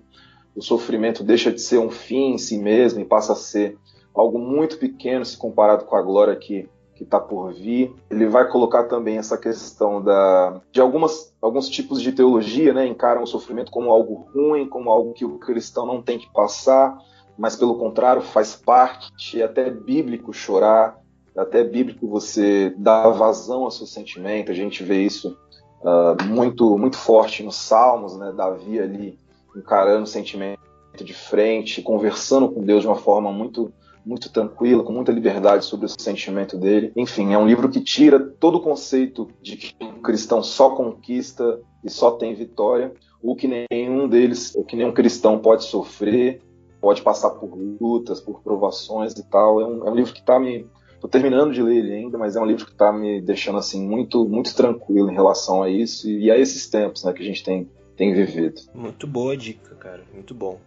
O 0.54 0.62
sofrimento 0.62 1.24
deixa 1.24 1.50
de 1.50 1.60
ser 1.60 1.78
um 1.78 1.90
fim 1.90 2.34
em 2.34 2.38
si 2.38 2.56
mesmo 2.56 3.00
e 3.00 3.04
passa 3.04 3.32
a 3.32 3.36
ser 3.36 3.76
algo 4.14 4.38
muito 4.38 4.78
pequeno 4.78 5.24
se 5.24 5.36
comparado 5.36 5.84
com 5.84 5.96
a 5.96 6.00
glória 6.00 6.34
que 6.36 6.68
que 6.96 7.04
está 7.04 7.20
por 7.20 7.52
vir. 7.52 7.94
Ele 8.10 8.26
vai 8.26 8.48
colocar 8.48 8.84
também 8.84 9.18
essa 9.18 9.36
questão 9.36 10.02
da, 10.02 10.60
de 10.72 10.80
algumas, 10.80 11.32
alguns 11.40 11.68
tipos 11.68 12.00
de 12.00 12.10
teologia, 12.10 12.72
né, 12.72 12.86
encaram 12.86 13.22
o 13.22 13.26
sofrimento 13.26 13.70
como 13.70 13.90
algo 13.90 14.26
ruim, 14.34 14.66
como 14.66 14.90
algo 14.90 15.12
que 15.12 15.24
o 15.24 15.38
cristão 15.38 15.86
não 15.86 16.02
tem 16.02 16.18
que 16.18 16.32
passar, 16.32 16.96
mas 17.38 17.54
pelo 17.54 17.78
contrário 17.78 18.22
faz 18.22 18.56
parte, 18.56 19.40
é 19.40 19.44
até 19.44 19.70
bíblico 19.70 20.32
chorar, 20.32 20.98
é 21.36 21.40
até 21.40 21.62
bíblico 21.62 22.08
você 22.08 22.74
dar 22.78 23.10
vazão 23.10 23.64
ao 23.64 23.70
seu 23.70 23.86
sentimento. 23.86 24.50
A 24.50 24.54
gente 24.54 24.82
vê 24.82 25.02
isso 25.02 25.36
uh, 25.82 26.24
muito 26.24 26.78
muito 26.78 26.96
forte 26.96 27.42
nos 27.42 27.56
Salmos, 27.56 28.16
né? 28.16 28.32
Davi 28.34 28.80
ali 28.80 29.18
encarando 29.54 30.04
o 30.04 30.06
sentimento 30.06 30.58
de 30.96 31.12
frente, 31.12 31.82
conversando 31.82 32.48
com 32.48 32.62
Deus 32.62 32.80
de 32.80 32.88
uma 32.88 32.96
forma 32.96 33.30
muito 33.30 33.70
muito 34.06 34.30
tranquila, 34.30 34.84
com 34.84 34.92
muita 34.92 35.10
liberdade 35.10 35.64
sobre 35.64 35.86
o 35.86 35.88
sentimento 35.88 36.56
dele. 36.56 36.92
Enfim, 36.96 37.32
é 37.32 37.38
um 37.38 37.46
livro 37.46 37.68
que 37.68 37.80
tira 37.80 38.20
todo 38.20 38.58
o 38.58 38.62
conceito 38.62 39.28
de 39.42 39.56
que 39.56 39.74
um 39.82 40.00
cristão 40.00 40.42
só 40.44 40.70
conquista 40.70 41.60
e 41.82 41.90
só 41.90 42.12
tem 42.12 42.34
vitória, 42.34 42.92
ou 43.20 43.34
que 43.34 43.48
nenhum 43.48 44.08
deles, 44.08 44.54
ou 44.54 44.64
que 44.64 44.76
nenhum 44.76 44.92
cristão 44.92 45.40
pode 45.40 45.64
sofrer, 45.64 46.40
pode 46.80 47.02
passar 47.02 47.30
por 47.30 47.58
lutas, 47.80 48.20
por 48.20 48.40
provações 48.42 49.12
e 49.14 49.28
tal. 49.28 49.60
É 49.60 49.66
um, 49.66 49.86
é 49.88 49.90
um 49.90 49.94
livro 49.94 50.12
que 50.12 50.20
está 50.20 50.38
me 50.38 50.66
Tô 51.00 51.08
terminando 51.08 51.52
de 51.52 51.62
ler 51.62 51.76
ele 51.76 51.92
ainda, 51.92 52.16
mas 52.16 52.36
é 52.36 52.40
um 52.40 52.46
livro 52.46 52.64
que 52.64 52.72
está 52.72 52.90
me 52.90 53.20
deixando 53.20 53.58
assim 53.58 53.86
muito 53.86 54.26
muito 54.26 54.54
tranquilo 54.56 55.10
em 55.10 55.14
relação 55.14 55.62
a 55.62 55.68
isso 55.68 56.08
e 56.08 56.30
a 56.30 56.38
esses 56.38 56.68
tempos, 56.68 57.04
né, 57.04 57.12
que 57.12 57.22
a 57.22 57.26
gente 57.26 57.44
tem 57.44 57.68
tem 57.96 58.14
vivido. 58.14 58.60
Muito 58.74 59.06
boa 59.06 59.36
dica, 59.36 59.74
cara. 59.76 60.02
Muito 60.12 60.34
bom. 60.34 60.58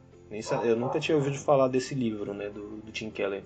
Eu 0.63 0.75
nunca 0.75 0.99
tinha 0.99 1.17
ouvido 1.17 1.38
falar 1.38 1.67
desse 1.67 1.95
livro, 1.95 2.34
né, 2.34 2.49
do, 2.49 2.77
do 2.77 2.91
Tim 2.91 3.09
Keller. 3.09 3.43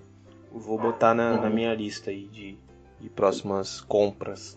Vou 0.52 0.78
botar 0.78 1.14
na, 1.14 1.40
na 1.40 1.50
minha 1.50 1.74
lista 1.74 2.10
aí 2.10 2.28
de, 2.28 2.58
de 3.00 3.08
próximas 3.08 3.80
compras. 3.80 4.56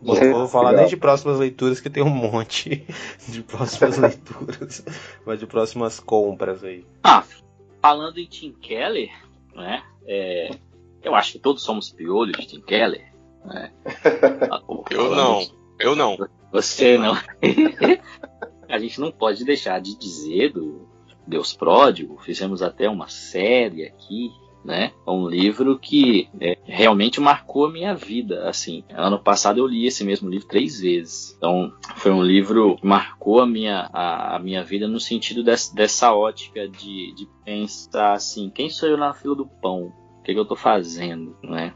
Não 0.00 0.14
vou 0.32 0.48
falar 0.48 0.72
nem 0.72 0.86
de 0.86 0.96
próximas 0.96 1.38
leituras, 1.38 1.78
que 1.78 1.90
tem 1.90 2.02
um 2.02 2.08
monte 2.08 2.86
de 3.28 3.42
próximas 3.42 3.98
leituras, 3.98 4.84
mas 5.26 5.38
de 5.38 5.46
próximas 5.46 6.00
compras 6.00 6.64
aí. 6.64 6.86
Ah, 7.04 7.22
falando 7.82 8.18
em 8.18 8.26
Tim 8.26 8.52
Keller, 8.52 9.10
né? 9.54 9.82
É, 10.06 10.50
eu 11.02 11.14
acho 11.14 11.32
que 11.32 11.38
todos 11.38 11.62
somos 11.62 11.90
piolhos 11.90 12.36
de 12.38 12.46
Tim 12.46 12.60
Keller. 12.62 13.12
Né? 13.44 13.70
eu 14.90 15.14
não, 15.14 15.46
eu 15.78 15.94
não. 15.94 16.16
Você 16.50 16.96
não. 16.96 17.14
a 18.68 18.78
gente 18.78 18.98
não 18.98 19.12
pode 19.12 19.44
deixar 19.44 19.80
de 19.80 19.98
dizer 19.98 20.52
do 20.52 20.87
Deus 21.28 21.52
Pródigo. 21.52 22.18
Fizemos 22.18 22.62
até 22.62 22.88
uma 22.88 23.08
série 23.08 23.84
aqui, 23.84 24.30
né? 24.64 24.92
Um 25.06 25.28
livro 25.28 25.78
que 25.78 26.28
é, 26.40 26.58
realmente 26.64 27.20
marcou 27.20 27.66
a 27.66 27.70
minha 27.70 27.94
vida. 27.94 28.48
Assim, 28.48 28.84
ano 28.90 29.18
passado 29.18 29.58
eu 29.58 29.66
li 29.66 29.86
esse 29.86 30.04
mesmo 30.04 30.28
livro 30.28 30.48
três 30.48 30.80
vezes. 30.80 31.34
Então, 31.36 31.72
foi 31.96 32.10
um 32.10 32.22
livro 32.22 32.76
que 32.76 32.86
marcou 32.86 33.40
a 33.40 33.46
minha, 33.46 33.88
a, 33.92 34.36
a 34.36 34.38
minha 34.38 34.64
vida 34.64 34.88
no 34.88 34.98
sentido 34.98 35.44
dessa, 35.44 35.74
dessa 35.74 36.12
ótica 36.14 36.68
de, 36.68 37.14
de 37.14 37.28
pensar 37.44 38.14
assim: 38.14 38.50
quem 38.50 38.70
sou 38.70 38.88
eu 38.88 38.96
na 38.96 39.12
fila 39.12 39.34
do 39.34 39.46
pão? 39.46 39.92
O 40.18 40.22
que, 40.22 40.34
que 40.34 40.40
eu 40.40 40.44
tô 40.44 40.56
fazendo, 40.56 41.36
né? 41.42 41.72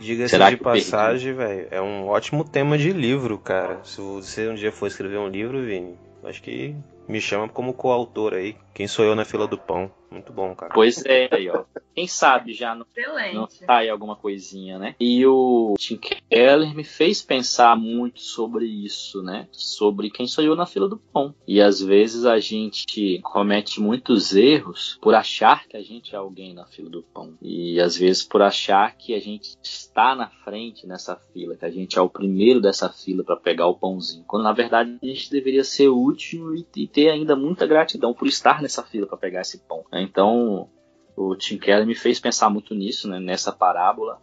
Diga-se 0.00 0.36
de 0.36 0.56
passagem, 0.56 1.34
velho, 1.34 1.68
é 1.70 1.80
um 1.80 2.08
ótimo 2.08 2.44
tema 2.44 2.76
de 2.76 2.92
livro, 2.92 3.38
cara. 3.38 3.78
Se 3.84 4.00
você 4.00 4.48
um 4.48 4.54
dia 4.56 4.72
for 4.72 4.88
escrever 4.88 5.18
um 5.18 5.28
livro, 5.28 5.62
Vini, 5.62 5.96
Acho 6.24 6.42
que 6.42 6.74
me 7.08 7.20
chama 7.20 7.48
como 7.48 7.74
coautor 7.74 8.34
aí. 8.34 8.56
Quem 8.72 8.86
sou 8.86 9.04
eu 9.04 9.14
na 9.14 9.24
fila 9.24 9.46
do 9.46 9.58
pão? 9.58 9.90
Muito 10.14 10.32
bom, 10.32 10.54
cara. 10.54 10.72
Pois 10.72 11.04
é, 11.04 11.28
aí, 11.32 11.50
ó. 11.50 11.64
Quem 11.92 12.06
sabe 12.06 12.52
já 12.52 12.74
não, 12.74 12.86
não 13.32 13.46
tá 13.46 13.78
aí 13.78 13.88
alguma 13.88 14.14
coisinha, 14.14 14.78
né? 14.78 14.94
E 14.98 15.26
o 15.26 15.74
Tim 15.78 15.96
Keller 15.96 16.74
me 16.74 16.84
fez 16.84 17.20
pensar 17.20 17.76
muito 17.76 18.20
sobre 18.20 18.64
isso, 18.64 19.22
né? 19.22 19.48
Sobre 19.50 20.10
quem 20.10 20.26
sou 20.26 20.42
eu 20.42 20.56
na 20.56 20.66
fila 20.66 20.88
do 20.88 20.98
pão. 20.98 21.34
E 21.46 21.60
às 21.60 21.80
vezes 21.80 22.24
a 22.24 22.38
gente 22.38 23.20
comete 23.22 23.80
muitos 23.80 24.34
erros 24.34 24.98
por 25.00 25.14
achar 25.14 25.66
que 25.66 25.76
a 25.76 25.82
gente 25.82 26.14
é 26.14 26.18
alguém 26.18 26.54
na 26.54 26.66
fila 26.66 26.90
do 26.90 27.02
pão. 27.02 27.34
E 27.40 27.80
às 27.80 27.96
vezes 27.96 28.22
por 28.22 28.42
achar 28.42 28.96
que 28.96 29.14
a 29.14 29.20
gente 29.20 29.56
está 29.62 30.14
na 30.14 30.28
frente 30.28 30.86
nessa 30.86 31.16
fila, 31.32 31.56
que 31.56 31.64
a 31.64 31.70
gente 31.70 31.98
é 31.98 32.02
o 32.02 32.10
primeiro 32.10 32.60
dessa 32.60 32.88
fila 32.88 33.24
para 33.24 33.36
pegar 33.36 33.66
o 33.66 33.74
pãozinho. 33.74 34.24
Quando 34.26 34.44
na 34.44 34.52
verdade 34.52 34.96
a 35.00 35.06
gente 35.06 35.30
deveria 35.30 35.64
ser 35.64 35.88
útil 35.88 36.54
e 36.74 36.86
ter 36.86 37.10
ainda 37.10 37.36
muita 37.36 37.66
gratidão 37.66 38.12
por 38.12 38.26
estar 38.26 38.60
nessa 38.60 38.82
fila 38.82 39.06
para 39.06 39.16
pegar 39.16 39.40
esse 39.42 39.58
pão. 39.58 39.84
Né? 39.92 40.03
Então, 40.04 40.68
o 41.16 41.34
Tim 41.34 41.58
Keller 41.58 41.86
me 41.86 41.94
fez 41.94 42.20
pensar 42.20 42.50
muito 42.50 42.74
nisso, 42.74 43.08
né? 43.08 43.18
nessa 43.18 43.50
parábola 43.52 44.20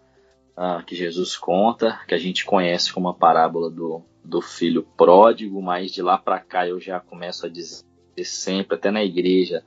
uh, 0.57 0.83
que 0.85 0.95
Jesus 0.95 1.35
conta, 1.35 1.99
que 2.07 2.13
a 2.13 2.17
gente 2.17 2.45
conhece 2.45 2.93
como 2.93 3.09
a 3.09 3.13
parábola 3.13 3.69
do, 3.69 4.03
do 4.23 4.41
filho 4.41 4.83
pródigo, 4.95 5.61
mas 5.61 5.91
de 5.91 6.01
lá 6.01 6.17
para 6.17 6.39
cá 6.39 6.67
eu 6.67 6.79
já 6.79 6.99
começo 6.99 7.45
a 7.45 7.49
dizer 7.49 7.83
sempre, 8.23 8.75
até 8.75 8.91
na 8.91 9.03
igreja, 9.03 9.63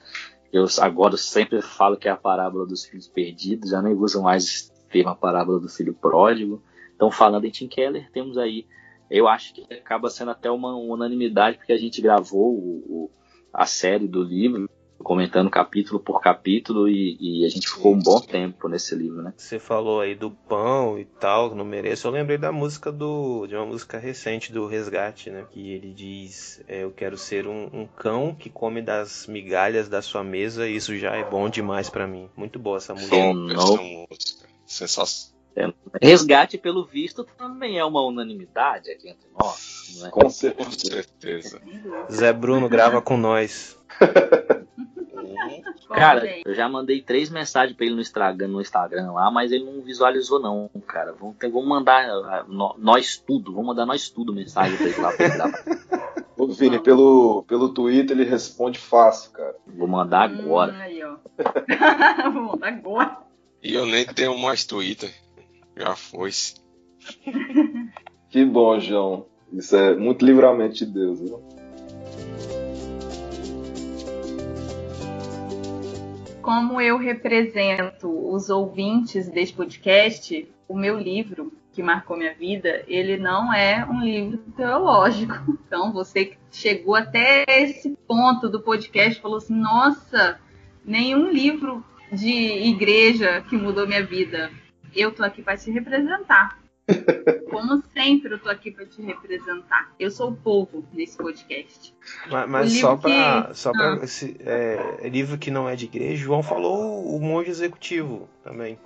eu 0.53 0.67
agora 0.81 1.17
sempre 1.17 1.61
falo 1.61 1.97
que 1.97 2.09
é 2.09 2.11
a 2.12 2.17
parábola 2.17 2.65
dos 2.65 2.85
filhos 2.85 3.09
perdidos, 3.09 3.71
já 3.71 3.83
nem 3.83 3.93
uso 3.93 4.23
mais 4.23 4.45
esse 4.45 4.73
termo, 4.89 5.11
a 5.11 5.17
parábola 5.17 5.59
do 5.59 5.69
filho 5.69 5.93
pródigo. 5.93 6.62
Então, 6.95 7.11
falando 7.11 7.45
em 7.45 7.51
Tim 7.51 7.67
Keller, 7.67 8.09
temos 8.12 8.39
aí, 8.39 8.65
eu 9.11 9.27
acho 9.27 9.53
que 9.53 9.62
acaba 9.75 10.09
sendo 10.09 10.31
até 10.31 10.49
uma 10.49 10.77
unanimidade, 10.77 11.57
porque 11.57 11.73
a 11.73 11.77
gente 11.77 12.01
gravou 12.01 12.55
o, 12.55 12.85
o, 12.87 13.11
a 13.53 13.67
série 13.67 14.07
do 14.07 14.23
livro, 14.23 14.69
comentando 15.05 15.51
capítulo 15.51 16.01
por 16.01 16.21
capítulo 16.21 16.89
e, 16.89 17.17
e, 17.21 17.45
a 17.45 17.49
gente 17.49 17.69
ficou 17.69 17.93
um 17.93 18.03
bom 18.03 18.19
tempo 18.19 18.69
nesse 18.69 18.95
livro, 18.95 19.23
né? 19.23 19.33
Você 19.37 19.59
falou 19.59 20.01
aí 20.01 20.15
do 20.15 20.31
pão 20.31 20.99
e 20.99 21.05
tal, 21.05 21.55
não 21.55 21.65
mereço. 21.65 22.09
Eu 22.09 22.13
lembrei 22.13 22.39
da 22.39 22.51
música 22.51 22.91
do 22.91 23.47
de 23.47 23.55
uma 23.55 23.67
música 23.67 23.99
recente 23.99 24.51
do 24.51 24.67
Resgate, 24.67 25.31
né? 25.31 25.45
Que 25.51 25.73
ele 25.73 25.93
diz: 25.93 26.65
é, 26.67 26.83
Eu 26.83 26.91
quero 26.91 27.17
ser 27.17 27.47
um, 27.47 27.69
um, 27.73 27.87
cão 27.87 28.35
que 28.35 28.49
come 28.49 28.81
das 28.81 29.27
migalhas 29.27 29.89
da 29.89 30.01
sua 30.01 30.25
mesa. 30.25 30.67
E 30.67 30.77
isso 30.77 30.97
já 30.97 31.15
é 31.15 31.23
bom 31.23 31.49
demais 31.49 31.91
para 31.91 32.07
mim. 32.07 32.29
Muito 32.35 32.59
boa 32.59 32.79
essa 32.79 32.95
música. 32.95 33.15
Essa 33.15 33.33
música. 33.33 34.49
Sensacional. 34.67 35.35
É, 35.57 35.73
resgate, 36.03 36.59
pelo 36.59 36.85
visto, 36.85 37.23
também 37.39 37.79
é 37.79 37.85
uma 37.85 38.03
unanimidade 38.03 38.91
aqui 38.91 39.09
entre 39.09 39.29
nós. 39.39 40.01
Né? 40.01 40.11
Com 40.11 40.29
certeza. 40.29 41.61
Zé 42.11 42.33
Bruno 42.33 42.69
grava 42.69 43.01
com 43.01 43.17
nós. 43.17 43.79
Cara, 45.89 46.26
eu 46.45 46.55
já 46.55 46.68
mandei 46.68 47.03
três 47.03 47.30
mensagens 47.30 47.76
pra 47.76 47.87
ele 47.87 47.95
no 47.95 48.01
Instagram, 48.01 48.49
no 48.49 48.61
Instagram 48.61 49.12
lá, 49.12 49.30
mas 49.30 49.53
ele 49.53 49.64
não 49.64 49.82
visualizou 49.82 50.41
não, 50.41 50.70
cara. 50.87 51.12
Vamos, 51.12 51.37
ter, 51.37 51.51
vamos 51.51 51.68
mandar 51.68 52.09
ah, 52.09 52.45
nós 52.78 53.16
tudo, 53.18 53.53
vamos 53.53 53.68
mandar 53.68 53.87
nós 53.87 54.09
tudo 54.09 54.32
mensagem 54.32 54.76
pra 54.76 54.87
ele 54.87 55.01
lá 55.01 55.12
pra 55.12 55.26
ele 55.26 55.35
gravar. 55.35 55.64
Ô, 56.37 56.49
Vini, 56.49 56.80
pelo, 56.80 57.45
pelo 57.45 57.68
Twitter 57.68 58.16
ele 58.16 58.28
responde 58.28 58.78
fácil, 58.78 59.30
cara. 59.32 59.55
Vou 59.66 59.87
mandar 59.87 60.22
agora. 60.22 60.72
Hum, 60.72 60.80
aí, 60.80 61.03
ó. 61.05 61.16
Vou 62.30 62.43
mandar 62.43 62.68
agora. 62.68 63.18
E 63.62 63.72
eu 63.72 63.87
nem 63.87 64.05
tenho 64.05 64.37
mais 64.37 64.64
Twitter. 64.64 65.14
Já 65.76 65.95
foi. 65.95 66.30
que 68.30 68.45
bom, 68.45 68.78
João. 68.80 69.26
Isso 69.53 69.76
é 69.76 69.95
muito 69.95 70.24
livramento 70.24 70.74
de 70.74 70.87
Deus, 70.87 71.20
viu? 71.20 71.41
Como 76.45 76.78
eu 76.78 76.99
represento 76.99 78.07
os 78.30 78.51
ouvintes 78.51 79.30
deste 79.30 79.57
podcast, 79.57 80.47
o 80.68 80.76
meu 80.76 80.99
livro 80.99 81.51
que 81.72 81.82
marcou 81.82 82.18
minha 82.18 82.34
vida, 82.34 82.84
ele 82.86 83.16
não 83.16 83.53
é 83.53 83.84
um 83.84 84.05
livro 84.05 84.38
teológico. 84.55 85.34
Então, 85.74 85.92
você 85.92 86.26
que 86.26 86.36
chegou 86.53 86.95
até 86.95 87.45
esse 87.49 87.97
ponto 88.07 88.49
do 88.49 88.61
podcast 88.61 89.20
falou 89.20 89.38
assim: 89.38 89.57
nossa, 89.57 90.38
nenhum 90.84 91.32
livro 91.32 91.84
de 92.12 92.30
igreja 92.30 93.40
que 93.49 93.57
mudou 93.57 93.88
minha 93.88 94.05
vida. 94.05 94.53
Eu 94.95 95.11
tô 95.11 95.24
aqui 95.24 95.42
para 95.42 95.57
te 95.57 95.72
representar. 95.72 96.64
Como 97.51 97.82
sempre, 97.95 98.35
eu 98.35 98.39
tô 98.39 98.51
aqui 98.51 98.70
para 98.70 98.85
te 98.85 99.01
representar. 99.01 99.93
Eu 99.99 100.11
sou 100.11 100.30
o 100.30 100.37
povo 100.37 100.85
nesse 100.93 101.16
podcast. 101.16 101.95
Mas, 102.30 102.51
mas 102.51 102.78
só 102.78 102.97
para 102.97 103.49
que... 103.49 103.55
só 103.55 103.72
para 103.72 103.95
ah. 103.95 104.05
esse 104.05 104.37
é, 104.41 105.09
livro 105.09 105.39
que 105.39 105.51
não 105.51 105.68
é 105.68 105.74
de 105.74 105.87
igreja, 105.87 106.24
João 106.24 106.43
falou 106.43 107.07
o 107.07 107.20
monge 107.20 107.51
executivo 107.51 108.28
também. 108.43 108.78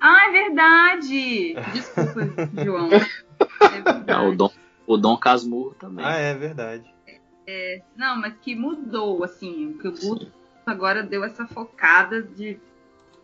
Ah, 0.00 0.28
é 0.28 0.32
verdade. 0.32 1.54
Desculpa, 1.72 2.20
João. 2.62 2.90
É 2.92 3.82
verdade. 3.82 4.26
o 4.26 4.36
Dom, 4.36 4.50
o 4.86 4.96
Dom 4.96 5.16
Casmurro 5.16 5.74
também. 5.74 6.04
Ah, 6.04 6.16
é 6.16 6.34
verdade. 6.34 6.94
É, 7.46 7.80
não, 7.96 8.20
mas 8.20 8.34
que 8.42 8.54
mudou, 8.54 9.24
assim, 9.24 9.78
que 9.80 9.88
o 9.88 9.92
Guto 9.92 10.32
agora 10.66 11.02
deu 11.02 11.24
essa 11.24 11.46
focada 11.46 12.20
de 12.20 12.58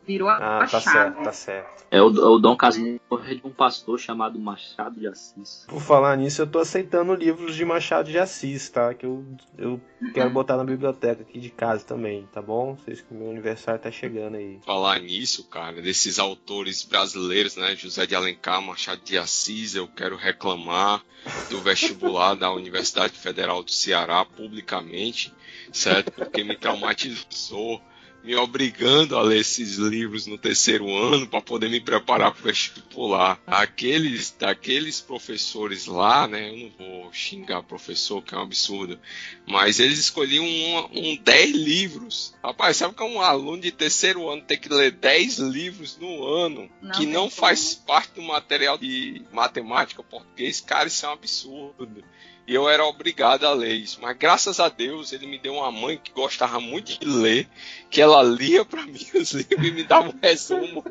Virou 0.07 0.29
a, 0.29 0.37
ah, 0.37 0.59
tá 0.61 0.81
chave. 0.81 0.85
certo, 0.85 1.23
tá 1.23 1.33
certo. 1.33 1.85
É 1.91 2.03
o, 2.03 2.07
o 2.07 2.39
Dom 2.39 2.57
Casmurro 2.57 2.99
é 3.25 3.35
de 3.35 3.43
um 3.45 3.51
pastor 3.51 3.99
chamado 4.01 4.39
Machado 4.39 4.99
de 4.99 5.07
Assis. 5.07 5.65
Por 5.69 5.81
falar 5.81 6.17
nisso, 6.17 6.43
eu 6.43 6.47
tô 6.47 6.59
aceitando 6.59 7.15
livros 7.15 7.55
de 7.55 7.65
Machado 7.65 8.11
de 8.11 8.19
Assis, 8.19 8.69
tá? 8.71 8.93
Que 8.95 9.07
eu, 9.07 9.25
eu 9.57 9.81
quero 10.13 10.31
botar 10.31 10.57
na 10.57 10.65
biblioteca 10.65 11.23
aqui 11.23 11.39
de 11.39 11.51
casa 11.51 11.85
também, 11.85 12.27
tá 12.33 12.43
bom? 12.43 12.77
Vocês 12.77 13.01
que 13.01 13.15
meu 13.15 13.31
aniversário 13.31 13.81
tá 13.81 13.91
chegando 13.91 14.37
aí. 14.37 14.59
Falar 14.65 14.99
nisso, 15.01 15.45
cara, 15.49 15.81
desses 15.81 16.19
autores 16.19 16.83
brasileiros, 16.83 17.57
né? 17.57 17.77
José 17.77 18.07
de 18.07 18.15
Alencar, 18.15 18.61
Machado 18.61 19.03
de 19.05 19.17
Assis, 19.17 19.75
eu 19.75 19.87
quero 19.87 20.17
reclamar 20.17 21.05
do 21.51 21.61
vestibular 21.61 22.35
da 22.35 22.51
Universidade 22.51 23.13
Federal 23.13 23.63
do 23.63 23.71
Ceará 23.71 24.25
publicamente, 24.25 25.33
certo? 25.71 26.11
Porque 26.11 26.43
me 26.43 26.57
traumatizou 26.57 27.81
me 28.23 28.37
obrigando 28.37 29.16
a 29.16 29.23
ler 29.23 29.41
esses 29.41 29.77
livros 29.77 30.27
no 30.27 30.39
terceiro 30.39 30.95
ano 30.95 31.27
para 31.27 31.41
poder 31.41 31.68
me 31.68 31.81
preparar 31.81 32.33
para 32.33 32.41
o 32.41 32.45
vestibular. 32.45 33.41
Aqueles, 33.47 34.35
daqueles 34.39 35.01
professores 35.01 35.87
lá, 35.87 36.27
né? 36.29 36.51
Eu 36.51 36.57
não 36.57 36.70
vou 36.79 37.12
xingar 37.12 37.62
professor, 37.62 38.23
que 38.23 38.35
é 38.35 38.39
um 38.39 38.43
absurdo, 38.43 38.99
mas 39.47 39.81
eles 39.81 39.99
escolhiam 39.99 40.45
um, 40.45 40.89
um 40.93 41.16
10 41.16 41.57
livros. 41.57 42.35
Rapaz, 42.43 42.77
sabe 42.77 42.95
que 42.95 43.03
é 43.03 43.07
um 43.07 43.20
aluno 43.20 43.62
de 43.62 43.73
terceiro 43.73 44.29
ano 44.29 44.43
ter 44.43 44.57
que 44.57 44.68
ler 44.68 44.93
10 44.93 45.39
livros 45.39 45.97
no 45.99 46.25
ano 46.25 46.70
Não 46.81 46.93
que 46.93 47.05
tem 47.05 47.12
não 47.12 47.29
faz 47.29 47.75
parte 47.75 48.14
do 48.14 48.23
material 48.23 48.79
de 48.79 49.23
matemática 49.33 50.03
português? 50.03 50.61
Cara, 50.61 50.89
isso 50.89 51.05
é 51.05 51.09
um 51.09 51.12
absurdo. 51.12 52.05
E 52.47 52.55
eu 52.55 52.68
era 52.68 52.84
obrigado 52.84 53.45
a 53.45 53.53
ler 53.53 53.74
isso. 53.74 53.99
Mas 54.01 54.16
graças 54.16 54.59
a 54.59 54.68
Deus 54.68 55.12
ele 55.12 55.26
me 55.26 55.38
deu 55.38 55.55
uma 55.55 55.70
mãe 55.70 56.01
que 56.03 56.12
gostava 56.12 56.59
muito 56.59 56.99
de 56.99 57.07
ler, 57.07 57.49
que 57.88 58.01
ela 58.01 58.22
lia 58.22 58.64
para 58.64 58.84
mim 58.84 59.07
os 59.14 59.32
livros 59.32 59.68
e 59.68 59.70
me 59.70 59.84
dava 59.84 60.09
um 60.09 60.18
resumo. 60.20 60.84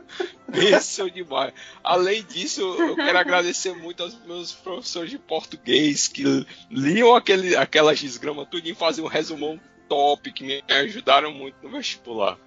Pensou 0.52 1.10
demais. 1.10 1.54
Além 1.84 2.24
disso, 2.24 2.62
eu 2.62 2.96
quero 2.96 3.18
agradecer 3.18 3.74
muito 3.74 4.04
aos 4.04 4.16
meus 4.26 4.54
professores 4.54 5.10
de 5.10 5.18
português 5.18 6.08
que 6.08 6.24
liam 6.70 7.16
aquele, 7.16 7.56
aquelas 7.56 8.00
desgramas 8.00 8.48
tudo 8.50 8.68
e 8.68 8.74
faziam 8.74 9.06
um 9.06 9.10
resumão 9.10 9.60
top, 9.88 10.32
que 10.32 10.44
me 10.44 10.64
ajudaram 10.70 11.34
muito 11.34 11.56
no 11.62 11.70
vestibular. 11.70 12.38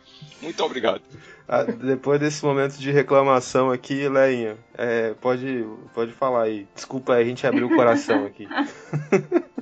Muito 0.40 0.62
obrigado. 0.64 1.02
Ah, 1.48 1.62
depois 1.64 2.18
desse 2.20 2.44
momento 2.44 2.78
de 2.78 2.90
reclamação 2.90 3.70
aqui, 3.70 4.08
Leinha, 4.08 4.56
é, 4.76 5.14
pode, 5.14 5.66
pode 5.94 6.12
falar 6.12 6.42
aí. 6.42 6.66
Desculpa 6.74 7.14
aí, 7.14 7.22
a 7.22 7.26
gente 7.26 7.46
abriu 7.46 7.66
o 7.66 7.74
coração 7.74 8.24
aqui. 8.24 8.48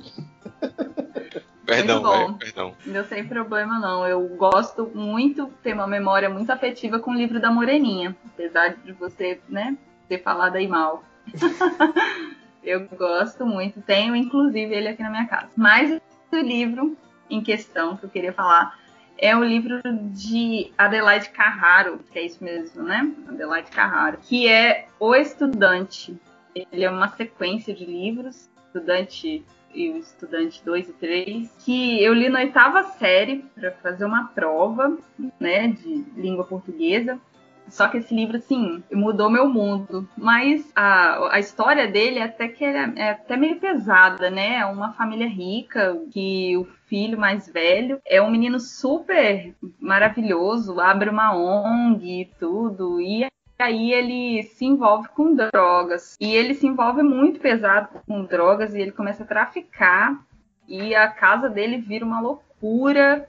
Perdão, 1.65 2.03
velho, 2.03 2.33
perdão. 2.33 2.75
Não 2.85 3.05
sem 3.05 3.25
problema 3.25 3.79
não. 3.79 4.05
Eu 4.05 4.27
gosto 4.35 4.91
muito, 4.93 5.47
tenho 5.63 5.77
uma 5.77 5.87
memória 5.87 6.29
muito 6.29 6.49
afetiva 6.51 6.99
com 6.99 7.11
o 7.11 7.15
livro 7.15 7.39
da 7.39 7.49
Moreninha, 7.49 8.15
apesar 8.25 8.75
de 8.75 8.91
você, 8.91 9.39
né, 9.47 9.77
ter 10.07 10.21
falado 10.21 10.57
aí 10.57 10.67
mal. 10.67 11.03
eu 12.61 12.85
gosto 12.89 13.45
muito, 13.45 13.81
tenho 13.81 14.15
inclusive 14.15 14.73
ele 14.73 14.89
aqui 14.89 15.01
na 15.01 15.09
minha 15.09 15.25
casa. 15.25 15.49
Mas 15.55 16.01
o 16.31 16.35
livro 16.35 16.97
em 17.29 17.41
questão 17.41 17.95
que 17.95 18.03
eu 18.03 18.09
queria 18.09 18.33
falar 18.33 18.77
é 19.17 19.35
o 19.35 19.43
livro 19.43 19.81
de 20.11 20.71
Adelaide 20.77 21.29
Carraro, 21.29 21.99
que 22.11 22.19
é 22.19 22.25
isso 22.25 22.43
mesmo, 22.43 22.83
né? 22.83 23.11
Adelaide 23.27 23.71
Carraro, 23.71 24.17
que 24.21 24.47
é 24.47 24.87
O 24.99 25.15
Estudante. 25.15 26.17
Ele 26.55 26.83
é 26.83 26.89
uma 26.89 27.07
sequência 27.09 27.73
de 27.73 27.85
livros, 27.85 28.49
Estudante 28.67 29.45
e 29.73 29.89
o 29.89 29.97
Estudante 29.97 30.63
2 30.63 30.89
e 30.89 30.93
3, 30.93 31.55
que 31.65 32.03
eu 32.03 32.13
li 32.13 32.29
na 32.29 32.39
oitava 32.39 32.83
série 32.83 33.43
para 33.55 33.71
fazer 33.71 34.05
uma 34.05 34.25
prova, 34.27 34.97
né, 35.39 35.69
de 35.69 36.05
língua 36.15 36.45
portuguesa. 36.45 37.19
Só 37.67 37.87
que 37.87 37.97
esse 37.97 38.13
livro, 38.13 38.37
assim, 38.37 38.83
mudou 38.91 39.29
meu 39.29 39.47
mundo. 39.47 40.07
Mas 40.17 40.71
a, 40.75 41.35
a 41.35 41.39
história 41.39 41.87
dele 41.87 42.19
é 42.19 42.23
até 42.23 42.47
que 42.47 42.63
é, 42.63 42.93
é 42.95 43.09
até 43.11 43.35
meio 43.35 43.59
pesada, 43.59 44.29
né? 44.29 44.57
É 44.57 44.65
uma 44.65 44.93
família 44.93 45.27
rica, 45.27 45.97
que 46.11 46.55
o 46.57 46.65
filho 46.87 47.17
mais 47.17 47.47
velho 47.47 47.99
é 48.05 48.21
um 48.21 48.29
menino 48.29 48.59
super 48.59 49.53
maravilhoso, 49.79 50.79
abre 50.79 51.09
uma 51.09 51.35
ONG 51.35 52.21
e 52.21 52.31
tudo. 52.39 53.01
E 53.01 53.25
aí 53.57 53.91
ele 53.91 54.43
se 54.43 54.65
envolve 54.65 55.07
com 55.09 55.33
drogas. 55.33 56.15
E 56.19 56.35
ele 56.35 56.53
se 56.53 56.67
envolve 56.67 57.01
muito 57.01 57.39
pesado 57.39 57.89
com 58.05 58.23
drogas 58.23 58.73
e 58.73 58.81
ele 58.81 58.91
começa 58.91 59.23
a 59.23 59.27
traficar. 59.27 60.23
E 60.67 60.95
a 60.95 61.07
casa 61.09 61.49
dele 61.49 61.77
vira 61.77 62.05
uma 62.05 62.21
loucura 62.21 62.52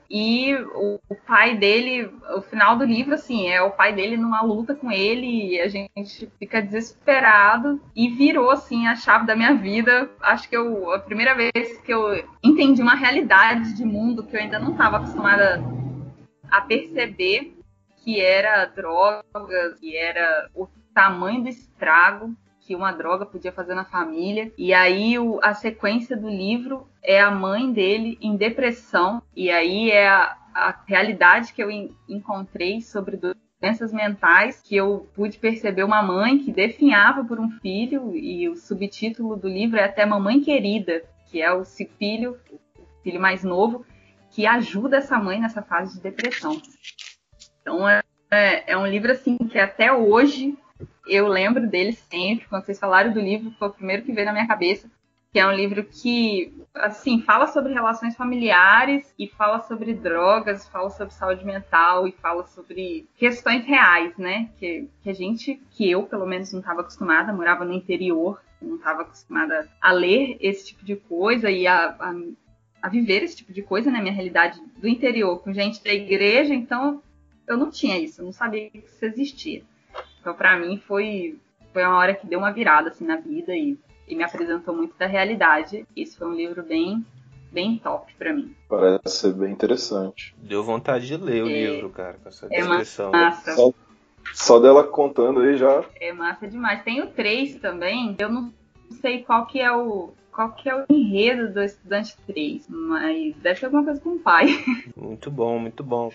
e 0.09 0.55
o, 0.55 0.99
o, 1.09 1.15
pai 1.15 1.57
dele, 1.57 2.09
o 2.35 2.41
final 2.41 2.77
do 2.77 2.85
livro, 2.85 3.15
assim, 3.15 3.49
é 3.49 3.61
o 3.61 3.71
pai 3.71 3.93
dele 3.93 4.15
numa 4.15 4.41
luta 4.41 4.73
com 4.73 4.89
ele 4.89 5.55
e 5.55 5.59
a 5.59 5.67
gente 5.67 6.31
fica 6.39 6.61
desesperado 6.61 7.81
e 7.93 8.07
virou, 8.07 8.49
assim, 8.49 8.87
a 8.87 8.95
chave 8.95 9.25
da 9.25 9.35
minha 9.35 9.53
vida. 9.53 10.09
Acho 10.21 10.47
que 10.47 10.55
eu, 10.55 10.89
a 10.93 10.99
primeira 10.99 11.35
vez 11.35 11.77
que 11.79 11.93
eu 11.93 12.23
entendi 12.41 12.81
uma 12.81 12.95
realidade 12.95 13.73
de 13.75 13.83
mundo 13.83 14.23
que 14.23 14.37
eu 14.37 14.39
ainda 14.39 14.57
não 14.57 14.71
estava 14.71 14.97
acostumada 14.97 15.61
a 16.49 16.61
perceber, 16.61 17.57
que 17.97 18.21
era 18.21 18.65
drogas, 18.65 19.79
que 19.81 19.97
era 19.97 20.49
o 20.55 20.65
tamanho 20.93 21.43
do 21.43 21.49
estrago 21.49 22.33
que 22.65 22.75
uma 22.75 22.91
droga 22.91 23.25
podia 23.25 23.51
fazer 23.51 23.75
na 23.75 23.85
família. 23.85 24.51
E 24.57 24.73
aí 24.73 25.19
o, 25.19 25.39
a 25.43 25.53
sequência 25.53 26.17
do 26.17 26.27
livro 26.27 26.87
é 27.03 27.21
a 27.21 27.29
mãe 27.29 27.71
dele 27.71 28.17
em 28.19 28.35
depressão. 28.35 29.21
E 29.35 29.51
aí 29.51 29.91
é 29.91 30.07
a, 30.07 30.35
a 30.53 30.75
realidade 30.87 31.53
que 31.53 31.61
eu 31.61 31.69
en, 31.69 31.91
encontrei 32.09 32.81
sobre 32.81 33.17
doenças 33.61 33.93
mentais, 33.93 34.61
que 34.61 34.75
eu 34.75 35.07
pude 35.13 35.37
perceber 35.37 35.83
uma 35.83 36.01
mãe 36.01 36.39
que 36.39 36.51
definhava 36.51 37.23
por 37.23 37.39
um 37.39 37.51
filho. 37.59 38.15
E 38.15 38.49
o 38.49 38.55
subtítulo 38.55 39.35
do 39.35 39.47
livro 39.47 39.77
é 39.77 39.83
até 39.83 40.03
Mamãe 40.03 40.41
Querida, 40.41 41.03
que 41.29 41.41
é 41.41 41.53
o 41.53 41.63
filho, 41.63 42.39
o 42.51 43.03
filho 43.03 43.21
mais 43.21 43.43
novo, 43.43 43.85
que 44.31 44.47
ajuda 44.47 44.97
essa 44.97 45.19
mãe 45.19 45.39
nessa 45.39 45.61
fase 45.61 45.95
de 45.95 46.01
depressão. 46.01 46.59
Então 47.61 47.87
é, 47.87 48.01
é, 48.31 48.71
é 48.73 48.77
um 48.77 48.87
livro 48.87 49.11
assim 49.11 49.37
que 49.37 49.59
até 49.59 49.93
hoje 49.93 50.57
eu 51.07 51.27
lembro 51.27 51.67
dele 51.67 51.93
sempre. 51.93 52.47
Quando 52.47 52.65
vocês 52.65 52.79
falaram 52.79 53.13
do 53.13 53.19
livro, 53.19 53.51
foi 53.51 53.67
o 53.67 53.73
primeiro 53.73 54.03
que 54.03 54.11
veio 54.11 54.25
na 54.25 54.33
minha 54.33 54.47
cabeça. 54.47 54.89
Que 55.31 55.39
é 55.39 55.45
um 55.45 55.51
livro 55.51 55.83
que, 55.83 56.53
assim, 56.73 57.21
fala 57.21 57.47
sobre 57.47 57.73
relações 57.73 58.15
familiares 58.15 59.13
e 59.19 59.27
fala 59.27 59.59
sobre 59.63 59.93
drogas, 59.93 60.67
fala 60.69 60.89
sobre 60.89 61.13
saúde 61.13 61.43
mental 61.45 62.07
e 62.07 62.13
fala 62.13 62.45
sobre 62.47 63.05
questões 63.17 63.65
reais, 63.65 64.17
né? 64.17 64.49
Que, 64.57 64.89
que 65.03 65.09
a 65.09 65.13
gente, 65.13 65.61
que 65.71 65.91
eu 65.91 66.03
pelo 66.03 66.25
menos 66.25 66.53
não 66.53 66.61
estava 66.61 66.81
acostumada, 66.81 67.33
morava 67.33 67.65
no 67.65 67.73
interior, 67.73 68.41
não 68.61 68.77
estava 68.77 69.01
acostumada 69.01 69.69
a 69.81 69.91
ler 69.91 70.37
esse 70.39 70.67
tipo 70.67 70.85
de 70.85 70.95
coisa 70.95 71.51
e 71.51 71.67
a, 71.67 71.89
a, 71.99 72.15
a 72.81 72.89
viver 72.89 73.21
esse 73.21 73.35
tipo 73.35 73.51
de 73.51 73.61
coisa, 73.61 73.91
né? 73.91 73.99
Minha 73.99 74.13
realidade 74.13 74.61
do 74.77 74.87
interior 74.87 75.39
com 75.39 75.51
gente 75.51 75.83
da 75.83 75.93
igreja, 75.93 76.53
então 76.53 77.03
eu 77.45 77.57
não 77.57 77.69
tinha 77.69 77.99
isso, 77.99 78.21
eu 78.21 78.25
não 78.25 78.31
sabia 78.31 78.69
que 78.69 78.77
isso 78.77 79.05
existia. 79.05 79.63
Então, 80.25 80.33
para 80.33 80.57
mim, 80.57 80.81
foi, 80.87 81.37
foi 81.71 81.83
uma 81.83 81.97
hora 81.97 82.15
que 82.15 82.25
deu 82.25 82.39
uma 82.39 82.51
virada 82.51 82.89
assim, 82.89 83.05
na 83.05 83.15
vida 83.15 83.55
e, 83.55 83.77
e 84.07 84.15
me 84.15 84.23
apresentou 84.23 84.75
muito 84.75 84.97
da 84.97 85.05
realidade. 85.05 85.85
Esse 85.95 86.17
foi 86.17 86.25
um 86.27 86.33
livro 86.33 86.63
bem, 86.63 87.05
bem 87.51 87.77
top 87.77 88.11
para 88.17 88.33
mim. 88.33 88.55
Parece 88.67 89.17
ser 89.17 89.33
bem 89.33 89.51
interessante. 89.51 90.33
Deu 90.39 90.63
vontade 90.63 91.05
de 91.05 91.15
ler 91.15 91.43
o 91.43 91.47
É- 91.47 91.51
livro, 91.51 91.91
cara, 91.91 92.17
com 92.23 92.27
essa 92.27 92.47
É 92.47 92.57
descrição. 92.57 93.11
massa. 93.11 93.53
Só, 93.55 93.71
só 94.33 94.59
dela 94.59 94.83
contando 94.83 95.41
aí 95.41 95.57
já. 95.57 95.83
É 96.01 96.11
massa 96.11 96.47
demais. 96.47 96.83
Tem 96.83 97.03
o 97.03 97.07
3 97.11 97.57
também. 97.57 98.15
Eu 98.17 98.29
não 98.29 98.51
sei 99.01 99.21
qual 99.21 99.45
que 99.45 99.61
é 99.61 99.71
o 99.71 100.09
qual 100.31 100.53
que 100.53 100.67
é 100.67 100.75
o 100.75 100.85
enredo 100.89 101.53
do 101.53 101.61
Estudante 101.61 102.17
3, 102.25 102.67
mas 102.67 103.35
deve 103.37 103.59
ser 103.59 103.67
alguma 103.67 103.85
coisa 103.85 104.01
com 104.01 104.09
o 104.15 104.19
pai. 104.19 104.47
Muito 104.97 105.29
bom, 105.29 105.59
muito 105.59 105.83
bom. 105.83 106.11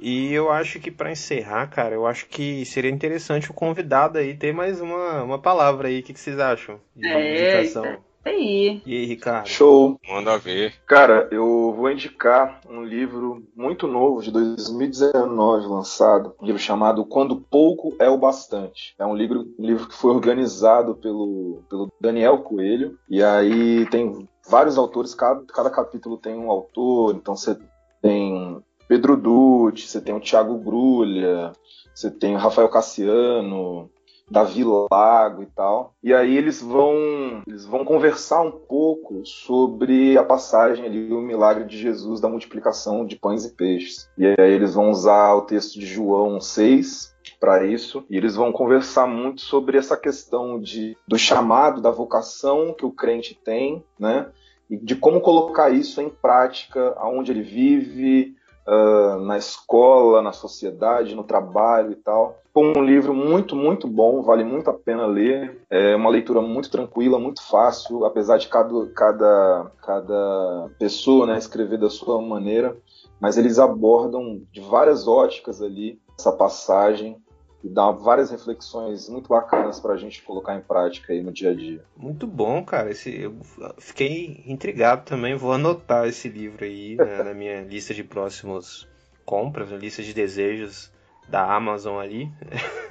E 0.00 0.32
eu 0.32 0.50
acho 0.50 0.80
que 0.80 0.90
pra 0.90 1.12
encerrar, 1.12 1.66
cara, 1.68 1.94
eu 1.94 2.06
acho 2.06 2.26
que 2.26 2.64
seria 2.64 2.90
interessante 2.90 3.50
o 3.50 3.54
convidado 3.54 4.18
aí 4.18 4.34
ter 4.34 4.52
mais 4.52 4.80
uma, 4.80 5.22
uma 5.22 5.38
palavra 5.38 5.88
aí. 5.88 6.00
O 6.00 6.02
que, 6.02 6.14
que 6.14 6.20
vocês 6.20 6.38
acham 6.38 6.80
de 6.96 7.06
É, 7.06 7.32
indicação? 7.32 7.98
Aí. 8.24 8.82
E 8.84 8.96
aí, 8.96 9.04
Ricardo? 9.06 9.48
Show! 9.48 9.98
Manda 10.08 10.36
ver. 10.38 10.74
Cara, 10.86 11.28
eu 11.30 11.74
vou 11.74 11.90
indicar 11.90 12.60
um 12.68 12.82
livro 12.82 13.42
muito 13.56 13.86
novo, 13.86 14.22
de 14.22 14.30
2019, 14.30 15.66
lançado, 15.66 16.34
um 16.40 16.44
livro 16.44 16.60
chamado 16.60 17.04
Quando 17.04 17.36
Pouco 17.36 17.94
é 17.98 18.08
o 18.08 18.18
Bastante. 18.18 18.94
É 18.98 19.06
um 19.06 19.14
livro, 19.14 19.46
um 19.58 19.64
livro 19.64 19.88
que 19.88 19.94
foi 19.94 20.10
organizado 20.10 20.94
pelo, 20.96 21.62
pelo 21.68 21.90
Daniel 22.00 22.38
Coelho, 22.38 22.98
e 23.08 23.22
aí 23.22 23.86
tem 23.90 24.28
vários 24.48 24.76
autores, 24.76 25.14
cada, 25.14 25.42
cada 25.46 25.70
capítulo 25.70 26.18
tem 26.18 26.34
um 26.34 26.50
autor, 26.50 27.14
então 27.14 27.34
você 27.34 27.56
tem 28.02 28.62
Pedro 28.90 29.16
Dutti, 29.16 29.86
você 29.86 30.00
tem 30.00 30.12
o 30.12 30.18
Thiago 30.18 30.58
Grulha, 30.58 31.52
você 31.94 32.10
tem 32.10 32.34
o 32.34 32.38
Rafael 32.38 32.68
Cassiano, 32.68 33.88
Davi 34.28 34.64
Lago 34.64 35.44
e 35.44 35.46
tal. 35.46 35.94
E 36.02 36.12
aí 36.12 36.36
eles 36.36 36.60
vão 36.60 37.40
eles 37.46 37.64
vão 37.64 37.84
conversar 37.84 38.40
um 38.40 38.50
pouco 38.50 39.24
sobre 39.24 40.18
a 40.18 40.24
passagem 40.24 40.86
ali, 40.86 41.12
o 41.12 41.20
milagre 41.20 41.66
de 41.66 41.78
Jesus 41.78 42.20
da 42.20 42.28
multiplicação 42.28 43.06
de 43.06 43.14
pães 43.14 43.44
e 43.44 43.54
peixes. 43.54 44.10
E 44.18 44.26
aí 44.26 44.52
eles 44.52 44.74
vão 44.74 44.90
usar 44.90 45.34
o 45.34 45.42
texto 45.42 45.78
de 45.78 45.86
João 45.86 46.40
6 46.40 47.14
para 47.38 47.64
isso, 47.64 48.04
e 48.10 48.16
eles 48.16 48.34
vão 48.34 48.50
conversar 48.50 49.06
muito 49.06 49.40
sobre 49.42 49.78
essa 49.78 49.96
questão 49.96 50.60
de, 50.60 50.96
do 51.06 51.16
chamado, 51.16 51.80
da 51.80 51.92
vocação 51.92 52.74
que 52.74 52.84
o 52.84 52.90
crente 52.90 53.38
tem, 53.44 53.84
né? 53.96 54.32
E 54.68 54.76
de 54.76 54.96
como 54.96 55.20
colocar 55.20 55.70
isso 55.70 56.00
em 56.00 56.10
prática, 56.10 56.92
aonde 56.96 57.30
ele 57.30 57.42
vive, 57.42 58.36
uh, 58.70 59.18
na 59.20 59.36
escola, 59.36 60.22
na 60.22 60.32
sociedade, 60.32 61.14
no 61.14 61.24
trabalho 61.24 61.90
e 61.90 61.96
tal. 61.96 62.38
Um 62.54 62.82
livro 62.82 63.14
muito, 63.14 63.54
muito 63.54 63.86
bom, 63.86 64.22
vale 64.22 64.44
muito 64.44 64.70
a 64.70 64.74
pena 64.74 65.06
ler. 65.06 65.60
É 65.68 65.94
uma 65.96 66.10
leitura 66.10 66.40
muito 66.40 66.70
tranquila, 66.70 67.18
muito 67.18 67.42
fácil, 67.42 68.04
apesar 68.04 68.38
de 68.38 68.48
cada, 68.48 68.86
cada, 68.88 69.72
cada 69.82 70.70
pessoa 70.78 71.26
né, 71.26 71.38
escrever 71.38 71.78
da 71.78 71.90
sua 71.90 72.20
maneira. 72.20 72.76
mas 73.20 73.36
eles 73.36 73.58
abordam 73.58 74.40
de 74.52 74.60
várias 74.60 75.06
óticas 75.06 75.60
ali 75.60 76.00
essa 76.18 76.32
passagem 76.32 77.16
e 77.62 77.68
dá 77.68 77.90
várias 77.90 78.30
reflexões 78.30 79.08
muito 79.08 79.28
bacanas 79.28 79.78
para 79.78 79.92
a 79.92 79.96
gente 79.96 80.22
colocar 80.22 80.56
em 80.56 80.60
prática 80.60 81.12
aí 81.12 81.22
no 81.22 81.30
dia 81.30 81.50
a 81.50 81.54
dia. 81.54 81.84
Muito 81.96 82.26
bom, 82.26 82.64
cara. 82.64 82.90
Esse, 82.90 83.20
eu 83.20 83.36
fiquei 83.78 84.42
intrigado 84.46 85.04
também. 85.04 85.34
Vou 85.34 85.52
anotar 85.52 86.06
esse 86.06 86.28
livro 86.28 86.64
aí 86.64 86.96
né, 86.96 87.22
na 87.24 87.34
minha 87.34 87.62
lista 87.62 87.92
de 87.92 88.02
próximos 88.02 88.88
compras, 89.24 89.70
na 89.70 89.76
lista 89.76 90.02
de 90.02 90.14
desejos 90.14 90.90
da 91.28 91.54
Amazon 91.54 92.00
ali. 92.00 92.32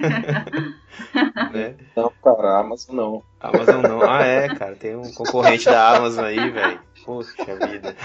né? 1.52 1.74
Não, 1.96 2.10
cara, 2.22 2.60
Amazon 2.60 2.96
não. 2.96 3.22
Amazon 3.40 3.82
não. 3.82 4.02
Ah, 4.08 4.24
é, 4.24 4.54
cara. 4.54 4.76
Tem 4.76 4.96
um 4.96 5.10
concorrente 5.12 5.66
da 5.66 5.96
Amazon 5.96 6.24
aí, 6.24 6.50
velho. 6.50 6.80
Poxa 7.04 7.56
vida. 7.66 7.96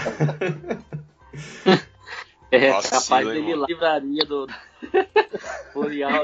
É 2.56 2.70
Nossa, 2.70 2.90
capaz 2.90 3.26
dele 3.26 3.50
ir 3.50 3.54
lá 3.54 3.66
livraria 3.68 4.24
do 4.24 4.46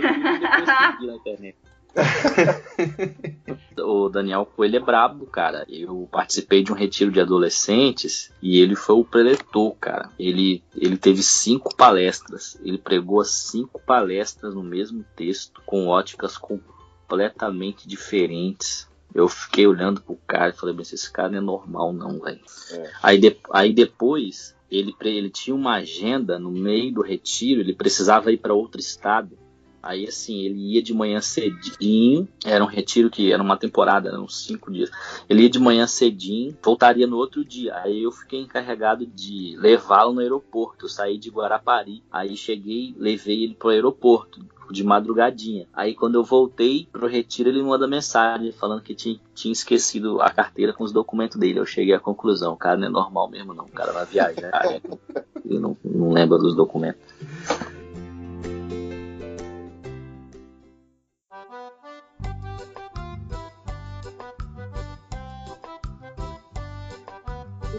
e 0.01 0.39
depois 0.41 1.07
na 1.07 1.15
internet. 1.15 1.57
o 3.79 4.09
Daniel 4.09 4.47
Coelho 4.47 4.77
é 4.77 4.81
brabo, 4.81 5.27
cara. 5.27 5.67
Eu 5.69 6.09
participei 6.11 6.63
de 6.63 6.73
um 6.73 6.75
retiro 6.75 7.11
de 7.11 7.21
adolescentes 7.21 8.33
e 8.41 8.61
ele 8.61 8.75
foi 8.75 8.97
o 8.97 9.05
preletor, 9.05 9.75
cara. 9.77 10.09
Ele, 10.19 10.63
ele 10.75 10.97
teve 10.97 11.23
cinco 11.23 11.75
palestras. 11.77 12.59
Ele 12.63 12.79
pregou 12.79 13.21
as 13.21 13.31
cinco 13.31 13.81
palestras 13.81 14.55
no 14.55 14.63
mesmo 14.63 15.05
texto, 15.15 15.61
com 15.67 15.89
óticas 15.89 16.39
completamente 16.39 17.87
diferentes. 17.87 18.89
Eu 19.15 19.29
fiquei 19.29 19.67
olhando 19.67 20.01
pro 20.01 20.19
cara 20.27 20.51
e 20.51 20.57
falei, 20.57 20.75
mas 20.75 20.93
esse 20.93 21.11
cara 21.13 21.29
não 21.29 21.39
é 21.39 21.41
normal, 21.43 21.93
não, 21.93 22.19
velho. 22.19 22.41
É. 22.71 22.91
Aí, 23.03 23.19
de, 23.19 23.37
aí 23.53 23.73
depois 23.75 24.57
ele, 24.73 24.95
ele 25.03 25.29
tinha 25.29 25.55
uma 25.55 25.75
agenda 25.75 26.39
no 26.39 26.51
meio 26.51 26.95
do 26.95 27.03
retiro, 27.03 27.61
ele 27.61 27.75
precisava 27.75 28.33
ir 28.33 28.39
para 28.39 28.55
outro 28.55 28.81
estado. 28.81 29.39
Aí, 29.83 30.07
assim, 30.07 30.41
ele 30.43 30.75
ia 30.75 30.83
de 30.83 30.95
manhã 30.95 31.21
cedinho. 31.21 32.29
Era 32.45 32.63
um 32.63 32.69
retiro 32.69 33.11
que 33.11 33.33
era 33.33 33.43
uma 33.43 33.57
temporada, 33.57 34.09
eram 34.09 34.25
uns 34.25 34.45
cinco 34.45 34.71
dias. 34.71 34.91
Ele 35.29 35.43
ia 35.43 35.51
de 35.51 35.59
manhã 35.59 35.87
cedinho, 35.87 36.57
voltaria 36.63 37.07
no 37.07 37.17
outro 37.17 37.45
dia. 37.45 37.75
Aí 37.77 38.03
eu 38.03 38.13
fiquei 38.13 38.41
encarregado 38.41 39.05
de 39.05 39.57
levá-lo 39.59 40.13
no 40.13 40.21
aeroporto. 40.21 40.85
Eu 40.85 40.89
saí 40.89 41.19
de 41.19 41.31
Guarapari. 41.31 42.03
Aí 42.13 42.37
cheguei, 42.37 42.95
levei 42.97 43.43
ele 43.43 43.55
pro 43.55 43.71
aeroporto 43.71 44.41
de 44.71 44.83
madrugadinha. 44.83 45.67
Aí 45.73 45.95
quando 45.95 46.15
eu 46.15 46.25
voltei 46.25 46.89
pro 46.91 47.07
retiro, 47.07 47.49
ele 47.49 47.63
me 47.63 47.69
manda 47.69 47.87
mensagem 47.87 48.53
falando 48.53 48.83
que 48.83 48.95
tinha, 48.95 49.21
tinha 49.35 49.53
esquecido 49.53 50.21
a 50.21 50.31
carteira 50.31 50.73
com 50.73 50.85
os 50.85 50.93
documentos 50.93 51.39
dele. 51.39 51.59
Eu 51.59 51.67
cheguei 51.67 51.95
à 51.95 52.01
conclusão, 52.01 52.55
o 52.55 52.57
cara 52.57 52.77
não 52.77 52.87
é 52.87 52.91
normal 52.91 53.29
mesmo 53.29 53.53
não, 53.53 53.65
o 53.65 53.69
cara 53.69 53.93
vai 53.93 54.07
viajar. 54.07 54.51
Né? 54.51 54.81
Ele 55.45 55.59
não, 55.59 55.77
não 55.85 56.13
lembra 56.13 56.39
dos 56.39 56.55
documentos. 56.55 57.03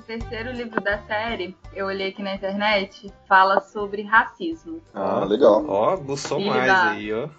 Terceiro 0.05 0.51
livro 0.51 0.79
da 0.81 0.99
série, 0.99 1.55
eu 1.73 1.87
olhei 1.87 2.09
aqui 2.09 2.21
na 2.21 2.35
internet, 2.35 3.11
fala 3.27 3.59
sobre 3.61 4.03
racismo. 4.03 4.81
Ah, 4.93 5.25
legal. 5.25 5.65
Ó, 5.67 5.97
gostou 5.97 6.39
mais 6.39 6.67
da, 6.67 6.91
aí, 6.91 7.13
ó. 7.13 7.29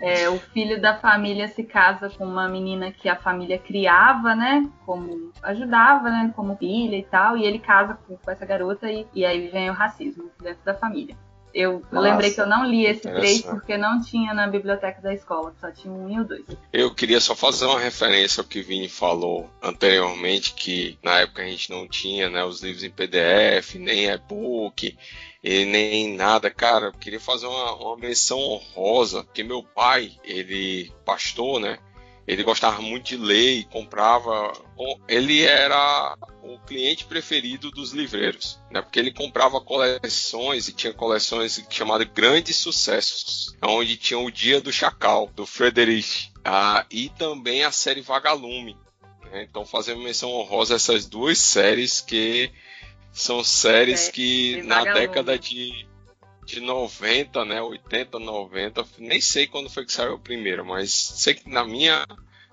É, 0.00 0.28
o 0.28 0.38
filho 0.38 0.80
da 0.80 0.98
família 0.98 1.48
se 1.48 1.62
casa 1.62 2.10
com 2.10 2.24
uma 2.24 2.48
menina 2.48 2.90
que 2.90 3.08
a 3.08 3.16
família 3.16 3.58
criava, 3.58 4.34
né? 4.34 4.68
Como 4.84 5.32
ajudava, 5.42 6.10
né? 6.10 6.32
Como 6.34 6.56
filha 6.56 6.96
e 6.96 7.04
tal. 7.04 7.36
E 7.36 7.44
ele 7.44 7.58
casa 7.58 7.96
com, 8.06 8.16
com 8.16 8.30
essa 8.30 8.44
garota 8.44 8.90
e, 8.90 9.06
e 9.14 9.24
aí 9.24 9.48
vem 9.48 9.70
o 9.70 9.72
racismo 9.72 10.30
dentro 10.42 10.64
da 10.64 10.74
família. 10.74 11.16
Eu 11.54 11.84
Nossa. 11.92 12.08
lembrei 12.08 12.32
que 12.32 12.40
eu 12.40 12.46
não 12.46 12.66
li 12.66 12.84
esse 12.84 13.02
três 13.02 13.42
porque 13.42 13.78
não 13.78 14.02
tinha 14.02 14.34
na 14.34 14.48
biblioteca 14.48 15.00
da 15.00 15.14
escola, 15.14 15.54
só 15.60 15.70
tinha 15.70 15.94
um 15.94 16.10
e 16.10 16.18
o 16.18 16.24
dois. 16.24 16.44
Eu 16.72 16.92
queria 16.92 17.20
só 17.20 17.36
fazer 17.36 17.66
uma 17.66 17.78
referência 17.78 18.40
ao 18.40 18.46
que 18.46 18.58
o 18.58 18.64
Vini 18.64 18.88
falou 18.88 19.48
anteriormente, 19.62 20.52
que 20.54 20.98
na 21.00 21.20
época 21.20 21.42
a 21.42 21.46
gente 21.46 21.70
não 21.70 21.86
tinha 21.86 22.28
né, 22.28 22.44
os 22.44 22.60
livros 22.60 22.82
em 22.82 22.90
PDF, 22.90 23.76
nem 23.76 24.06
e-book, 24.06 24.98
e 25.44 25.64
nem 25.64 26.16
nada. 26.16 26.50
Cara, 26.50 26.86
eu 26.86 26.92
queria 26.92 27.20
fazer 27.20 27.46
uma, 27.46 27.74
uma 27.76 27.96
menção 27.98 28.38
honrosa, 28.38 29.22
porque 29.22 29.44
meu 29.44 29.62
pai, 29.62 30.12
ele 30.24 30.90
pastor, 31.04 31.60
né? 31.60 31.78
Ele 32.26 32.42
gostava 32.42 32.80
muito 32.80 33.04
de 33.04 33.16
ler 33.16 33.58
e 33.58 33.64
comprava. 33.64 34.52
Ele 35.06 35.42
era 35.42 36.16
o 36.42 36.58
cliente 36.60 37.04
preferido 37.04 37.70
dos 37.70 37.92
livreiros, 37.92 38.58
né? 38.70 38.80
Porque 38.80 38.98
ele 38.98 39.12
comprava 39.12 39.60
coleções 39.60 40.68
e 40.68 40.72
tinha 40.72 40.92
coleções 40.92 41.62
chamadas 41.68 42.08
Grandes 42.14 42.56
Sucessos, 42.56 43.54
onde 43.62 43.96
tinha 43.96 44.18
o 44.18 44.30
Dia 44.30 44.60
do 44.60 44.72
Chacal, 44.72 45.30
do 45.34 45.44
Frederic, 45.44 46.30
ah, 46.44 46.86
e 46.90 47.10
também 47.10 47.62
a 47.62 47.70
série 47.70 48.00
Vagalume. 48.00 48.76
Né? 49.30 49.46
Então, 49.48 49.64
fazendo 49.66 50.02
menção 50.02 50.30
honrosa 50.30 50.76
essas 50.76 51.06
duas 51.06 51.38
séries 51.38 52.00
que 52.00 52.50
são 53.12 53.44
séries 53.44 54.08
é, 54.08 54.12
que 54.12 54.62
na 54.62 54.82
década 54.84 55.38
de 55.38 55.86
de 56.44 56.60
90, 56.60 57.44
né, 57.44 57.62
80, 57.62 58.18
90, 58.18 58.84
nem 58.98 59.20
sei 59.20 59.46
quando 59.46 59.70
foi 59.70 59.84
que 59.84 59.92
saiu 59.92 60.14
o 60.14 60.18
primeiro, 60.18 60.64
mas 60.64 60.92
sei 60.92 61.34
que 61.34 61.48
na 61.48 61.64
minha 61.64 62.06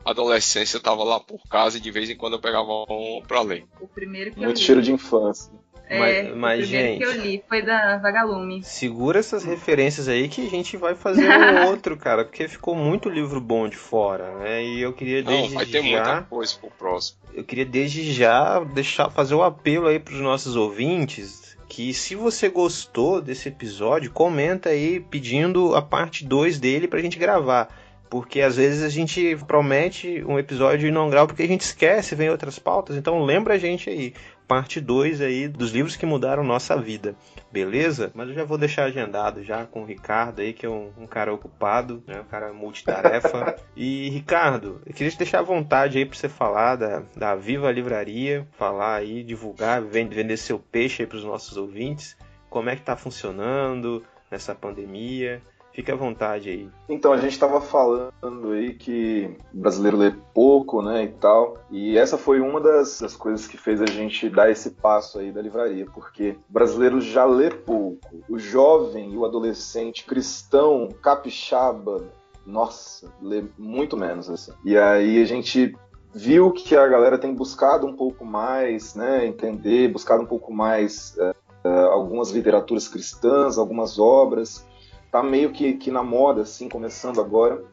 adolescência 0.05 0.77
eu 0.77 0.81
tava 0.81 1.03
lá 1.03 1.19
por 1.19 1.41
casa 1.49 1.77
e 1.77 1.81
de 1.81 1.91
vez 1.91 2.09
em 2.09 2.15
quando 2.15 2.33
eu 2.33 2.39
pegava 2.39 2.71
um 2.89 3.21
pra 3.27 3.41
ler. 3.41 3.65
O 3.79 3.87
primeiro 3.87 4.31
que 4.31 4.39
Muito 4.39 4.59
cheiro 4.59 4.81
de 4.81 4.91
infância. 4.91 5.51
É, 5.87 5.99
mas, 5.99 6.35
mas, 6.37 6.59
o 6.59 6.67
primeiro 6.67 6.87
gente, 6.87 6.97
que 6.99 7.03
eu 7.03 7.21
li 7.21 7.43
foi 7.49 7.61
da 7.61 7.97
Vagalume. 7.97 8.63
Segura 8.63 9.19
essas 9.19 9.43
referências 9.43 10.07
aí 10.07 10.29
que 10.29 10.47
a 10.47 10.49
gente 10.49 10.77
vai 10.77 10.95
fazer 10.95 11.27
um 11.27 11.67
outro, 11.67 11.97
cara, 11.97 12.23
porque 12.23 12.47
ficou 12.47 12.73
muito 12.73 13.09
livro 13.09 13.41
bom 13.41 13.67
de 13.67 13.75
fora, 13.75 14.37
né? 14.37 14.63
E 14.63 14.81
eu 14.81 14.93
queria 14.93 15.21
desde 15.21 15.49
Não, 15.49 15.55
vai 15.55 15.65
ter 15.65 15.83
já, 15.83 15.89
muita 15.89 16.21
coisa 16.29 16.55
pro 16.57 16.71
próximo. 16.71 17.19
Eu 17.33 17.43
queria 17.43 17.65
desde 17.65 18.13
já 18.13 18.63
deixar 18.63 19.09
fazer 19.09 19.35
o 19.35 19.39
um 19.39 19.43
apelo 19.43 19.87
aí 19.87 19.99
pros 19.99 20.21
nossos 20.21 20.55
ouvintes 20.55 21.40
que 21.71 21.93
se 21.93 22.15
você 22.15 22.49
gostou 22.49 23.21
desse 23.21 23.47
episódio, 23.47 24.11
comenta 24.11 24.67
aí 24.67 24.99
pedindo 24.99 25.73
a 25.73 25.81
parte 25.81 26.25
2 26.25 26.59
dele 26.59 26.85
pra 26.85 26.99
gente 26.99 27.17
gravar. 27.17 27.69
Porque 28.09 28.41
às 28.41 28.57
vezes 28.57 28.83
a 28.83 28.89
gente 28.89 29.37
promete 29.47 30.21
um 30.27 30.37
episódio 30.37 30.89
e 30.89 30.91
não 30.91 31.09
grava 31.09 31.27
porque 31.27 31.43
a 31.43 31.47
gente 31.47 31.61
esquece, 31.61 32.13
vem 32.13 32.29
outras 32.29 32.59
pautas. 32.59 32.97
Então 32.97 33.23
lembra 33.23 33.53
a 33.53 33.57
gente 33.57 33.89
aí, 33.89 34.13
parte 34.51 34.81
2 34.81 35.21
aí 35.21 35.47
dos 35.47 35.71
livros 35.71 35.95
que 35.95 36.05
mudaram 36.05 36.43
nossa 36.43 36.75
vida. 36.75 37.15
Beleza? 37.49 38.11
Mas 38.13 38.27
eu 38.27 38.35
já 38.35 38.43
vou 38.43 38.57
deixar 38.57 38.83
agendado 38.83 39.41
já 39.45 39.65
com 39.65 39.83
o 39.83 39.85
Ricardo 39.85 40.41
aí, 40.41 40.51
que 40.51 40.65
é 40.65 40.69
um, 40.69 40.91
um 40.97 41.07
cara 41.07 41.33
ocupado, 41.33 42.03
né? 42.05 42.19
Um 42.19 42.25
cara 42.25 42.51
multitarefa. 42.51 43.55
e 43.77 44.09
Ricardo, 44.09 44.81
eu 44.85 44.93
queria 44.93 45.09
te 45.09 45.17
deixar 45.17 45.39
à 45.39 45.41
vontade 45.41 45.97
aí 45.97 46.05
para 46.05 46.17
você 46.17 46.27
falar 46.27 46.75
da, 46.75 47.01
da 47.15 47.33
Viva 47.33 47.71
Livraria, 47.71 48.45
falar 48.51 48.95
aí, 48.95 49.23
divulgar, 49.23 49.81
vender 49.81 50.35
seu 50.35 50.59
peixe 50.59 51.03
aí 51.03 51.07
para 51.07 51.19
os 51.19 51.23
nossos 51.23 51.55
ouvintes. 51.55 52.17
Como 52.49 52.69
é 52.69 52.75
que 52.75 52.81
tá 52.81 52.97
funcionando 52.97 54.03
nessa 54.29 54.53
pandemia? 54.53 55.41
Fique 55.73 55.91
à 55.91 55.95
vontade 55.95 56.49
aí. 56.49 56.69
Então, 56.89 57.13
a 57.13 57.17
gente 57.17 57.31
estava 57.31 57.61
falando 57.61 58.51
aí 58.51 58.73
que 58.73 59.33
o 59.53 59.57
brasileiro 59.57 59.97
lê 59.97 60.11
pouco, 60.33 60.81
né, 60.81 61.05
e 61.05 61.07
tal. 61.07 61.57
E 61.69 61.97
essa 61.97 62.17
foi 62.17 62.41
uma 62.41 62.59
das, 62.59 62.99
das, 62.99 63.15
coisas 63.15 63.47
que 63.47 63.57
fez 63.57 63.81
a 63.81 63.85
gente 63.85 64.29
dar 64.29 64.51
esse 64.51 64.71
passo 64.71 65.19
aí 65.19 65.31
da 65.31 65.41
livraria, 65.41 65.85
porque 65.93 66.35
o 66.49 66.53
brasileiro 66.53 66.99
já 66.99 67.23
lê 67.23 67.49
pouco. 67.49 67.99
O 68.27 68.37
jovem 68.37 69.13
e 69.13 69.17
o 69.17 69.23
adolescente 69.23 70.05
cristão, 70.05 70.89
capixaba, 71.01 72.03
nossa, 72.45 73.09
lê 73.21 73.43
muito 73.57 73.95
menos, 73.95 74.29
assim. 74.29 74.51
E 74.65 74.77
aí 74.77 75.21
a 75.21 75.25
gente 75.25 75.73
viu 76.13 76.51
que 76.51 76.75
a 76.75 76.85
galera 76.85 77.17
tem 77.17 77.33
buscado 77.33 77.87
um 77.87 77.95
pouco 77.95 78.25
mais, 78.25 78.93
né, 78.93 79.25
entender, 79.25 79.87
buscado 79.87 80.23
um 80.23 80.25
pouco 80.25 80.51
mais 80.53 81.15
uh, 81.17 81.69
algumas 81.91 82.31
literaturas 82.31 82.89
cristãs, 82.89 83.57
algumas 83.57 83.97
obras 83.97 84.69
tá 85.11 85.21
meio 85.21 85.51
que, 85.51 85.73
que 85.73 85.91
na 85.91 86.01
moda, 86.01 86.41
assim, 86.41 86.69
começando 86.69 87.19
agora. 87.19 87.63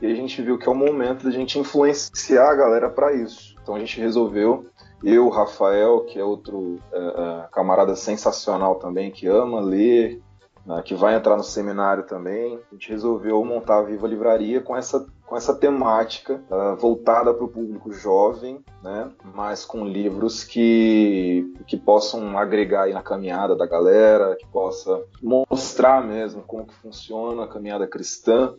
E 0.00 0.06
a 0.06 0.14
gente 0.14 0.42
viu 0.42 0.58
que 0.58 0.68
é 0.68 0.70
o 0.70 0.74
momento 0.74 1.24
da 1.24 1.30
gente 1.30 1.58
influenciar 1.58 2.50
a 2.50 2.54
galera 2.54 2.90
para 2.90 3.12
isso. 3.12 3.56
Então 3.62 3.74
a 3.74 3.78
gente 3.78 4.00
resolveu, 4.00 4.66
eu, 5.02 5.28
Rafael, 5.28 6.04
que 6.04 6.18
é 6.18 6.24
outro 6.24 6.58
uh, 6.58 6.76
uh, 6.76 7.50
camarada 7.52 7.94
sensacional 7.94 8.76
também, 8.76 9.10
que 9.10 9.26
ama 9.26 9.60
ler, 9.60 10.20
uh, 10.66 10.82
que 10.82 10.94
vai 10.94 11.14
entrar 11.14 11.36
no 11.36 11.44
seminário 11.44 12.04
também, 12.04 12.58
a 12.70 12.74
gente 12.74 12.90
resolveu 12.90 13.44
montar 13.44 13.78
a 13.78 13.82
Viva 13.82 14.08
Livraria 14.08 14.60
com 14.60 14.76
essa 14.76 15.06
com 15.32 15.36
essa 15.38 15.54
temática 15.54 16.44
uh, 16.50 16.76
voltada 16.76 17.32
para 17.32 17.42
o 17.42 17.48
público 17.48 17.90
jovem, 17.90 18.62
né, 18.82 19.10
mas 19.34 19.64
com 19.64 19.82
livros 19.82 20.44
que, 20.44 21.50
que 21.66 21.74
possam 21.74 22.36
agregar 22.36 22.82
aí 22.82 22.92
na 22.92 23.02
caminhada 23.02 23.56
da 23.56 23.64
galera, 23.64 24.36
que 24.36 24.46
possa 24.48 25.02
mostrar 25.22 26.06
mesmo 26.06 26.42
como 26.42 26.66
que 26.66 26.74
funciona 26.74 27.44
a 27.44 27.48
caminhada 27.48 27.86
cristã. 27.86 28.56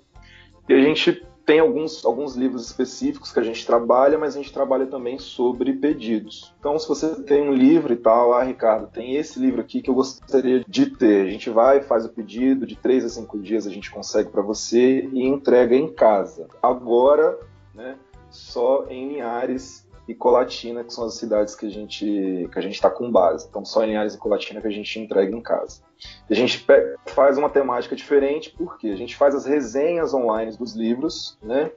E 0.68 0.74
a 0.74 0.82
gente 0.82 1.24
tem 1.46 1.60
alguns, 1.60 2.06
alguns 2.06 2.36
livros 2.36 2.66
específicos 2.66 3.32
que 3.32 3.40
a 3.40 3.44
gente 3.44 3.66
trabalha, 3.66 4.18
mas 4.18 4.36
a 4.36 4.38
gente 4.38 4.54
trabalha 4.54 4.86
também 4.86 5.20
sobre 5.20 5.74
pedidos. 5.74 6.54
Então, 6.60 6.78
se 6.80 6.88
você 6.88 7.16
tem 7.24 7.50
um 7.50 7.54
livro 7.54 7.94
e 7.94 7.98
tal, 7.98 8.34
ah, 8.34 8.44
Ricardo, 8.44 8.88
tem 8.88 9.16
esse 9.16 9.40
livro 9.40 9.62
aqui 9.62 9.82
que 9.82 9.90
eu 9.90 9.96
gostaria 9.96 10.64
de 10.68 10.86
ter. 10.88 11.28
A 11.28 11.30
gente 11.30 11.50
vai, 11.50 11.82
faz 11.82 12.06
o 12.06 12.10
pedido, 12.10 12.66
de 12.66 12.76
três 12.76 13.04
a 13.04 13.10
cinco 13.10 13.38
dias 13.40 13.68
a 13.68 13.70
gente 13.70 13.92
consegue 13.92 14.30
para 14.30 14.42
você 14.42 15.10
e 15.12 15.24
entrega 15.26 15.76
em 15.76 15.92
casa. 15.92 16.48
Agora, 16.62 17.38
né, 17.74 17.98
só 18.30 18.86
em 18.90 19.10
Linhares 19.10 19.83
e 20.08 20.14
Colatina, 20.14 20.84
que 20.84 20.94
são 20.94 21.06
as 21.06 21.16
cidades 21.16 21.56
que 21.56 21.66
a 21.66 21.70
gente 21.70 22.50
que 22.52 22.60
a 22.60 22.62
gente 22.62 22.76
está 22.76 22.90
com 22.90 23.12
base. 23.12 23.48
Então, 23.50 23.64
só 23.64 23.84
em 23.84 23.88
Linhares 23.88 24.16
e 24.16 24.18
Colatina 24.18 24.62
que 24.62 24.68
a 24.68 24.72
gente 24.72 25.00
entrega 25.00 25.36
em 25.36 25.42
casa. 25.42 25.82
A 26.30 26.34
gente 26.34 26.66
faz 27.06 27.38
uma 27.38 27.50
temática 27.50 27.96
diferente 27.96 28.54
porque 28.58 28.88
a 28.88 28.96
gente 28.96 29.16
faz 29.16 29.34
as 29.34 29.46
resenhas 29.46 30.14
online 30.14 30.56
dos 30.58 30.74
livros, 30.76 31.38
né? 31.42 31.72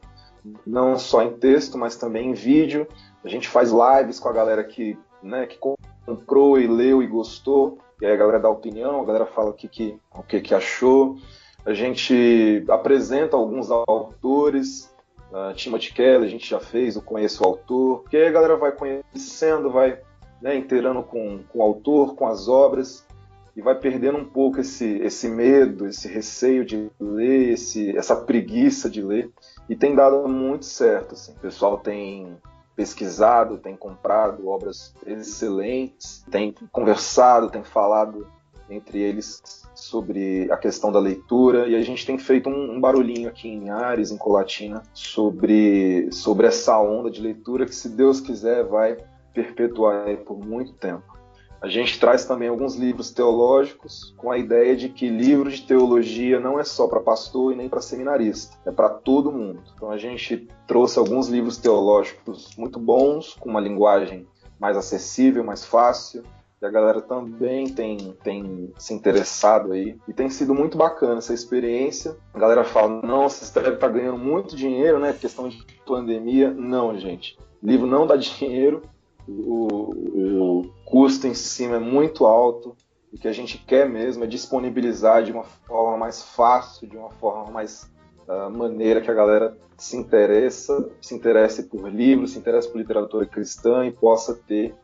Não 0.67 0.99
só 0.99 1.23
em 1.23 1.33
texto, 1.33 1.79
mas 1.79 1.97
também 1.97 2.31
em 2.31 2.35
vídeo. 2.35 2.87
A 3.25 3.29
gente 3.29 3.49
faz 3.49 3.71
lives 3.71 4.21
com 4.21 4.29
a 4.29 4.33
galera 4.33 4.63
que, 4.63 4.97
né, 5.23 5.47
que 5.47 5.59
comprou 5.59 6.59
e 6.59 6.67
leu 6.67 7.03
e 7.03 7.07
gostou. 7.07 7.79
E 8.01 8.07
aí 8.07 8.13
a 8.13 8.17
galera 8.17 8.39
dá 8.39 8.49
opinião, 8.49 9.01
a 9.01 9.05
galera 9.05 9.27
fala 9.27 9.51
o 9.51 9.55
que, 9.55 9.69
que, 9.69 9.99
o 10.15 10.23
que, 10.23 10.41
que 10.41 10.55
achou. 10.55 11.17
A 11.65 11.73
gente 11.73 12.65
apresenta 12.69 13.37
alguns 13.37 13.71
autores, 13.71 14.95
uh, 15.37 15.55
Timothy 15.55 15.93
Kelly, 15.93 16.25
a 16.25 16.31
gente 16.31 16.49
já 16.49 16.59
fez, 16.59 16.97
eu 16.97 17.03
conheço 17.03 17.43
o 17.43 17.47
autor, 17.47 18.01
porque 18.01 18.17
aí 18.17 18.27
a 18.27 18.33
galera 18.33 18.57
vai 18.57 18.73
conhecendo, 18.73 19.71
vai 19.71 20.01
né, 20.41 20.57
inteirando 20.57 21.03
com, 21.03 21.43
com 21.49 21.59
o 21.59 21.63
autor, 21.63 22.15
com 22.15 22.27
as 22.27 22.49
obras, 22.49 23.07
e 23.55 23.63
vai 23.63 23.75
perdendo 23.75 24.19
um 24.19 24.25
pouco 24.25 24.61
esse, 24.61 24.99
esse 24.99 25.29
medo, 25.29 25.87
esse 25.87 26.09
receio 26.09 26.65
de 26.65 26.91
ler, 27.01 27.53
esse, 27.53 27.97
essa 27.97 28.15
preguiça 28.15 28.91
de 28.91 29.01
ler. 29.01 29.31
E 29.67 29.75
tem 29.75 29.95
dado 29.95 30.29
muito 30.29 30.67
certo. 30.67 31.15
Assim. 31.15 31.33
O 31.33 31.41
pessoal 31.41 31.79
tem 31.79 32.37
pesquisado, 32.77 33.57
tem 33.57 33.75
comprado 33.75 34.47
obras 34.47 34.95
excelentes, 35.07 36.23
tem 36.31 36.55
conversado, 36.71 37.49
tem 37.49 37.65
falado 37.65 38.29
entre 38.69 39.01
eles 39.01 39.43
sobre 39.75 40.51
a 40.51 40.57
questão 40.57 40.91
da 40.91 40.99
leitura 40.99 41.69
e 41.69 41.77
a 41.77 41.83
gente 41.83 42.07
tem 42.07 42.19
feito 42.19 42.49
um, 42.49 42.73
um, 42.73 42.81
barulhinho 42.81 43.29
aqui 43.29 43.49
em 43.49 43.71
Ares, 43.71 44.11
em 44.11 44.17
Colatina, 44.17 44.83
sobre, 44.93 46.11
sobre 46.11 46.47
essa 46.47 46.79
onda 46.81 47.11
de 47.11 47.21
leitura 47.21 47.67
que, 47.67 47.75
se 47.75 47.89
Deus 47.89 48.21
quiser, 48.21 48.65
vai 48.65 48.97
perpetuar 49.33 50.17
por 50.19 50.39
muito 50.39 50.73
tempo. 50.73 51.17
A 51.61 51.69
gente 51.69 51.99
traz 51.99 52.25
também 52.25 52.49
alguns 52.49 52.77
livros 52.77 53.11
teológicos 53.11 54.15
com 54.19 54.31
a 54.31 54.39
ideia 54.39 54.77
de 54.77 54.89
que 54.89 55.09
livro 55.09 55.51
de 55.51 55.63
teologia 55.63 56.39
não 56.39 56.61
é 56.61 56.65
só 56.65 56.87
para 56.87 57.01
pastor 57.01 57.53
e 57.53 57.57
nem 57.57 57.69
para 57.69 57.81
seminarista, 57.81 58.57
é 58.67 58.71
para 58.71 58.91
todo 58.91 59.33
mundo. 59.33 59.63
Então 59.75 59.91
a 59.91 59.97
gente 59.97 60.49
trouxe 60.67 60.99
alguns 60.99 61.29
livros 61.29 61.57
teológicos 61.57 62.55
muito 62.57 62.79
bons, 62.79 63.35
com 63.35 63.49
uma 63.49 63.61
linguagem 63.61 64.27
mais 64.61 64.77
acessível, 64.77 65.43
mais 65.43 65.65
fácil, 65.65 66.23
a 66.67 66.71
galera 66.71 67.01
também 67.01 67.69
tem, 67.69 68.17
tem 68.23 68.73
se 68.79 68.93
interessado 68.93 69.73
aí. 69.73 69.97
E 70.07 70.13
tem 70.13 70.29
sido 70.29 70.55
muito 70.55 70.77
bacana 70.77 71.19
essa 71.19 71.33
experiência. 71.35 72.17
A 72.35 72.39
galera 72.39 72.65
fala: 72.65 73.01
não, 73.03 73.29
vocês 73.29 73.51
devem 73.51 73.75
estar 73.75 73.89
ganhando 73.89 74.19
muito 74.19 74.57
dinheiro, 74.57 74.99
né? 74.99 75.13
Questão 75.13 75.49
de 75.49 75.65
pandemia. 75.87 76.51
Não, 76.51 76.99
gente. 76.99 77.39
Livro 77.63 77.87
não 77.87 78.07
dá 78.07 78.17
dinheiro 78.17 78.83
o, 79.29 80.63
o 80.63 80.73
custo 80.85 81.27
em 81.27 81.35
cima 81.35 81.77
é 81.77 81.81
muito 81.81 82.27
alto. 82.27 82.77
O 83.13 83.19
que 83.19 83.29
a 83.29 83.33
gente 83.33 83.59
quer 83.59 83.89
mesmo 83.89 84.25
é 84.25 84.27
disponibilizar 84.27 85.23
de 85.23 85.33
uma 85.33 85.45
forma 85.45 85.97
mais 85.97 86.23
fácil, 86.23 86.89
de 86.89 86.97
uma 86.97 87.11
forma 87.11 87.51
mais 87.51 87.91
uh, 88.29 88.51
maneira 88.51 89.01
que 89.01 89.11
a 89.11 89.15
galera 89.15 89.57
se 89.77 89.97
interessa, 89.97 90.91
se 91.01 91.15
interesse 91.15 91.65
por 91.65 91.89
livros, 91.91 92.33
se 92.33 92.39
interesse 92.39 92.69
por 92.71 92.79
literatura 92.79 93.27
cristã 93.27 93.87
e 93.87 93.93
possa 93.93 94.35
ter 94.35 94.75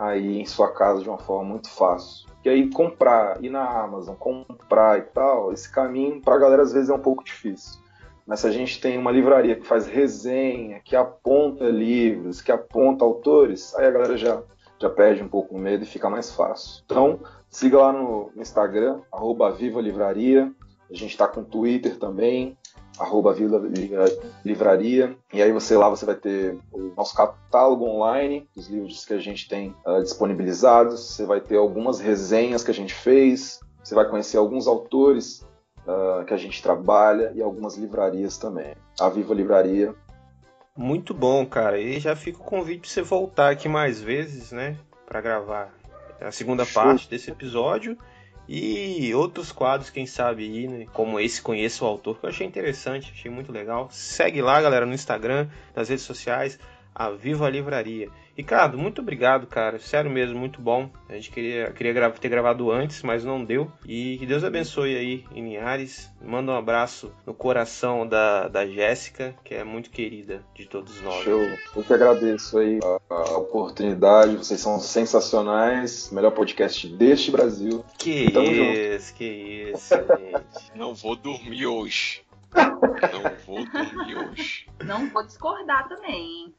aí 0.00 0.40
em 0.40 0.46
sua 0.46 0.72
casa 0.72 1.02
de 1.02 1.08
uma 1.10 1.18
forma 1.18 1.50
muito 1.50 1.68
fácil. 1.68 2.26
E 2.42 2.48
aí 2.48 2.70
comprar, 2.70 3.44
ir 3.44 3.50
na 3.50 3.68
Amazon, 3.68 4.14
comprar 4.14 4.98
e 4.98 5.02
tal, 5.02 5.52
esse 5.52 5.70
caminho 5.70 6.22
para 6.22 6.36
a 6.36 6.38
galera 6.38 6.62
às 6.62 6.72
vezes 6.72 6.88
é 6.88 6.94
um 6.94 6.98
pouco 6.98 7.22
difícil. 7.22 7.78
Mas 8.26 8.40
se 8.40 8.46
a 8.46 8.50
gente 8.50 8.80
tem 8.80 8.96
uma 8.96 9.12
livraria 9.12 9.56
que 9.56 9.66
faz 9.66 9.86
resenha, 9.86 10.80
que 10.80 10.96
aponta 10.96 11.64
livros, 11.64 12.40
que 12.40 12.50
aponta 12.50 13.04
autores, 13.04 13.74
aí 13.74 13.86
a 13.86 13.90
galera 13.90 14.16
já, 14.16 14.42
já 14.78 14.88
perde 14.88 15.22
um 15.22 15.28
pouco 15.28 15.54
o 15.54 15.58
medo 15.58 15.82
e 15.82 15.86
fica 15.86 16.08
mais 16.08 16.30
fácil. 16.32 16.82
Então, 16.86 17.20
siga 17.50 17.78
lá 17.78 17.92
no 17.92 18.30
Instagram, 18.36 19.00
arroba 19.12 19.50
Viva 19.50 19.82
Livraria. 19.82 20.50
A 20.90 20.94
gente 20.94 21.10
está 21.10 21.28
com 21.28 21.44
Twitter 21.44 21.98
também, 21.98 22.56
arroba 23.00 23.32
Viva 23.32 23.60
Livraria. 24.44 25.16
E 25.32 25.42
aí 25.42 25.50
você 25.52 25.76
lá 25.76 25.88
você 25.88 26.04
vai 26.04 26.14
ter 26.14 26.58
o 26.70 26.92
nosso 26.94 27.16
catálogo 27.16 27.86
online 27.86 28.46
dos 28.54 28.68
livros 28.68 29.06
que 29.06 29.14
a 29.14 29.18
gente 29.18 29.48
tem 29.48 29.74
uh, 29.86 30.02
disponibilizados. 30.02 31.00
Você 31.00 31.24
vai 31.24 31.40
ter 31.40 31.56
algumas 31.56 31.98
resenhas 31.98 32.62
que 32.62 32.70
a 32.70 32.74
gente 32.74 32.92
fez. 32.92 33.58
Você 33.82 33.94
vai 33.94 34.06
conhecer 34.06 34.36
alguns 34.36 34.66
autores 34.66 35.46
uh, 35.86 36.24
que 36.26 36.34
a 36.34 36.36
gente 36.36 36.62
trabalha 36.62 37.32
e 37.34 37.40
algumas 37.40 37.76
livrarias 37.76 38.36
também. 38.36 38.74
A 39.00 39.08
Viva 39.08 39.34
Livraria. 39.34 39.94
Muito 40.76 41.14
bom, 41.14 41.44
cara. 41.46 41.80
E 41.80 41.98
já 41.98 42.14
fica 42.14 42.38
o 42.38 42.44
convite 42.44 42.80
para 42.80 42.90
você 42.90 43.02
voltar 43.02 43.50
aqui 43.50 43.68
mais 43.68 44.00
vezes, 44.00 44.52
né? 44.52 44.76
Para 45.06 45.22
gravar 45.22 45.74
a 46.20 46.30
segunda 46.30 46.66
Show. 46.66 46.82
parte 46.82 47.08
desse 47.08 47.30
episódio 47.30 47.96
e 48.52 49.14
outros 49.14 49.52
quadros, 49.52 49.90
quem 49.90 50.06
sabe 50.06 50.42
aí, 50.42 50.66
né? 50.66 50.86
Como 50.92 51.20
esse 51.20 51.40
Conheça 51.40 51.84
o 51.84 51.86
Autor, 51.86 52.18
que 52.18 52.26
eu 52.26 52.30
achei 52.30 52.44
interessante, 52.44 53.12
achei 53.14 53.30
muito 53.30 53.52
legal. 53.52 53.88
Segue 53.92 54.42
lá, 54.42 54.60
galera, 54.60 54.84
no 54.84 54.92
Instagram, 54.92 55.48
nas 55.72 55.88
redes 55.88 56.04
sociais, 56.04 56.58
a 56.92 57.10
Viva 57.10 57.48
Livraria. 57.48 58.08
Ricardo, 58.40 58.78
muito 58.78 59.02
obrigado, 59.02 59.46
cara. 59.46 59.78
Sério 59.78 60.10
mesmo, 60.10 60.38
muito 60.38 60.62
bom. 60.62 60.88
A 61.10 61.12
gente 61.12 61.30
queria, 61.30 61.70
queria 61.72 62.10
ter 62.10 62.28
gravado 62.30 62.70
antes, 62.70 63.02
mas 63.02 63.22
não 63.22 63.44
deu. 63.44 63.70
E 63.86 64.16
que 64.16 64.24
Deus 64.24 64.42
abençoe 64.42 64.96
aí 64.96 65.24
em 65.34 65.44
Linhares. 65.44 66.10
Manda 66.22 66.50
um 66.50 66.56
abraço 66.56 67.12
no 67.26 67.34
coração 67.34 68.08
da, 68.08 68.48
da 68.48 68.66
Jéssica, 68.66 69.34
que 69.44 69.54
é 69.54 69.62
muito 69.62 69.90
querida 69.90 70.42
de 70.54 70.64
todos 70.64 71.02
nós. 71.02 71.22
Show. 71.22 71.42
Eu 71.76 71.84
que 71.84 71.92
agradeço 71.92 72.58
aí 72.58 72.80
a, 72.82 73.14
a 73.14 73.36
oportunidade. 73.36 74.38
Vocês 74.38 74.58
são 74.58 74.80
sensacionais. 74.80 76.10
Melhor 76.10 76.30
podcast 76.30 76.88
deste 76.88 77.30
Brasil. 77.30 77.84
Que 77.98 78.24
isso, 78.96 79.14
que 79.16 79.70
isso, 79.74 79.94
gente. 79.94 80.72
Não 80.74 80.94
vou 80.94 81.14
dormir 81.14 81.66
hoje. 81.66 82.22
Não 82.56 83.36
vou 83.46 83.66
dormir 83.66 84.16
hoje. 84.16 84.66
Não 84.82 85.10
vou 85.10 85.26
discordar 85.26 85.86
também. 85.90 86.54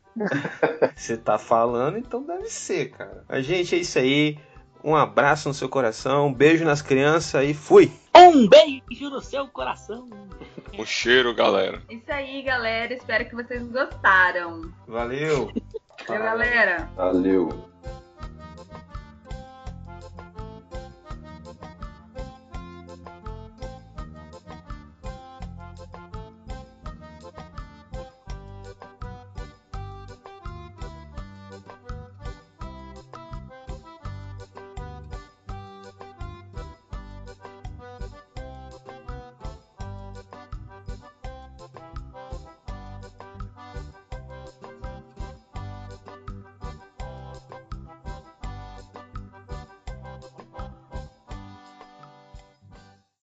Você 0.95 1.17
tá 1.17 1.37
falando, 1.37 1.97
então 1.97 2.23
deve 2.23 2.47
ser, 2.47 2.91
cara. 2.91 3.23
A 3.29 3.41
gente 3.41 3.75
é 3.75 3.79
isso 3.79 3.97
aí. 3.97 4.37
Um 4.83 4.95
abraço 4.95 5.47
no 5.47 5.53
seu 5.53 5.69
coração, 5.69 6.27
um 6.27 6.33
beijo 6.33 6.65
nas 6.65 6.81
crianças 6.81 7.47
e 7.47 7.53
fui! 7.53 7.91
Um 8.15 8.47
beijo 8.47 9.09
no 9.09 9.21
seu 9.21 9.47
coração! 9.47 10.09
Um 10.77 10.85
cheiro, 10.85 11.35
galera. 11.35 11.81
Isso 11.89 12.11
aí, 12.11 12.41
galera. 12.41 12.93
Espero 12.93 13.25
que 13.25 13.35
vocês 13.35 13.61
gostaram. 13.67 14.71
Valeu! 14.87 15.51
Valeu, 16.07 16.23
galera. 16.23 16.89
Valeu. 16.95 17.69